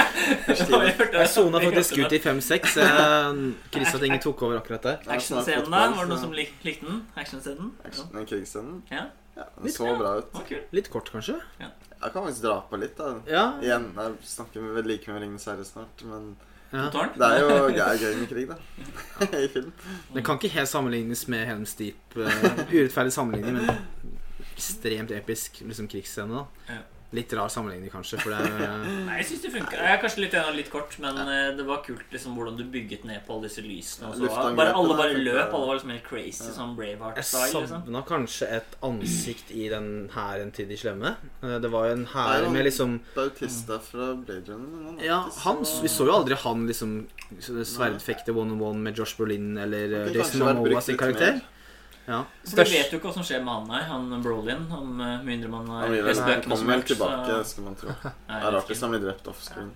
[0.48, 2.72] Jeg sona faktisk ut i 5-6.
[3.70, 4.96] Chris at ingen tok over akkurat der.
[5.14, 7.04] Actionscenen der, var det noen som lik, likte den?
[7.14, 7.70] Actionscenen?
[7.78, 7.86] Ja.
[7.92, 8.80] Action- Den krigsscenen.
[8.90, 9.04] Ja.
[9.38, 10.34] Ja, den så bra ut.
[10.34, 10.42] Å.
[10.74, 11.36] Litt kort, kanskje?
[11.62, 13.12] Jeg kan faktisk dra på litt, da.
[13.30, 13.44] Ja.
[13.62, 16.32] Igjen, jeg snakker med like med Ringenes herre snart, men
[16.74, 16.88] ja.
[16.90, 18.58] Det er jo det er gøy med krig, da.
[19.44, 19.70] I film.
[20.14, 22.18] Det kan ikke helt sammenlignes med Helms Deep.
[22.18, 23.78] eh, urettferdig sammenligning, men
[24.56, 26.42] ekstremt episk liksom, krigsscene.
[26.42, 26.82] da Ja.
[27.16, 29.78] Litt rar sammenligning, kanskje, for det er eh, Nei, jeg syns det funka.
[29.80, 31.36] Jeg er kanskje litt, enig, litt kort, men ja.
[31.56, 34.10] det var kult liksom hvordan du bygget ned på alle disse lysene.
[34.10, 35.54] Og så var, bare, alle bare løp.
[35.56, 36.52] Alle var liksom helt crazy, Ja.
[36.58, 37.62] sånn Braveheart-style.
[37.62, 41.14] Jeg savna kanskje et ansikt i den hæren til de slemme.
[41.42, 44.98] Eh, Det var jo en hær med liksom Bautista fra Blade Runner.
[45.00, 46.98] Er Ja, han, vi så jo aldri han liksom
[47.40, 51.40] sverdfekte one-on-one med Josh Brolin eller eh, Jason Momoa sin karakter.
[51.40, 51.54] mer.
[52.08, 52.22] Ja.
[52.48, 54.62] For Du vet jo ikke hva som skjer med han her, han Brolin.
[54.70, 57.44] Han, eh, med mindre man har Han lest bøkene som komme vel helst, tilbake, så-
[57.52, 57.88] skal man tro.
[58.02, 59.70] Det er rart hvis han blir drept offscreen.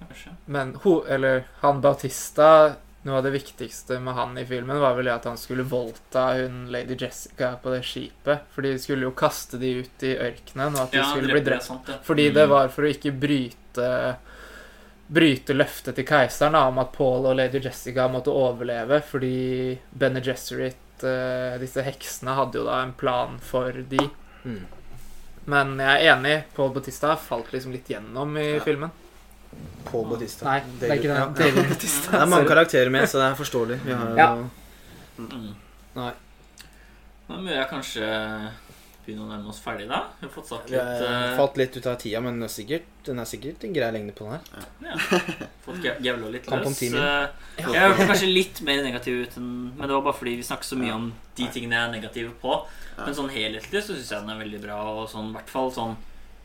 [0.00, 0.06] Ja,
[0.46, 5.08] Men ho, eller, han Bautista Noe av det viktigste med han i filmen var vel
[5.10, 8.44] at han skulle voldta hun lady Jessica på det skipet.
[8.54, 11.40] For de skulle jo kaste de ut i ørkenen, og at de Ja, skulle bli
[11.40, 11.64] det, drept.
[11.66, 11.96] sant det.
[12.06, 12.34] Fordi Mm.
[12.34, 14.16] det var for å ikke bryte
[15.12, 20.20] Bryte løftet til keiseren da, om at Paul og lady Jessica måtte overleve fordi Bene
[20.24, 24.08] Gesserit, eh, disse heksene, hadde jo da en plan for de.
[24.44, 24.60] Mm.
[25.52, 26.36] Men jeg er enig.
[26.54, 28.60] Paul Bautista falt liksom litt gjennom i Ja.
[28.62, 28.90] filmen.
[29.84, 30.44] Paul Bautista.
[30.46, 31.16] Nei, det er ikke det.
[31.20, 31.34] den.
[31.34, 32.10] David Bautista.
[32.12, 33.80] Det er mange karakterer med, så det er forståelig.
[33.84, 34.28] Vi har jo Ja.
[35.18, 35.54] Mm.
[35.96, 36.12] Nei.
[37.28, 38.06] Nå må jeg kanskje
[39.06, 39.98] begynne å nærme oss ferdig, da.
[40.20, 42.52] Vi har fått sagt litt har eh, falt litt ut av tida, men den er
[42.52, 44.68] sikkert, den er sikkert en grei lengde på den her.
[44.86, 45.18] ja,
[45.64, 46.82] Fått gevla litt løs.
[46.92, 47.26] Eh,
[47.58, 50.64] Jeg hørte kanskje litt mer negativ ut enn Men det var bare fordi vi snakker
[50.70, 52.56] så mye om de tingene jeg er negativ på.
[52.98, 55.72] Men sånn helhetlig så syns jeg den er veldig bra, og sånn i hvert fall
[55.74, 55.96] sånn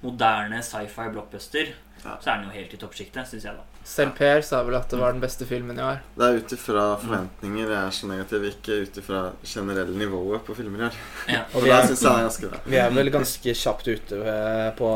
[0.03, 1.71] moderne sci-fi blockbuster,
[2.03, 2.15] Ja.
[2.23, 3.83] så er den jo helt i toppsjiktet, syns jeg, da.
[3.87, 6.01] Selv Per sa vel at det var den beste filmen i år.
[6.17, 10.55] Det er ut ifra forventninger jeg er så negativ, ikke ut ifra generelle nivået på
[10.57, 10.97] filmer i år.
[11.31, 11.43] Ja.
[11.55, 12.63] Og er, syns jeg er ganske bra.
[12.65, 14.35] vi er vel ganske kjapt ute
[14.77, 14.91] på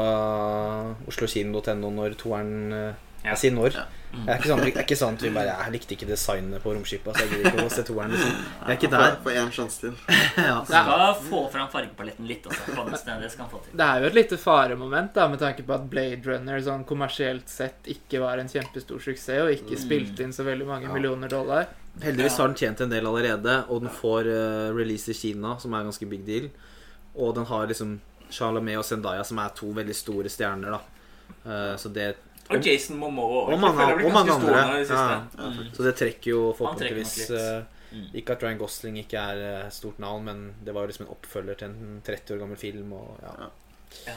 [1.12, 3.08] oslokino.no når toeren eh.
[3.24, 3.76] Jeg sier når.
[4.12, 6.60] Det er ikke sånn, det er ikke sånn at vi bare Jeg likte ikke designet
[6.64, 8.12] på romskipet, så jeg gidder ikke å se toeren.
[8.12, 8.32] Liksom.
[8.42, 9.14] Jeg er ikke der.
[9.24, 9.94] Få én sjanse til.
[10.50, 10.56] Ja.
[10.68, 13.78] Skal få fram fargepaletten litt, Også, på Det skal få til.
[13.78, 17.48] Det er jo et lite faremoment da, med tanke på at Blade Runner sånn kommersielt
[17.52, 19.84] sett ikke var en kjempestor suksess og ikke Mm.
[19.86, 20.94] spilte inn så veldig mange Ja.
[20.94, 21.68] millioner dollar.
[22.02, 25.74] Heldigvis har den tjent en del allerede, og den får uh, release i Kina, som
[25.74, 26.50] er en ganske big deal.
[27.16, 28.00] Og den har liksom
[28.32, 30.82] Charlamet og Zendaya, som er to veldig store stjerner, da.
[31.46, 32.16] Uh, så, det,
[32.50, 33.46] Og Jason Momoa.
[33.54, 34.82] Og mange- det blir og mange andre.
[34.82, 34.86] i.
[34.90, 35.20] Ja.
[35.38, 35.74] Mm.
[35.74, 38.06] så det trekker jo forhåpentligvis eh, Mm.
[38.16, 41.12] Ikke at Ryan Gosling ikke er eh, stort navn, men det var jo liksom en
[41.12, 42.94] oppfølger til en 30 år gammel film.
[42.94, 43.18] Og,
[44.08, 44.14] ja.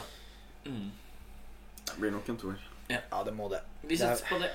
[0.65, 0.91] Mm.
[1.85, 2.55] Det blir nok en toer.
[2.89, 3.59] ja, det må det.
[3.83, 4.49] Vi satser på det.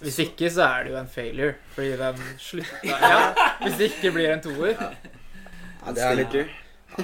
[0.00, 2.80] Hvis ikke så er det jo en failure, fordi den slutta
[3.12, 4.72] ja, Hvis det ikke blir en toer.
[4.80, 6.38] Ja, det er litt,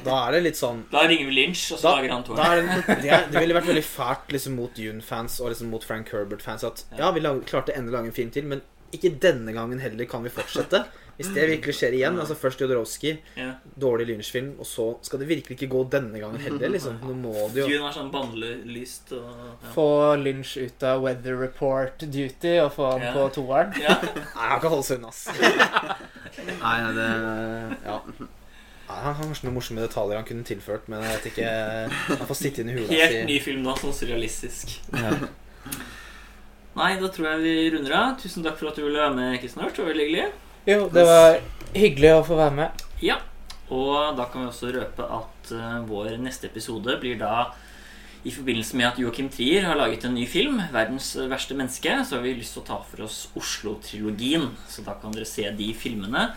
[0.04, 2.34] da er det litt sånn Da ringer vi Lynch, og så Da, lager han to.
[2.34, 6.64] det, det, det ville vært veldig fælt liksom, mot June-fans og liksom, mot Frank Herbert-fans
[6.64, 8.62] at ja, vi lag, klarte endelig å lage en film til, men
[8.94, 10.84] ikke denne gangen heller kan vi fortsette.
[11.16, 13.54] Hvis det virkelig skjer igjen, altså først Jodorowsky, Ja.
[13.80, 16.98] dårlig Lynch-film, og så skal det virkelig ikke gå denne gangen heller, liksom.
[17.02, 19.70] Nå må det jo Dune er sånn bannlyst og ja.
[19.72, 19.86] Få
[20.20, 23.12] Lynch ut av weather report duty og få han Ja.
[23.16, 23.72] på toeren.
[23.80, 23.96] ja.
[24.04, 25.26] Nei, han kan holde seg unna, ass.
[26.62, 27.08] Nei, det
[27.86, 28.00] Ja.
[28.86, 31.48] Han har kanskje noen morsomme detaljer han kunne tilført, men jeg vet ikke
[32.20, 33.22] Han får sitte inn i hula Helt si.
[33.26, 34.76] ny film nå, sånn surrealistisk.
[34.94, 35.14] Ja.
[36.78, 38.16] Nei, da tror jeg vi runder av.
[38.20, 39.64] Tusen takk for at du ville være med, Kristian.
[39.64, 40.26] Det var veldig hyggelig.
[40.68, 41.38] Jo, det var
[41.72, 42.82] hyggelig å få være med.
[43.02, 43.16] Ja,
[43.72, 47.48] og da kan vi også røpe at eh, vår neste episode blir da
[48.26, 52.16] i forbindelse med at Joachim Trier har laget en ny film, 'Verdens verste menneske', så
[52.16, 54.48] har vi lyst til å ta for oss Oslo-trilogien.
[54.68, 56.32] Så da kan dere se de filmene.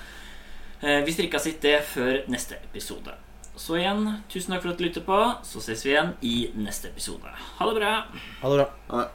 [0.81, 3.15] Eh, hvis dere ikke har sett det før neste episode.
[3.59, 5.19] Så igjen, tusen takk for at du lytter på.
[5.43, 7.31] Så ses vi igjen i neste episode.
[7.59, 7.95] Ha det bra.
[8.41, 9.07] Ha det bra.